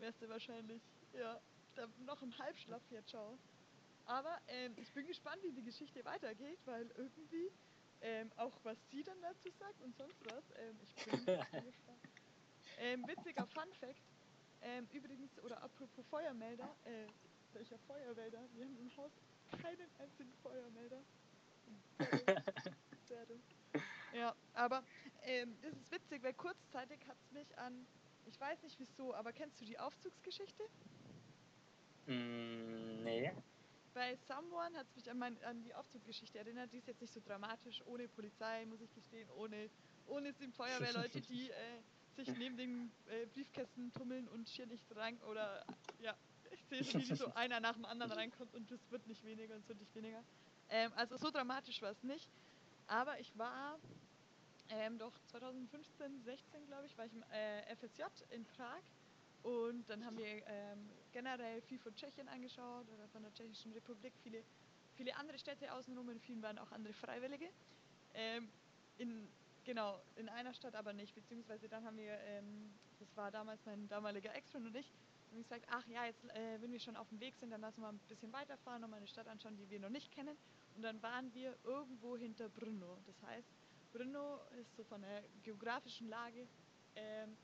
wärst 0.00 0.20
du 0.20 0.28
wahrscheinlich, 0.28 0.82
ja, 1.14 1.40
da 1.76 1.88
noch 2.04 2.20
im 2.20 2.38
Halbschlaf 2.38 2.82
jetzt 2.90 3.10
schau. 3.10 3.38
Aber 4.04 4.38
ähm, 4.48 4.74
ich 4.76 4.92
bin 4.92 5.06
gespannt, 5.06 5.42
wie 5.42 5.52
die 5.52 5.64
Geschichte 5.64 6.04
weitergeht, 6.04 6.58
weil 6.66 6.90
irgendwie 6.98 7.50
ähm, 8.00 8.30
auch 8.36 8.52
was 8.64 8.76
sie 8.90 9.02
dann 9.02 9.20
dazu 9.22 9.50
sagt 9.58 9.80
und 9.82 9.96
sonst 9.96 10.24
was. 10.26 10.44
Ähm, 10.58 10.78
ich 10.82 10.94
bin. 11.04 11.26
Ähm, 12.78 13.06
witziger 13.06 13.46
Fun 13.46 13.72
Fact. 13.78 14.02
Ähm, 14.62 14.88
übrigens, 14.92 15.38
oder 15.44 15.62
apropos 15.62 16.04
Feuermelder, 16.10 16.74
äh, 16.84 17.06
welcher 17.52 17.78
Feuermelder? 17.78 18.40
Wir 18.54 18.64
haben 18.64 18.78
im 18.78 18.96
Haus 18.96 19.12
keinen 19.62 19.88
einzigen 20.00 20.32
Feuermelder. 20.42 21.00
Ja, 24.14 24.34
aber 24.54 24.84
ähm, 25.24 25.56
das 25.60 25.72
ist 25.72 25.90
witzig, 25.90 26.22
weil 26.22 26.34
kurzzeitig 26.34 27.00
hat 27.08 27.16
es 27.20 27.32
mich 27.32 27.58
an, 27.58 27.84
ich 28.26 28.40
weiß 28.40 28.62
nicht 28.62 28.78
wieso, 28.78 29.12
aber 29.12 29.32
kennst 29.32 29.60
du 29.60 29.64
die 29.64 29.78
Aufzugsgeschichte? 29.78 30.62
Mm, 32.06 33.02
nee. 33.02 33.32
Bei 33.94 34.16
Someone 34.26 34.76
hat 34.76 34.88
es 34.88 34.96
mich 34.96 35.08
an, 35.08 35.18
mein, 35.18 35.42
an 35.44 35.62
die 35.62 35.72
Aufzugsgeschichte 35.72 36.38
erinnert. 36.38 36.72
Die 36.72 36.78
ist 36.78 36.88
jetzt 36.88 37.00
nicht 37.00 37.12
so 37.12 37.20
dramatisch, 37.20 37.80
ohne 37.86 38.08
Polizei, 38.08 38.66
muss 38.66 38.80
ich 38.80 38.92
gestehen, 38.92 39.30
ohne, 39.30 39.70
ohne 40.06 40.32
sieben 40.32 40.52
Feuerwehrleute, 40.52 41.20
die 41.28 41.48
äh, 41.48 41.54
sich 42.16 42.28
neben 42.36 42.56
den 42.56 42.90
äh, 43.06 43.26
Briefkästen 43.26 43.92
tummeln 43.92 44.26
und 44.28 44.48
schier 44.48 44.66
nicht 44.66 44.84
rein 44.96 45.20
oder 45.22 45.64
ja, 46.00 46.16
ich 46.50 46.64
sehe 46.64 46.82
so, 46.82 46.98
wie 46.98 47.04
so 47.16 47.32
einer 47.34 47.60
nach 47.60 47.74
dem 47.74 47.84
anderen 47.84 48.10
reinkommt 48.12 48.52
und 48.54 48.70
es 48.72 48.90
wird 48.90 49.06
nicht 49.06 49.24
weniger 49.24 49.54
und 49.54 49.60
es 49.60 49.68
wird 49.68 49.78
nicht 49.78 49.94
weniger. 49.94 50.24
Ähm, 50.70 50.92
also 50.96 51.16
so 51.16 51.30
dramatisch 51.30 51.80
war 51.80 51.92
es 51.92 52.02
nicht. 52.02 52.28
Aber 52.88 53.18
ich 53.20 53.36
war 53.38 53.78
ähm, 54.70 54.98
doch 54.98 55.12
2015, 55.26 56.22
16 56.24 56.66
glaube 56.66 56.86
ich, 56.86 56.98
war 56.98 57.06
ich 57.06 57.12
im 57.12 57.22
äh, 57.30 57.76
FSJ 57.76 58.02
in 58.30 58.44
Prag 58.44 58.82
und 59.44 59.88
dann 59.90 60.04
haben 60.06 60.16
wir 60.16 60.42
ähm, 60.46 60.90
generell 61.12 61.60
viel 61.60 61.78
von 61.78 61.94
Tschechien 61.94 62.28
angeschaut 62.28 62.88
oder 62.88 63.06
von 63.08 63.22
der 63.22 63.32
Tschechischen 63.34 63.72
Republik, 63.72 64.14
viele, 64.22 64.42
viele 64.94 65.14
andere 65.16 65.38
Städte 65.38 65.70
außenrum, 65.70 66.08
in 66.08 66.18
vielen 66.18 66.42
waren 66.42 66.58
auch 66.58 66.72
andere 66.72 66.94
Freiwillige. 66.94 67.50
Ähm, 68.14 68.48
in, 68.96 69.28
genau, 69.64 70.00
in 70.16 70.30
einer 70.30 70.54
Stadt 70.54 70.74
aber 70.74 70.94
nicht, 70.94 71.14
beziehungsweise 71.14 71.68
dann 71.68 71.84
haben 71.84 71.98
wir, 71.98 72.18
ähm, 72.20 72.72
das 72.98 73.14
war 73.16 73.30
damals 73.30 73.60
mein 73.66 73.86
damaliger 73.88 74.34
Ex-Freund 74.34 74.66
und 74.66 74.76
ich, 74.76 74.90
haben 75.30 75.42
gesagt, 75.42 75.66
ach 75.68 75.86
ja, 75.88 76.06
jetzt, 76.06 76.24
äh, 76.30 76.60
wenn 76.62 76.72
wir 76.72 76.80
schon 76.80 76.96
auf 76.96 77.08
dem 77.10 77.20
Weg 77.20 77.34
sind, 77.36 77.50
dann 77.50 77.60
lassen 77.60 77.82
wir 77.82 77.88
ein 77.88 77.98
bisschen 78.08 78.32
weiterfahren, 78.32 78.80
nochmal 78.80 78.98
eine 78.98 79.08
Stadt 79.08 79.28
anschauen, 79.28 79.56
die 79.56 79.68
wir 79.68 79.80
noch 79.80 79.90
nicht 79.90 80.10
kennen. 80.10 80.38
Und 80.74 80.82
dann 80.82 81.02
waren 81.02 81.34
wir 81.34 81.54
irgendwo 81.64 82.16
hinter 82.16 82.48
Brno. 82.48 82.98
Das 83.06 83.20
heißt, 83.22 83.48
Brno 83.92 84.40
ist 84.60 84.74
so 84.76 84.84
von 84.84 85.02
der 85.02 85.22
geografischen 85.42 86.08
Lage 86.08 86.48
ähm, 86.96 87.36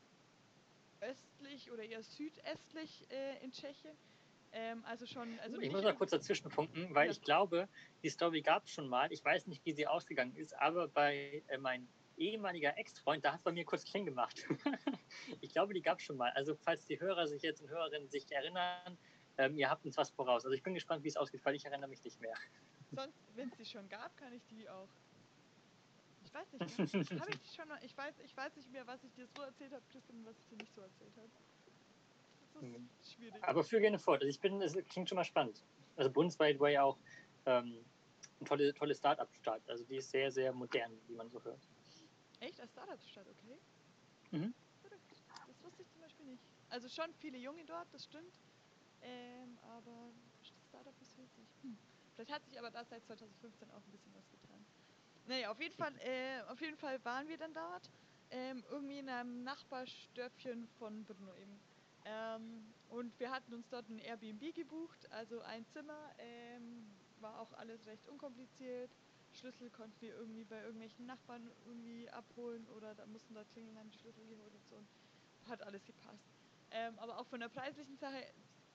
östlich 1.01 1.71
oder 1.71 1.83
eher 1.83 2.03
südöstlich 2.03 3.07
äh, 3.11 3.43
in 3.45 3.53
Tschechien. 3.53 3.97
Ähm, 4.53 4.85
also 4.85 5.07
schon, 5.07 5.39
also 5.41 5.57
ich 5.57 5.63
nicht 5.63 5.73
muss 5.73 5.83
mal 5.85 5.95
kurz 5.95 6.11
dazwischen 6.11 6.51
punkten, 6.51 6.93
weil 6.95 7.07
Ja. 7.07 7.13
ich 7.13 7.21
glaube, 7.23 7.69
die 8.03 8.09
Story 8.09 8.43
gab 8.43 8.65
es 8.65 8.71
schon 8.73 8.89
mal. 8.89 9.13
Ich 9.13 9.25
weiß 9.25 9.47
nicht, 9.47 9.65
wie 9.65 9.73
sie 9.73 9.87
ausgegangen 9.87 10.35
ist, 10.35 10.59
aber 10.59 10.89
bei 10.89 11.43
äh, 11.49 11.59
meinem 11.59 11.89
ehemaliger 12.17 12.77
Ex-Freund, 12.77 13.25
da 13.25 13.33
hat 13.33 13.39
es 13.39 13.45
bei 13.45 13.53
mir 13.53 13.65
kurz 13.65 13.85
Kling 13.85 14.05
gemacht. 14.05 14.45
ich 15.41 15.51
glaube, 15.51 15.73
die 15.73 15.83
gab 15.83 15.99
es 16.01 16.05
schon 16.05 16.17
mal. 16.17 16.31
Also 16.33 16.55
falls 16.57 16.85
die 16.87 17.01
Hörer 17.01 17.29
sich 17.29 17.43
jetzt 17.43 17.63
und 17.63 17.71
Hörerinnen 17.71 18.09
sich 18.09 18.31
erinnern, 18.31 18.99
ähm, 19.39 19.57
ihr 19.57 19.71
habt 19.71 19.87
uns 19.87 19.97
was 19.97 20.11
voraus. 20.11 20.45
Also 20.45 20.55
ich 20.55 20.63
bin 20.63 20.75
gespannt, 20.75 21.05
wie 21.05 21.09
es 21.09 21.17
ausgeht, 21.17 21.45
weil 21.45 21.55
ich 21.55 21.65
erinnere 21.65 21.89
mich 21.89 22.03
nicht 22.05 22.21
mehr. 22.21 22.35
Sonst, 22.91 23.17
wenn 23.37 23.49
es 23.49 23.57
die 23.57 23.65
schon 23.65 23.89
gab, 23.89 24.17
kann 24.17 24.33
ich 24.33 24.45
die 24.47 24.69
auch. 24.69 24.89
Ich 26.31 26.35
weiß 26.35 26.53
nicht, 26.93 27.21
habe 27.21 27.31
ich 27.33 27.55
schon 27.55 27.69
mal, 27.69 27.79
ich 27.83 27.97
weiß, 27.97 28.15
ich 28.21 28.37
weiß 28.37 28.55
nicht 28.55 28.71
mehr, 28.71 28.87
was 28.87 29.03
ich 29.03 29.13
dir 29.15 29.27
so 29.27 29.43
erzählt 29.43 29.73
habe, 29.73 29.83
Christian, 29.91 30.19
und 30.19 30.27
was 30.27 30.39
ich 30.39 30.47
dir 30.47 30.59
nicht 30.59 30.73
so 30.73 30.81
erzählt 30.81 31.17
habe. 31.17 31.31
ist 32.61 32.63
Mhm. 32.63 32.91
schwierig. 33.03 33.43
Aber 33.43 33.65
führe 33.65 33.83
gerne 33.83 33.99
fort. 33.99 34.23
Also 34.23 34.31
ich 34.31 34.41
bin, 34.41 34.63
es 34.63 34.77
klingt 34.89 35.09
schon 35.09 35.17
mal 35.17 35.25
spannend. 35.25 35.65
Also 35.97 36.11
Bundesweit 36.13 36.61
war 36.61 36.71
ja 36.71 36.85
auch 36.85 36.99
ähm, 37.47 37.85
ein 38.41 38.45
tolle, 38.45 38.73
tolle 38.75 38.95
Start-up-Start. 38.95 39.69
Also 39.69 39.85
die 39.85 39.97
ist 39.97 40.11
sehr, 40.11 40.31
sehr 40.31 40.53
modern, 40.53 40.97
wie 41.09 41.15
man 41.15 41.29
so 41.31 41.43
hört. 41.43 41.69
Echt, 42.39 42.61
als 42.61 42.71
Startup-Stadt, 42.71 43.27
okay? 43.27 43.59
Mhm. 44.31 44.55
Das 45.49 45.63
wusste 45.65 45.83
ich 45.83 45.91
zum 45.91 46.01
Beispiel 46.01 46.27
nicht. 46.27 46.45
Also 46.69 46.89
schon 46.89 47.13
viele 47.15 47.39
Junge 47.39 47.65
dort, 47.65 47.93
das 47.93 48.05
stimmt. 48.05 48.39
Ähm, 49.03 49.59
aber 49.63 50.13
Startup 50.69 50.95
ist 51.01 51.19
witzig. 51.19 51.49
Hm. 51.63 51.77
Vielleicht 52.15 52.33
hat 52.33 52.45
sich 52.45 52.59
aber 52.59 52.71
da 52.71 52.85
seit 52.85 53.05
2015 53.05 53.71
auch 53.71 53.85
ein 53.85 53.91
bisschen 53.91 54.15
was 54.15 54.31
getan. 54.31 54.65
Naja, 55.25 55.51
auf 55.51 55.61
jeden 55.61 55.75
Fall, 55.75 55.97
äh, 56.01 56.41
auf 56.49 56.61
jeden 56.61 56.77
Fall 56.77 57.03
waren 57.05 57.29
wir 57.29 57.39
dann 57.39 57.53
dort. 57.55 57.91
Ähm, 58.31 58.65
irgendwie 58.71 58.99
in 58.99 59.09
einem 59.09 59.43
Nachbarstörfchen 59.43 60.69
von 60.69 61.05
Brno 61.05 61.35
eben. 61.35 61.61
Ähm, 62.05 62.75
und 62.89 63.19
wir 63.21 63.31
hatten 63.31 63.53
uns 63.55 63.69
dort 63.69 63.89
ein 63.89 63.99
Airbnb 63.99 64.55
gebucht, 64.55 65.11
also 65.13 65.41
ein 65.43 65.67
Zimmer, 65.67 66.15
ähm, 66.19 67.05
war 67.19 67.41
auch 67.41 67.53
alles 67.53 67.85
recht 67.87 68.07
unkompliziert. 68.09 68.97
Schlüssel 69.33 69.71
konnten 69.71 70.01
wir 70.01 70.15
irgendwie 70.15 70.45
bei 70.45 70.63
irgendwelchen 70.63 71.07
Nachbarn 71.07 71.51
irgendwie 71.67 72.09
abholen 72.11 72.69
oder 72.69 72.95
da 72.95 73.07
mussten 73.07 73.35
da 73.35 73.45
klingeln, 73.45 73.79
haben 73.79 73.91
die 73.91 73.99
Schlüssel 73.99 74.27
geholt 74.27 74.55
und 74.55 74.67
so. 74.69 74.77
Und 74.77 74.89
hat 75.49 75.63
alles 75.63 75.85
gepasst. 75.85 76.31
Ähm, 76.71 76.99
aber 76.99 77.19
auch 77.19 77.27
von 77.27 77.41
der 77.41 77.49
preislichen 77.49 77.97
Sache, 77.99 78.25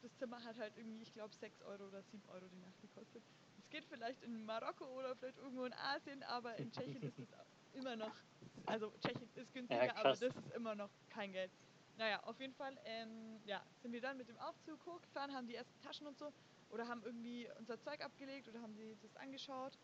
das 0.01 0.15
Zimmer 0.17 0.43
hat 0.43 0.57
halt 0.57 0.77
irgendwie, 0.77 1.01
ich 1.03 1.13
glaube, 1.13 1.35
6 1.35 1.61
Euro 1.61 1.87
oder 1.87 2.03
7 2.03 2.25
Euro 2.27 2.47
die 2.49 2.57
Nacht 2.57 2.79
gekostet. 2.81 3.23
Es 3.65 3.71
geht 3.71 3.85
vielleicht 3.85 4.21
in 4.21 4.45
Marokko 4.45 4.85
oder 4.85 5.15
vielleicht 5.15 5.37
irgendwo 5.39 5.65
in 5.65 5.73
Asien, 5.73 6.21
aber 6.23 6.55
in 6.57 6.71
Tschechien 6.71 7.01
ist 7.01 7.17
das 7.17 7.27
immer 7.73 7.95
noch, 7.95 8.15
also 8.67 8.91
Tschechien 9.01 9.27
ist 9.35 9.53
günstiger, 9.53 9.87
Ja, 9.87 9.95
aber 9.95 10.09
das 10.11 10.21
ist 10.21 10.51
immer 10.55 10.75
noch 10.75 10.89
kein 11.09 11.31
Geld. 11.31 11.51
Naja, 11.97 12.21
auf 12.23 12.39
jeden 12.39 12.53
Fall, 12.53 12.77
ähm, 12.85 13.41
ja, 13.45 13.65
sind 13.81 13.91
wir 13.91 14.01
dann 14.01 14.17
mit 14.17 14.29
dem 14.29 14.37
Aufzug 14.37 14.85
hochgefahren, 14.85 15.33
haben 15.33 15.47
die 15.47 15.55
ersten 15.55 15.79
Taschen 15.81 16.05
und 16.05 16.17
so 16.17 16.31
oder 16.69 16.87
haben 16.87 17.01
irgendwie 17.03 17.49
unser 17.57 17.79
Zeug 17.81 18.03
abgelegt 18.03 18.47
oder 18.47 18.61
haben 18.61 18.75
die 18.75 18.95
das 19.01 19.15
angeschaut 19.15 19.79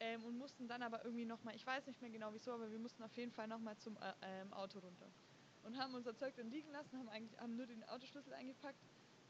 ähm, 0.00 0.24
und 0.24 0.36
mussten 0.36 0.68
dann 0.68 0.82
aber 0.82 1.02
irgendwie 1.04 1.24
nochmal, 1.24 1.54
ich 1.54 1.66
weiß 1.66 1.86
nicht 1.86 2.02
mehr 2.02 2.10
genau 2.10 2.34
wieso, 2.34 2.52
aber 2.52 2.70
wir 2.70 2.78
mussten 2.78 3.02
auf 3.02 3.16
jeden 3.16 3.32
Fall 3.32 3.48
nochmal 3.48 3.78
zum 3.78 3.96
äh, 3.96 4.12
ähm, 4.22 4.52
Auto 4.52 4.78
runter 4.80 5.10
und 5.62 5.78
haben 5.78 5.94
unser 5.94 6.14
Zeug 6.16 6.34
dann 6.36 6.50
liegen 6.50 6.70
lassen, 6.70 6.98
haben 6.98 7.08
eigentlich 7.08 7.40
haben 7.40 7.56
nur 7.56 7.66
den 7.66 7.82
Autoschlüssel 7.88 8.34
eingepackt 8.34 8.78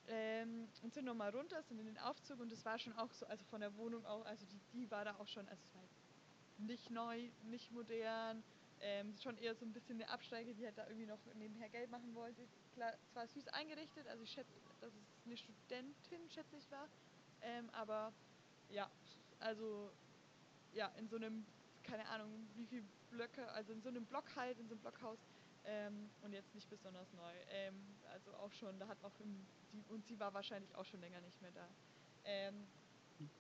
ähm, 0.09 0.69
und 0.83 0.93
sind 0.93 1.05
nochmal 1.05 1.31
runter, 1.31 1.63
sind 1.63 1.79
in 1.79 1.87
den 1.87 1.99
Aufzug 1.99 2.41
und 2.41 2.51
das 2.51 2.65
war 2.65 2.79
schon 2.79 2.93
auch 2.95 3.13
so, 3.13 3.27
also 3.27 3.45
von 3.45 3.61
der 3.61 3.75
Wohnung 3.77 4.05
auch, 4.07 4.25
also 4.25 4.45
die, 4.47 4.61
die 4.73 4.91
war 4.91 5.05
da 5.05 5.17
auch 5.19 5.29
schon, 5.29 5.47
also 5.49 5.63
es 5.65 5.75
war 5.75 5.83
nicht 6.59 6.91
neu, 6.91 7.31
nicht 7.45 7.71
modern, 7.73 8.43
ähm, 8.81 9.15
schon 9.23 9.39
eher 9.39 9.55
so 9.55 9.65
ein 9.65 9.73
bisschen 9.73 10.01
eine 10.01 10.11
Absteige, 10.11 10.55
die 10.55 10.65
halt 10.65 10.77
da 10.77 10.87
irgendwie 10.87 11.07
noch 11.07 11.19
nebenher 11.35 11.69
Geld 11.69 11.91
machen 11.91 12.15
wollte. 12.15 12.43
Klar, 12.75 12.93
zwar 13.13 13.27
süß 13.27 13.49
eingerichtet, 13.49 14.07
also 14.09 14.23
ich 14.23 14.31
schätze, 14.31 14.53
dass 14.81 14.93
es 14.93 15.27
eine 15.27 15.37
Studentin, 15.37 16.31
schätze 16.31 16.57
ich, 16.57 16.71
war, 16.71 16.89
ähm, 17.43 17.71
aber 17.71 18.13
ja, 18.71 18.91
also 19.41 19.91
ja, 20.73 20.91
in 20.99 21.09
so 21.09 21.17
einem, 21.17 21.45
keine 21.85 22.07
Ahnung, 22.09 22.49
wie 22.57 22.67
viel 22.67 22.85
Blöcke, 23.11 23.47
also 23.53 23.73
in 23.73 23.83
so 23.83 23.89
einem 23.89 24.05
Block 24.07 24.25
halt, 24.35 24.59
in 24.59 24.67
so 24.69 24.75
einem 24.75 24.81
Blockhaus, 24.81 25.19
ähm, 25.65 26.11
und 26.23 26.33
jetzt 26.33 26.55
nicht 26.55 26.69
besonders 26.69 27.13
neu. 27.13 27.33
Ähm, 27.49 27.75
also 28.13 28.35
auch 28.35 28.53
schon, 28.53 28.79
da 28.79 28.89
hat 28.89 29.03
auch 29.05 29.19
im, 29.21 29.47
die, 29.73 29.85
und 29.93 30.05
sie 30.07 30.19
war 30.19 30.33
wahrscheinlich 30.35 30.75
auch 30.75 30.85
schon 30.85 31.01
länger 31.01 31.21
nicht 31.21 31.41
mehr 31.41 31.53
da. 31.53 31.69
Ähm, 32.25 32.67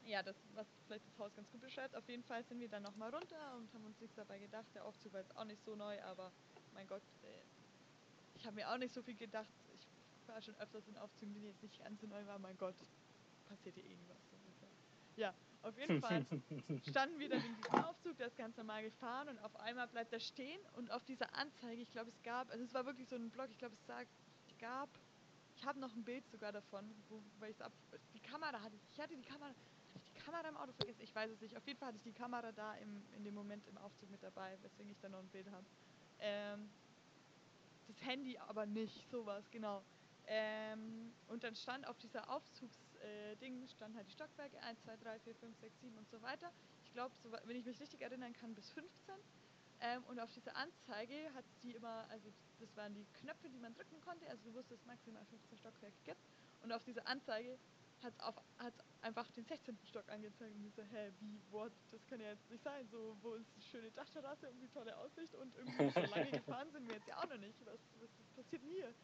ja, 0.05 0.23
das, 0.23 0.37
was 0.55 0.67
vielleicht 0.87 1.07
das 1.07 1.19
Haus 1.19 1.35
ganz 1.35 1.51
gut 1.51 1.61
beschreibt. 1.61 1.95
Auf 1.97 2.09
jeden 2.09 2.23
Fall 2.25 2.45
sind 2.45 2.61
wir 2.61 2.69
dann 2.69 2.83
nochmal 2.83 3.11
runter 3.11 3.57
und 3.57 3.73
haben 3.75 3.85
uns 3.85 4.01
nichts 4.01 4.17
dabei 4.17 4.39
gedacht. 4.39 4.67
Der 4.75 4.85
Aufzug 4.85 5.13
war 5.13 5.21
jetzt 5.21 5.37
auch 5.37 5.45
nicht 5.45 5.63
so 5.65 5.75
neu, 5.75 6.01
aber 6.03 6.31
mein 6.73 6.87
Gott, 6.87 7.03
äh, 7.23 7.43
ich 8.35 8.47
habe 8.47 8.57
mir 8.57 8.71
auch 8.71 8.79
nicht 8.79 8.95
so 8.95 9.03
viel 9.03 9.17
gedacht. 9.17 9.49
Ich 9.75 10.29
war 10.29 10.41
schon 10.41 10.55
öfters 10.57 10.87
in 10.89 10.97
Aufzügen, 10.99 11.35
die 11.35 11.41
jetzt 11.41 11.63
nicht 11.63 11.79
ganz 11.79 12.01
so 12.01 12.07
neu 12.07 12.25
waren. 12.27 12.43
Mein 12.43 12.57
Gott, 12.59 12.75
passiert. 13.49 13.77
So 13.77 14.37
ungefähr. 14.37 14.69
Ja, 15.17 15.35
auf 15.63 15.79
jeden 15.79 16.01
Fall 16.01 16.25
standen 16.89 17.19
wir 17.19 17.29
dann 17.29 17.45
in 17.45 17.57
diesem 17.57 17.75
Aufzug, 17.85 18.17
der 18.17 18.29
ist 18.29 18.37
ganz 18.37 18.57
normal 18.57 18.83
gefahren 18.83 19.29
und 19.29 19.39
auf 19.39 19.55
einmal 19.57 19.89
bleibt 19.89 20.13
er 20.13 20.21
stehen 20.21 20.61
und 20.77 20.91
auf 20.91 21.05
dieser 21.05 21.33
Anzeige, 21.35 21.83
ich 21.83 21.91
glaube 21.91 22.11
es 22.11 22.23
gab, 22.23 22.51
also 22.51 22.65
es 22.65 22.75
war 22.75 22.85
wirklich 22.87 23.09
so 23.09 23.17
ein 23.17 23.31
Blog, 23.31 23.49
ich 23.51 23.59
glaube 23.59 23.75
es 23.75 23.87
sagt, 23.87 24.11
gab, 24.63 24.89
ich 25.57 25.67
habe 25.67 25.79
noch 25.81 25.93
ein 25.95 26.05
Bild 26.05 26.27
sogar 26.31 26.53
davon, 26.53 26.95
wo, 27.09 27.21
weil 27.41 27.51
ich 27.51 27.61
ab, 27.63 27.73
die 28.15 28.21
Kamera 28.21 28.63
hatte 28.63 28.77
ich, 28.77 28.83
ich 28.93 29.01
hatte 29.01 29.17
die 29.17 29.23
Kamera, 29.23 29.49
hatte 29.49 30.05
ich 30.05 30.13
die 30.15 30.21
Kamera 30.21 30.49
im 30.49 30.57
Auto 30.57 30.73
vergessen, 30.73 31.03
ich 31.03 31.15
weiß 31.15 31.31
es 31.33 31.41
nicht, 31.41 31.57
auf 31.57 31.67
jeden 31.67 31.79
Fall 31.79 31.89
hatte 31.89 31.99
ich 31.99 32.05
die 32.05 32.13
Kamera 32.13 32.53
da 32.53 32.75
im, 32.77 33.03
in 33.17 33.25
dem 33.25 33.35
Moment 33.35 33.67
im 33.67 33.77
Aufzug 33.79 34.09
mit 34.11 34.23
dabei, 34.23 34.57
weswegen 34.63 34.91
ich 34.93 35.01
da 35.01 35.09
noch 35.09 35.19
ein 35.19 35.29
Bild 35.29 35.51
habe. 35.51 35.67
Ähm, 36.21 36.71
das 37.89 38.01
Handy 38.07 38.39
aber 38.39 38.67
nicht, 38.67 39.11
sowas, 39.11 39.45
genau. 39.51 39.83
Ähm, 40.27 41.13
und 41.27 41.43
dann 41.43 41.57
stand 41.57 41.87
auf 41.89 41.99
dieser 41.99 42.31
Aufzugsding, 43.03 43.67
stand 43.69 43.97
halt 43.97 44.07
die 44.07 44.13
Stockwerke, 44.13 44.61
1, 44.63 44.81
2, 44.83 44.97
3, 44.97 45.19
4, 45.21 45.35
5, 45.35 45.59
6, 45.59 45.81
7 45.81 45.99
und 45.99 46.09
so 46.09 46.23
weiter. 46.23 46.53
Ich 46.85 46.93
glaube, 46.93 47.15
so, 47.23 47.31
wenn 47.33 47.57
ich 47.57 47.65
mich 47.65 47.81
richtig 47.81 48.01
erinnern 48.01 48.33
kann, 48.35 48.55
bis 48.55 48.71
15. 48.71 49.15
Ähm, 49.81 50.05
und 50.05 50.21
auf 50.21 50.31
dieser 50.31 50.55
Anzeige 50.57 51.35
hat 51.35 51.45
sie 51.61 51.73
immer, 51.73 52.07
also 52.09 52.33
das 52.61 52.77
waren 52.77 52.95
die 52.95 53.05
Knöpfe, 53.21 53.49
die 53.49 53.59
man 53.59 53.75
drücken 53.75 54.01
konnte, 54.01 54.29
also 54.29 54.45
du 54.45 54.55
wusstest 54.55 54.87
maximal 54.87 55.25
15 55.27 55.59
Stockwerke 55.59 55.97
gibt. 56.05 56.21
Und 56.63 56.73
auf 56.73 56.85
dieser 56.85 57.07
Anzeige 57.09 57.59
hat 58.03 58.15
es 58.75 59.03
einfach 59.03 59.29
den 59.33 59.45
16. 59.45 59.79
Stock 59.89 60.09
angezeigt 60.09 60.55
und 60.55 60.65
ich 60.67 60.75
so, 60.75 60.83
hä, 60.83 61.11
wie, 61.21 61.41
what, 61.51 61.73
das 61.91 62.05
kann 62.07 62.21
ja 62.21 62.31
jetzt 62.31 62.49
nicht 62.51 62.63
sein, 62.63 62.89
so, 62.89 63.17
wo 63.23 63.31
uns 63.31 63.49
eine 63.55 63.63
schöne 63.63 63.91
Dachterrasse, 63.93 64.47
irgendwie 64.47 64.69
tolle 64.69 64.97
Aussicht 64.99 65.35
und 65.35 65.55
irgendwie 65.57 65.91
schon 65.91 66.05
lange 66.11 66.31
gefahren 66.31 66.71
sind 66.73 66.87
wir 66.87 66.95
jetzt 66.97 67.09
ja 67.09 67.19
auch 67.19 67.29
noch 67.29 67.39
nicht, 67.39 67.59
was, 67.65 67.81
was 68.01 68.11
passiert 68.37 68.63
denn 68.63 68.71
hier? 68.71 68.95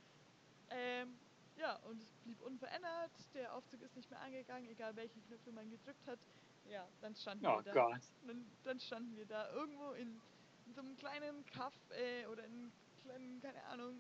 Und 1.89 2.03
es 2.03 2.13
blieb 2.23 2.41
unverändert, 2.43 3.35
der 3.35 3.55
Aufzug 3.55 3.81
ist 3.83 3.97
nicht 3.97 4.11
mehr 4.11 4.21
angegangen, 4.21 4.69
egal 4.69 4.95
welche 4.97 5.21
Knöpfe 5.23 5.53
man 5.53 5.71
gedrückt 5.71 6.07
hat. 6.07 6.19
Ja, 6.65 6.87
dann 7.01 7.15
standen 7.17 7.47
Oh 7.47 7.57
wir 7.57 7.63
da. 7.63 7.73
Gott. 7.73 8.03
Dann, 8.27 8.45
dann 8.63 8.79
standen 8.79 9.17
wir 9.17 9.25
da 9.27 9.51
irgendwo 9.53 9.93
in, 9.93 10.21
in 10.67 10.75
so 10.75 10.81
einem 10.83 10.97
kleinen 10.97 11.47
Kaff 11.47 11.75
äh, 11.91 12.27
oder 12.27 12.45
in 12.45 12.53
einem 12.53 12.73
kleinen, 12.99 13.41
keine 13.41 13.65
Ahnung. 13.65 13.95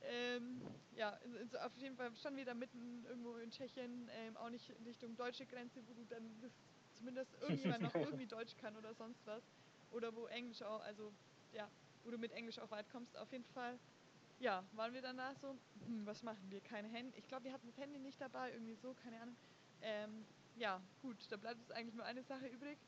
Ähm, 0.00 0.62
ja, 0.92 1.10
in, 1.24 1.34
in, 1.34 1.48
so- 1.48 1.58
auf 1.58 1.76
jeden 1.76 1.96
Fall 1.96 2.14
standen 2.14 2.38
wir 2.38 2.44
da 2.44 2.54
mitten 2.54 3.04
irgendwo 3.04 3.34
in 3.36 3.50
Tschechien, 3.50 4.08
ähm, 4.12 4.36
auch 4.36 4.50
nicht 4.50 4.70
in 4.70 4.84
Richtung 4.84 5.16
deutsche 5.16 5.44
Grenze, 5.46 5.80
wo 5.88 5.92
du 5.94 6.04
dann 6.06 6.40
das, 6.40 6.52
zumindest 6.92 7.34
irgendjemand 7.42 7.82
noch 7.82 7.94
irgendwie 7.96 8.26
Deutsch 8.28 8.56
kann 8.56 8.76
oder 8.76 8.94
sonst 8.94 9.26
was. 9.26 9.42
Oder 9.90 10.14
wo 10.14 10.26
Englisch 10.26 10.62
auch, 10.62 10.80
also 10.80 11.10
ja, 11.50 11.68
wo 12.04 12.10
du 12.12 12.18
mit 12.18 12.30
Englisch 12.30 12.58
auch 12.60 12.70
weit 12.70 12.88
kommst. 12.90 13.16
Auf 13.16 13.32
jeden 13.32 13.44
Fall 13.44 13.80
ja, 14.38 14.64
waren 14.72 14.92
wir 14.94 15.02
danach 15.02 15.34
so, 15.40 15.56
hm, 15.86 16.06
was 16.06 16.22
machen 16.22 16.50
wir? 16.50 16.60
Keine 16.60 16.88
Handy. 16.88 17.16
Ich 17.18 17.26
glaube, 17.28 17.44
wir 17.44 17.52
hatten 17.52 17.66
das 17.66 17.76
Handy 17.76 17.98
nicht 17.98 18.20
dabei, 18.20 18.52
irgendwie 18.52 18.74
so, 18.76 18.94
keine 18.94 19.20
Ahnung. 19.20 19.36
Ähm, 19.82 20.24
ja, 20.54 20.80
gut, 21.02 21.16
da 21.30 21.36
bleibt 21.36 21.60
uns 21.60 21.70
eigentlich 21.70 21.94
nur 21.94 22.04
eine 22.04 22.22
Sache 22.22 22.46
übrig. 22.46 22.78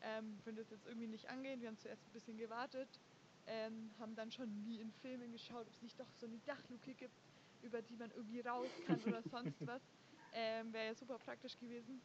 Ähm, 0.00 0.38
wenn 0.44 0.56
das 0.56 0.70
jetzt 0.70 0.86
irgendwie 0.86 1.06
nicht 1.06 1.28
angeht, 1.28 1.60
wir 1.60 1.68
haben 1.68 1.78
zuerst 1.78 2.06
ein 2.06 2.12
bisschen 2.12 2.36
gewartet, 2.36 2.88
ähm, 3.46 3.90
haben 3.98 4.14
dann 4.14 4.30
schon 4.30 4.48
wie 4.64 4.80
in 4.80 4.90
Filmen 4.92 5.32
geschaut, 5.32 5.66
ob 5.66 5.72
es 5.72 5.82
nicht 5.82 5.98
doch 5.98 6.10
so 6.18 6.26
eine 6.26 6.38
Dachluke 6.40 6.94
gibt, 6.94 7.14
über 7.62 7.80
die 7.80 7.96
man 7.96 8.10
irgendwie 8.10 8.40
raus 8.40 8.68
kann 8.86 9.00
oder 9.04 9.22
sonst 9.30 9.66
was. 9.66 9.82
Ähm, 10.34 10.72
Wäre 10.72 10.86
ja 10.86 10.94
super 10.94 11.18
praktisch 11.18 11.58
gewesen. 11.58 12.02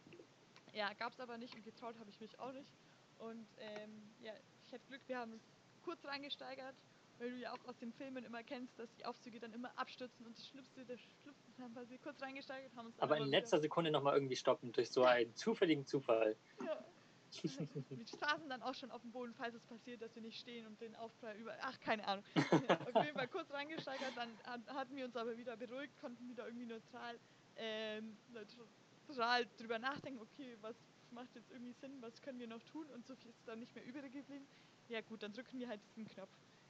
Ja, 0.74 0.94
gab 0.94 1.14
es 1.14 1.20
aber 1.20 1.38
nicht 1.38 1.56
und 1.56 1.64
getraut 1.64 1.98
habe 2.00 2.10
ich 2.10 2.20
mich 2.20 2.40
auch 2.40 2.54
nicht. 2.54 2.72
Und 3.18 3.48
ähm, 3.58 4.16
ja, 4.22 4.34
ich 4.66 4.74
hatte 4.74 4.86
Glück, 4.88 5.02
wir 5.08 5.18
haben 5.18 5.34
uns 5.34 5.44
kurz 5.82 6.06
reingesteigert, 6.06 6.76
weil 7.20 7.30
du 7.32 7.38
ja 7.38 7.52
auch 7.54 7.66
aus 7.68 7.78
den 7.78 7.92
Filmen 7.94 8.24
immer 8.26 8.42
kennst, 8.44 8.78
dass 8.80 8.92
die 8.96 9.06
Aufzüge 9.06 9.40
dann 9.40 9.54
immer 9.54 9.72
abstürzen 9.78 10.26
und 10.26 10.38
das 10.38 10.48
Schlimmste, 10.48 10.86
das 10.86 11.00
Schlimmste 11.22 11.64
haben 11.64 11.76
wir 11.76 11.86
sie 11.86 11.98
kurz 11.98 12.22
reingesteigert, 12.22 12.76
haben 12.76 12.88
uns 12.88 13.00
Aber 13.00 13.18
in 13.18 13.24
wieder- 13.28 13.38
letzter 13.40 13.60
Sekunde 13.60 13.92
nochmal 13.92 14.16
irgendwie 14.16 14.36
stoppen 14.36 14.72
durch 14.72 14.90
so 14.90 15.04
einen 15.04 15.36
zufälligen 15.36 15.86
Zufall. 15.86 16.36
Ja. 16.66 16.84
Wir 17.44 18.06
saßen 18.08 18.50
dann 18.50 18.64
auch 18.64 18.74
schon 18.74 18.90
auf 18.90 19.02
dem 19.04 19.12
Boden, 19.12 19.36
falls 19.36 19.54
es 19.54 19.64
passiert, 19.66 20.02
dass 20.02 20.16
wir 20.16 20.22
nicht 20.24 20.40
stehen 20.40 20.66
und 20.66 20.82
den 20.82 20.96
Aufprall 20.96 21.36
über. 21.38 21.54
Ach, 21.62 21.80
keine 21.80 22.08
Ahnung. 22.08 22.24
auf 22.96 23.04
jeden 23.06 23.16
Fall 23.16 23.28
kurz 23.28 23.52
reingesteigert, 23.52 24.14
dann 24.16 24.30
hat- 24.46 24.68
hatten 24.74 24.96
wir 24.96 25.06
uns 25.06 25.16
aber 25.16 25.38
wieder 25.38 25.56
beruhigt, 25.56 25.94
konnten 26.02 26.28
wieder 26.28 26.48
irgendwie 26.48 26.66
neutral, 26.66 27.20
ähm, 27.58 28.18
neutral 28.34 29.46
drüber 29.58 29.78
nachdenken, 29.78 30.20
okay, 30.22 30.58
was 30.62 30.76
macht 31.12 31.36
jetzt 31.36 31.52
irgendwie 31.52 31.74
Sinn, 31.74 31.92
was 32.02 32.20
können 32.24 32.40
wir 32.40 32.48
noch 32.48 32.64
tun 32.64 32.88
und 32.96 33.06
so 33.06 33.16
viel 33.16 33.30
ist 33.30 33.48
dann 33.48 33.60
nicht 33.60 33.76
mehr 33.76 33.86
übrig 33.86 34.12
geblieben. 34.12 34.48
Ja 34.88 35.02
gut, 35.02 35.22
dann 35.22 35.32
drücken 35.32 35.60
wir 35.60 35.68
halt 35.68 35.82
diesen 35.96 36.08
Knopf. 36.08 36.30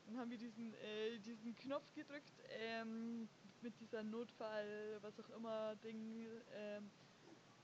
Dann 0.09 0.17
haben 0.17 0.31
wir 0.31 0.39
diesen, 0.39 0.73
äh, 0.73 1.19
diesen 1.19 1.55
Knopf 1.55 1.93
gedrückt, 1.93 2.33
ähm, 2.49 3.29
mit 3.61 3.79
dieser 3.79 4.01
Notfall, 4.01 4.97
was 5.01 5.19
auch 5.19 5.37
immer, 5.37 5.75
Ding, 5.83 6.25
ähm, 6.55 6.89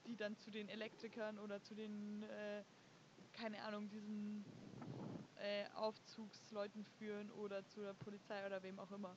die 0.06 0.16
dann 0.16 0.38
zu 0.38 0.52
den 0.52 0.70
Elektrikern 0.70 1.40
oder 1.40 1.60
zu 1.64 1.74
den, 1.74 2.22
äh, 2.22 2.64
keine 3.34 3.60
Ahnung, 3.64 3.90
diesen 3.90 4.46
äh, 5.42 5.66
Aufzugsleuten 5.74 6.86
führen 7.00 7.32
oder 7.32 7.66
zu 7.66 7.82
der 7.82 7.96
Polizei 7.96 8.46
oder 8.46 8.62
wem 8.62 8.78
auch 8.78 8.92
immer. 8.92 9.16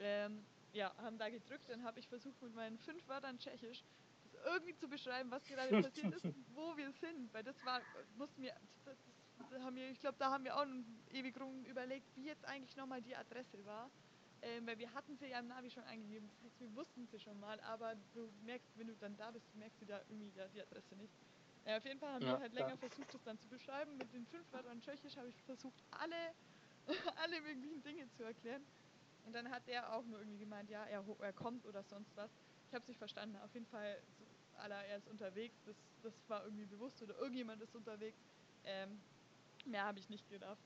Ähm, 0.00 0.44
ja, 0.72 0.92
haben 0.96 1.18
da 1.18 1.28
gedrückt, 1.28 1.68
dann 1.68 1.84
habe 1.84 2.00
ich 2.00 2.08
versucht 2.08 2.42
mit 2.42 2.52
meinen 2.56 2.78
fünf 2.78 3.06
Wörtern 3.06 3.38
Tschechisch 3.38 3.84
das 4.24 4.44
irgendwie 4.44 4.74
zu 4.74 4.88
beschreiben, 4.88 5.30
was 5.30 5.44
gerade 5.46 5.70
passiert 5.82 6.12
ist, 6.12 6.26
wo 6.52 6.76
wir 6.76 6.90
sind, 7.00 7.32
weil 7.32 7.44
das 7.44 7.54
war, 7.64 7.80
mussten 8.18 8.42
wir, 8.42 8.54
das, 8.84 8.96
haben 9.62 9.76
wir, 9.76 9.90
ich 9.90 10.00
glaube, 10.00 10.16
da 10.18 10.30
haben 10.30 10.44
wir 10.44 10.56
auch 10.56 10.66
ewig 11.10 11.38
rum 11.40 11.64
überlegt, 11.64 12.14
wie 12.16 12.26
jetzt 12.26 12.44
eigentlich 12.44 12.76
nochmal 12.76 13.02
die 13.02 13.16
Adresse 13.16 13.64
war. 13.64 13.90
Ähm, 14.42 14.66
weil 14.66 14.78
wir 14.78 14.92
hatten 14.92 15.16
sie 15.16 15.26
ja 15.26 15.38
im 15.38 15.48
Navi 15.48 15.70
schon 15.70 15.84
eingegeben, 15.84 16.28
das 16.28 16.44
heißt, 16.44 16.60
wir 16.60 16.74
wussten 16.76 17.06
sie 17.06 17.18
schon 17.18 17.40
mal, 17.40 17.58
aber 17.60 17.94
du 18.12 18.30
merkst, 18.44 18.76
wenn 18.76 18.88
du 18.88 18.96
dann 18.96 19.16
da 19.16 19.30
bist, 19.30 19.54
merkst 19.54 19.80
du 19.80 19.86
da 19.86 20.00
irgendwie 20.08 20.30
ja, 20.36 20.46
die 20.48 20.60
Adresse 20.60 20.94
nicht. 20.96 21.14
Ja, 21.64 21.78
auf 21.78 21.84
jeden 21.84 21.98
Fall 21.98 22.12
haben 22.14 22.24
Ja, 22.24 22.32
wir 22.34 22.40
halt 22.40 22.52
länger 22.52 22.76
versucht, 22.76 23.12
das 23.14 23.22
dann 23.24 23.38
zu 23.38 23.48
beschreiben. 23.48 23.96
Mit 23.96 24.12
den 24.12 24.26
fünf 24.26 24.50
Wörtern 24.52 24.80
Tschechisch 24.82 25.16
habe 25.16 25.28
ich 25.28 25.42
versucht, 25.42 25.82
alle, 25.90 26.34
alle 27.16 27.40
möglichen 27.40 27.82
Dinge 27.82 28.08
zu 28.10 28.22
erklären. 28.24 28.64
Und 29.24 29.34
dann 29.34 29.50
hat 29.50 29.66
der 29.66 29.92
auch 29.92 30.04
nur 30.04 30.20
irgendwie 30.20 30.38
gemeint, 30.38 30.70
ja, 30.70 30.84
er, 30.84 31.04
er 31.20 31.32
kommt 31.32 31.66
oder 31.66 31.82
sonst 31.82 32.14
was. 32.16 32.30
Ich 32.68 32.74
habe 32.74 32.82
es 32.82 32.88
nicht 32.88 32.98
verstanden. 32.98 33.36
Auf 33.36 33.52
jeden 33.54 33.66
Fall, 33.66 34.00
so, 34.18 34.24
aller, 34.58 34.84
er 34.84 34.98
ist 34.98 35.08
unterwegs. 35.08 35.60
Das, 35.64 35.76
das 36.02 36.28
war 36.28 36.44
irgendwie 36.44 36.66
bewusst 36.66 37.02
oder 37.02 37.16
irgendjemand 37.18 37.60
ist 37.62 37.74
unterwegs. 37.74 38.20
Ähm, 38.64 39.02
mehr 39.66 39.84
habe 39.84 39.98
ich 39.98 40.08
nicht 40.08 40.28
gedacht. 40.28 40.62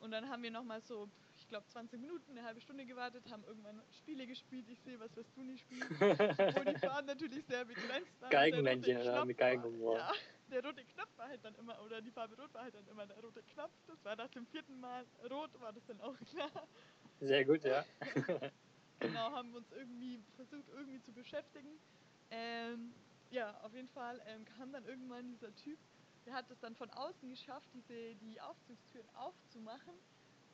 Und 0.00 0.10
dann 0.10 0.28
haben 0.28 0.42
wir 0.42 0.50
nochmal 0.50 0.80
so, 0.82 1.08
ich 1.36 1.48
glaube, 1.48 1.66
20 1.68 2.00
Minuten, 2.00 2.32
eine 2.32 2.42
halbe 2.42 2.60
Stunde 2.60 2.84
gewartet, 2.84 3.24
haben 3.30 3.44
irgendwann 3.44 3.80
Spiele 3.98 4.26
gespielt. 4.26 4.68
Ich 4.68 4.80
sehe, 4.80 4.98
was 4.98 5.14
wirst 5.14 5.36
du 5.36 5.42
nicht 5.42 5.60
spielen. 5.60 5.88
Wo 6.00 6.64
die 6.64 6.78
Fahren 6.78 7.06
natürlich 7.06 7.44
sehr 7.46 7.64
begrenzt 7.64 8.20
waren. 8.20 8.30
Geigenmännchen? 8.30 9.00
Knopf 9.00 9.24
Mit 9.26 9.38
war- 9.38 9.46
Geigenhumor. 9.46 9.96
Ja, 9.98 10.12
der 10.50 10.64
rote 10.64 10.84
Knopf 10.84 11.08
war 11.16 11.28
halt 11.28 11.44
dann 11.44 11.54
immer, 11.54 11.80
oder 11.84 12.00
die 12.00 12.10
Farbe 12.10 12.36
Rot 12.40 12.52
war 12.52 12.62
halt 12.62 12.74
dann 12.74 12.86
immer 12.88 13.06
der 13.06 13.16
rote 13.20 13.42
Knopf. 13.54 13.70
Das 13.86 14.04
war 14.04 14.16
nach 14.16 14.28
dem 14.30 14.44
vierten 14.46 14.80
Mal 14.80 15.06
Rot, 15.30 15.50
war 15.60 15.72
das 15.72 15.84
dann 15.86 16.00
auch 16.00 16.16
klar. 16.30 16.50
Sehr 17.20 17.44
gut, 17.44 17.62
ja. 17.64 17.84
Genau, 18.98 19.32
haben 19.32 19.52
uns 19.54 19.70
irgendwie 19.72 20.20
versucht, 20.36 20.68
irgendwie 20.68 21.00
zu 21.00 21.12
beschäftigen. 21.12 21.70
Ähm, 22.30 22.92
ja, 23.32 23.58
auf 23.62 23.74
jeden 23.74 23.88
Fall 23.88 24.22
ähm, 24.26 24.44
kam 24.44 24.70
dann 24.72 24.84
irgendwann 24.84 25.28
dieser 25.28 25.52
Typ, 25.56 25.76
der 26.26 26.34
hat 26.34 26.50
es 26.50 26.58
dann 26.60 26.74
von 26.76 26.90
außen 26.90 27.28
geschafft, 27.30 27.68
diese, 27.74 28.14
die 28.16 28.40
Aufzugstüren 28.40 29.08
aufzumachen. 29.14 29.94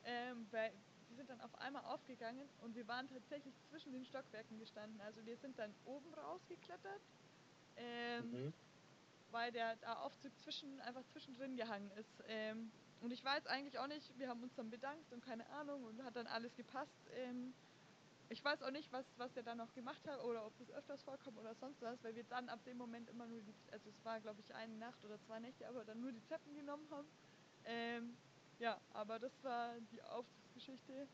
Ähm, 0.05 0.47
weil 0.51 0.73
die 1.09 1.14
sind 1.14 1.29
dann 1.29 1.41
auf 1.41 1.55
einmal 1.57 1.85
aufgegangen 1.85 2.49
und 2.62 2.75
wir 2.75 2.87
waren 2.87 3.09
tatsächlich 3.09 3.55
zwischen 3.69 3.93
den 3.93 4.05
Stockwerken 4.05 4.59
gestanden. 4.59 5.01
Also 5.01 5.25
wir 5.25 5.37
sind 5.37 5.59
dann 5.59 5.75
oben 5.85 6.12
rausgeklettert, 6.14 7.01
ähm, 7.77 8.31
Mhm. 8.31 8.53
weil 9.31 9.53
der, 9.53 9.77
der 9.77 10.01
Aufzug 10.03 10.33
zwischen, 10.39 10.81
einfach 10.81 11.05
zwischendrin 11.12 11.57
gehangen 11.57 11.91
ist. 11.93 12.23
Ähm, 12.29 12.71
und 13.01 13.12
ich 13.12 13.25
weiß 13.25 13.47
eigentlich 13.47 13.79
auch 13.79 13.87
nicht, 13.87 14.19
wir 14.19 14.29
haben 14.29 14.43
uns 14.43 14.55
dann 14.55 14.71
bedankt 14.71 15.12
und 15.12 15.23
keine 15.25 15.47
Ahnung 15.51 15.85
und 15.85 16.03
hat 16.05 16.16
dann 16.16 16.27
alles 16.27 16.55
gepasst. 16.57 17.07
Ich 18.31 18.45
weiß 18.45 18.62
auch 18.62 18.70
nicht, 18.70 18.93
was, 18.93 19.07
was 19.16 19.33
der 19.33 19.43
dann 19.43 19.57
noch 19.57 19.72
gemacht 19.72 20.07
hat 20.07 20.22
oder 20.22 20.45
ob 20.45 20.57
das 20.59 20.70
öfters 20.70 21.03
vorkommt 21.03 21.39
oder 21.39 21.55
sonst 21.55 21.81
was, 21.81 22.03
weil 22.05 22.14
wir 22.14 22.24
dann 22.24 22.49
ab 22.51 22.62
dem 22.64 22.76
Moment 22.76 23.09
immer 23.09 23.26
nur 23.26 23.41
die, 23.41 23.55
also 23.72 23.89
es 23.89 24.05
war 24.05 24.20
glaube 24.20 24.41
ich 24.41 24.55
eine 24.55 24.74
Nacht 24.76 25.03
oder 25.05 25.18
zwei 25.20 25.41
Nächte, 25.41 25.66
aber 25.66 25.85
dann 25.85 26.01
nur 26.01 26.12
die 26.12 26.20
Treppen 26.20 26.55
genommen 26.55 26.87
haben. 26.91 27.09
Ähm, 27.64 28.16
ja, 28.59 28.81
aber 28.91 29.18
das 29.18 29.33
war 29.43 29.81
die 29.93 30.03
Aufzugsgeschichte, 30.03 31.09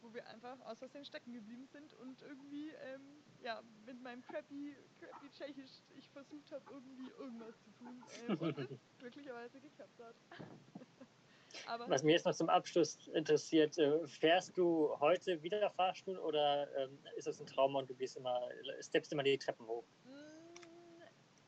wo 0.00 0.14
wir 0.14 0.26
einfach 0.28 0.60
aus 0.60 0.78
Versehen 0.78 1.04
stecken 1.04 1.32
geblieben 1.32 1.66
sind 1.66 1.92
und 1.94 2.22
irgendwie, 2.22 2.70
ähm, 2.70 3.24
ja, 3.42 3.62
mit 3.84 4.00
meinem 4.00 4.22
crappy, 4.22 4.76
crappy 4.98 5.30
Tschechisch 5.30 5.82
ich 5.96 6.08
versucht 6.10 6.52
habe, 6.52 6.64
irgendwie 6.70 7.10
irgendwas 7.18 7.60
zu 7.64 7.70
tun 7.72 8.04
ähm, 8.28 8.38
und 8.38 8.58
es 8.58 8.70
glücklicherweise 8.98 9.60
geklappt 9.60 9.98
hat. 9.98 10.16
aber 11.66 11.88
Was 11.88 12.02
mich 12.02 12.14
jetzt 12.14 12.26
noch 12.26 12.34
zum 12.34 12.48
Abschluss 12.48 13.06
interessiert, 13.08 13.76
äh, 13.78 14.06
fährst 14.06 14.56
du 14.56 14.96
heute 15.00 15.42
wieder 15.42 15.70
Fahrstuhl 15.70 16.18
oder 16.18 16.68
ähm, 16.76 16.98
ist 17.16 17.26
das 17.26 17.40
ein 17.40 17.46
Trauma 17.46 17.80
und 17.80 17.90
du 17.90 17.94
gehst 17.94 18.16
immer, 18.16 18.48
steppst 18.80 19.12
immer 19.12 19.22
die 19.22 19.38
Treppen 19.38 19.66
hoch? 19.66 19.84
Mm, 20.04 21.02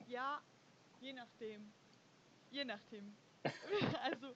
Ja, 0.06 0.40
je 1.00 1.12
nachdem. 1.12 1.72
Je 2.50 2.64
nachdem. 2.64 3.16
also, 4.02 4.34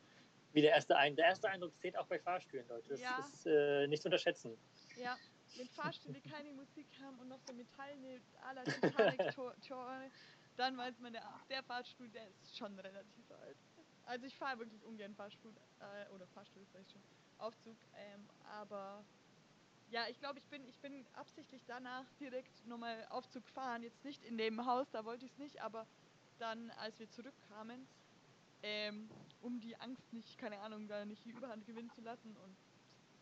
Wie 0.53 0.63
der 0.63 0.71
erste 0.73 0.97
Eindruck. 0.97 1.17
Der 1.17 1.27
erste 1.27 1.49
Eindruck 1.49 1.79
zählt 1.79 1.97
auch 1.99 2.07
bei 2.07 2.19
Fahrstühlen, 2.19 2.67
Leute. 2.69 2.89
Das 2.91 3.01
Ja. 3.01 3.19
ist 3.19 3.47
äh, 3.47 3.87
nicht 3.89 4.03
zu 4.03 4.09
unterschätzen. 4.09 4.57
ja, 4.97 5.17
wenn 5.57 5.69
Fahrstühle 5.69 6.21
keine 6.21 6.53
Musik 6.53 6.87
haben 7.01 7.19
und 7.19 7.29
noch 7.29 7.41
so 7.41 7.53
metallene 7.55 8.21
à 8.43 8.53
la 8.55 8.63
Titanic-Tore, 8.65 10.11
dann 10.57 10.77
weiß 10.77 10.99
man, 11.01 11.13
der, 11.13 11.23
der 11.51 11.63
Fahrstuhl, 11.63 12.09
der 12.11 12.29
ist 12.29 12.57
schon 12.57 12.79
relativ 12.79 13.31
alt. 13.31 13.57
Also 14.07 14.27
ich 14.27 14.37
fahre 14.37 14.59
wirklich 14.61 14.85
ungern 14.85 15.15
Fahrstuhl, 15.15 15.53
äh, 15.81 16.09
oder 16.15 16.27
Fahrstuhl 16.29 16.63
ich 16.63 16.91
schon, 16.91 17.03
Aufzug, 17.39 17.77
ähm, 17.95 18.27
aber 18.41 19.05
ja, 19.91 20.07
ich 20.09 20.19
glaube, 20.19 20.39
ich 20.39 20.47
bin, 20.47 20.67
ich 20.67 20.81
bin 20.81 21.07
absichtlich 21.13 21.63
danach 21.67 22.07
direkt 22.15 22.65
nochmal 22.67 23.07
Aufzug 23.11 23.47
fahren, 23.49 23.83
jetzt 23.83 24.05
nicht 24.05 24.25
in 24.25 24.39
dem 24.39 24.65
Haus, 24.65 24.91
da 24.91 25.05
wollte 25.05 25.27
ich 25.27 25.33
es 25.33 25.39
nicht, 25.39 25.61
aber 25.61 25.87
dann, 26.39 26.71
als 26.71 26.99
wir 26.99 27.11
zurückkamen, 27.11 27.87
ähm, 28.63 29.11
um 29.41 29.61
die 29.61 29.77
Angst 29.81 30.13
nicht, 30.13 30.39
keine 30.39 30.59
Ahnung, 30.61 30.89
da 30.89 31.05
nicht 31.05 31.25
die 31.25 31.31
Überhand 31.31 31.67
gewinnen 31.67 31.91
zu 31.91 32.01
lassen 32.01 32.37
und 32.37 32.57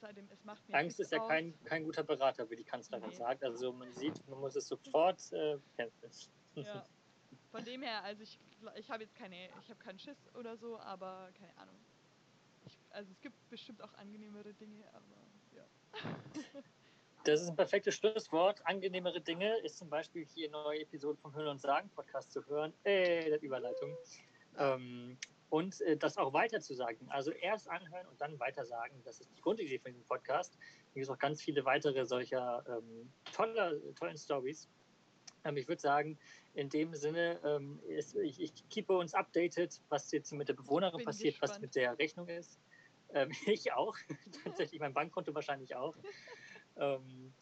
seitdem, 0.00 0.28
es 0.30 0.44
macht 0.44 0.68
mir 0.68 0.76
Angst 0.76 1.00
ist 1.00 1.12
ja 1.12 1.20
aus. 1.20 1.28
kein, 1.28 1.58
kein 1.64 1.84
guter 1.84 2.02
Berater, 2.02 2.48
wie 2.50 2.56
die 2.56 2.64
Kanzlerin 2.64 3.08
Nee. 3.08 3.16
sagt. 3.16 3.42
Also 3.42 3.72
man 3.72 3.92
sieht, 3.94 4.26
man 4.28 4.40
muss 4.40 4.54
es 4.54 4.68
sofort 4.68 5.32
äh, 5.32 5.58
kämpfen. 5.76 6.10
Ja. 6.54 6.84
Von 7.54 7.64
dem 7.64 7.82
her, 7.82 8.02
also 8.02 8.20
ich, 8.24 8.36
ich 8.74 8.90
habe 8.90 9.04
jetzt 9.04 9.14
keine, 9.14 9.48
ich 9.60 9.70
habe 9.70 9.78
keinen 9.78 10.00
Schiss 10.00 10.18
oder 10.34 10.56
so, 10.56 10.76
aber 10.80 11.30
keine 11.38 11.56
Ahnung. 11.56 11.76
Ich, 12.66 12.76
also 12.90 13.12
es 13.12 13.20
gibt 13.20 13.48
bestimmt 13.48 13.80
auch 13.80 13.94
angenehmere 13.94 14.52
Dinge, 14.54 14.82
aber 14.92 15.04
ja. 15.54 15.64
Das 17.22 17.40
ist 17.40 17.48
ein 17.48 17.54
perfektes 17.54 17.94
Schlusswort. 17.94 18.60
Angenehmere 18.66 19.20
Dinge 19.20 19.56
ist 19.58 19.78
zum 19.78 19.88
Beispiel 19.88 20.26
hier 20.26 20.50
neue 20.50 20.80
Episoden 20.80 21.16
vom 21.18 21.32
Hören 21.32 21.46
und 21.46 21.60
Sagen 21.60 21.88
Podcast 21.90 22.32
zu 22.32 22.44
hören. 22.46 22.74
Äh, 22.82 23.30
das 23.30 23.40
Überleitung. 23.40 23.96
Ähm, 24.58 25.16
und 25.48 25.80
äh, 25.82 25.96
das 25.96 26.18
auch 26.18 26.32
weiter 26.32 26.60
zu 26.60 26.74
sagen. 26.74 27.06
Also 27.08 27.30
erst 27.30 27.70
anhören 27.70 28.08
und 28.08 28.20
dann 28.20 28.38
weiter 28.40 28.66
sagen. 28.66 29.00
Das 29.04 29.20
ist 29.20 29.30
die 29.34 29.40
Grundidee 29.40 29.78
von 29.78 29.92
diesem 29.92 30.06
Podcast. 30.08 30.58
Hier 30.92 30.94
gibt 30.94 31.04
es 31.04 31.10
auch 31.10 31.18
ganz 31.18 31.40
viele 31.40 31.64
weitere 31.64 32.04
solcher 32.04 32.64
ähm, 32.68 33.12
toller, 33.32 33.74
tollen 33.94 34.18
Stories. 34.18 34.68
Ähm, 35.44 35.56
ich 35.56 35.68
würde 35.68 35.80
sagen, 35.80 36.18
in 36.54 36.68
dem 36.68 36.94
Sinne, 36.94 37.40
ähm, 37.44 37.80
ist, 37.86 38.16
ich, 38.16 38.40
ich 38.40 38.68
keep 38.68 38.90
uns 38.90 39.14
updated, 39.14 39.80
was 39.88 40.10
jetzt 40.12 40.32
mit 40.32 40.48
der 40.48 40.54
Bewohnerin 40.54 40.98
Bin 40.98 41.06
passiert, 41.06 41.34
was 41.34 41.50
gespannt. 41.50 41.62
mit 41.62 41.74
der 41.76 41.98
Rechnung 41.98 42.28
ist. 42.28 42.58
Ähm, 43.10 43.30
ich 43.46 43.72
auch. 43.72 43.96
Tatsächlich, 44.44 44.80
mein 44.80 44.94
Bankkonto 44.94 45.34
wahrscheinlich 45.34 45.76
auch. 45.76 45.94
ähm, 46.76 47.32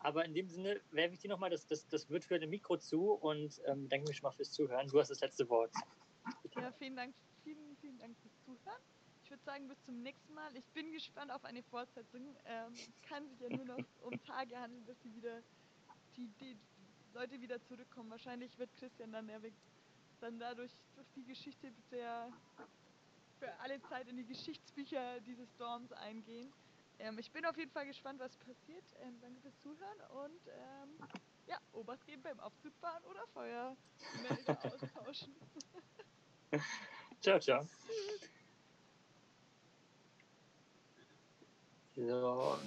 aber 0.00 0.24
in 0.24 0.32
dem 0.32 0.48
Sinne 0.48 0.80
werfe 0.92 1.14
ich 1.14 1.20
dir 1.20 1.28
nochmal 1.28 1.50
das, 1.50 1.66
das, 1.66 1.88
das 1.88 2.08
virtuelle 2.08 2.46
Mikro 2.46 2.76
zu 2.76 3.12
und 3.14 3.60
ähm, 3.66 3.88
danke 3.88 4.08
mir 4.08 4.14
schon 4.14 4.28
mal 4.28 4.32
fürs 4.32 4.52
Zuhören. 4.52 4.86
Du 4.86 5.00
hast 5.00 5.10
das 5.10 5.20
letzte 5.20 5.48
Wort. 5.48 5.72
Ja, 6.54 6.70
vielen 6.78 6.94
Dank, 6.94 7.14
vielen, 7.42 7.76
vielen 7.80 7.98
Dank 7.98 8.16
fürs 8.20 8.38
Zuhören. 8.44 8.80
Ich 9.24 9.30
würde 9.30 9.42
sagen, 9.42 9.68
bis 9.68 9.76
zum 9.84 10.02
nächsten 10.02 10.32
Mal. 10.34 10.56
Ich 10.56 10.64
bin 10.72 10.92
gespannt 10.92 11.32
auf 11.32 11.44
eine 11.44 11.62
Fortsetzung. 11.64 12.36
Ähm, 12.46 12.72
es 12.72 13.08
kann 13.08 13.28
sich 13.28 13.40
ja 13.40 13.48
nur 13.48 13.64
noch 13.64 13.84
um 14.02 14.12
Tage 14.24 14.56
handeln, 14.56 14.84
bis 14.86 14.96
die 15.00 15.14
wieder 15.14 15.42
die, 16.16 16.28
die 16.40 16.56
Leute 17.14 17.40
wieder 17.40 17.60
zurückkommen. 17.62 18.10
Wahrscheinlich 18.10 18.56
wird 18.58 18.74
Christian 18.76 19.12
dann 19.12 19.28
Weg 19.42 19.54
dann 20.20 20.38
dadurch 20.38 20.72
durch 20.96 21.06
die 21.14 21.24
Geschichte 21.24 21.72
der 21.90 22.32
für 23.38 23.52
alle 23.60 23.80
Zeit 23.82 24.08
in 24.08 24.16
die 24.16 24.26
Geschichtsbücher 24.26 25.20
dieses 25.20 25.48
Storms 25.54 25.92
eingehen. 25.92 26.52
Ähm, 26.98 27.18
ich 27.18 27.30
bin 27.30 27.44
auf 27.46 27.56
jeden 27.56 27.70
Fall 27.70 27.86
gespannt, 27.86 28.18
was 28.18 28.36
passiert. 28.36 28.84
Ähm, 29.00 29.20
danke 29.20 29.40
fürs 29.40 29.58
Zuhören 29.60 30.00
und 30.24 30.40
ähm, 30.48 31.08
ja, 31.46 31.56
Obacht 31.72 32.04
geben 32.06 32.22
beim 32.22 32.40
Aufzugfahren 32.40 33.02
oder 33.04 33.26
Feuermelder 33.28 34.64
austauschen. 34.74 35.34
Ciao, 37.20 37.38
ciao. 37.38 37.66
So. 41.96 42.58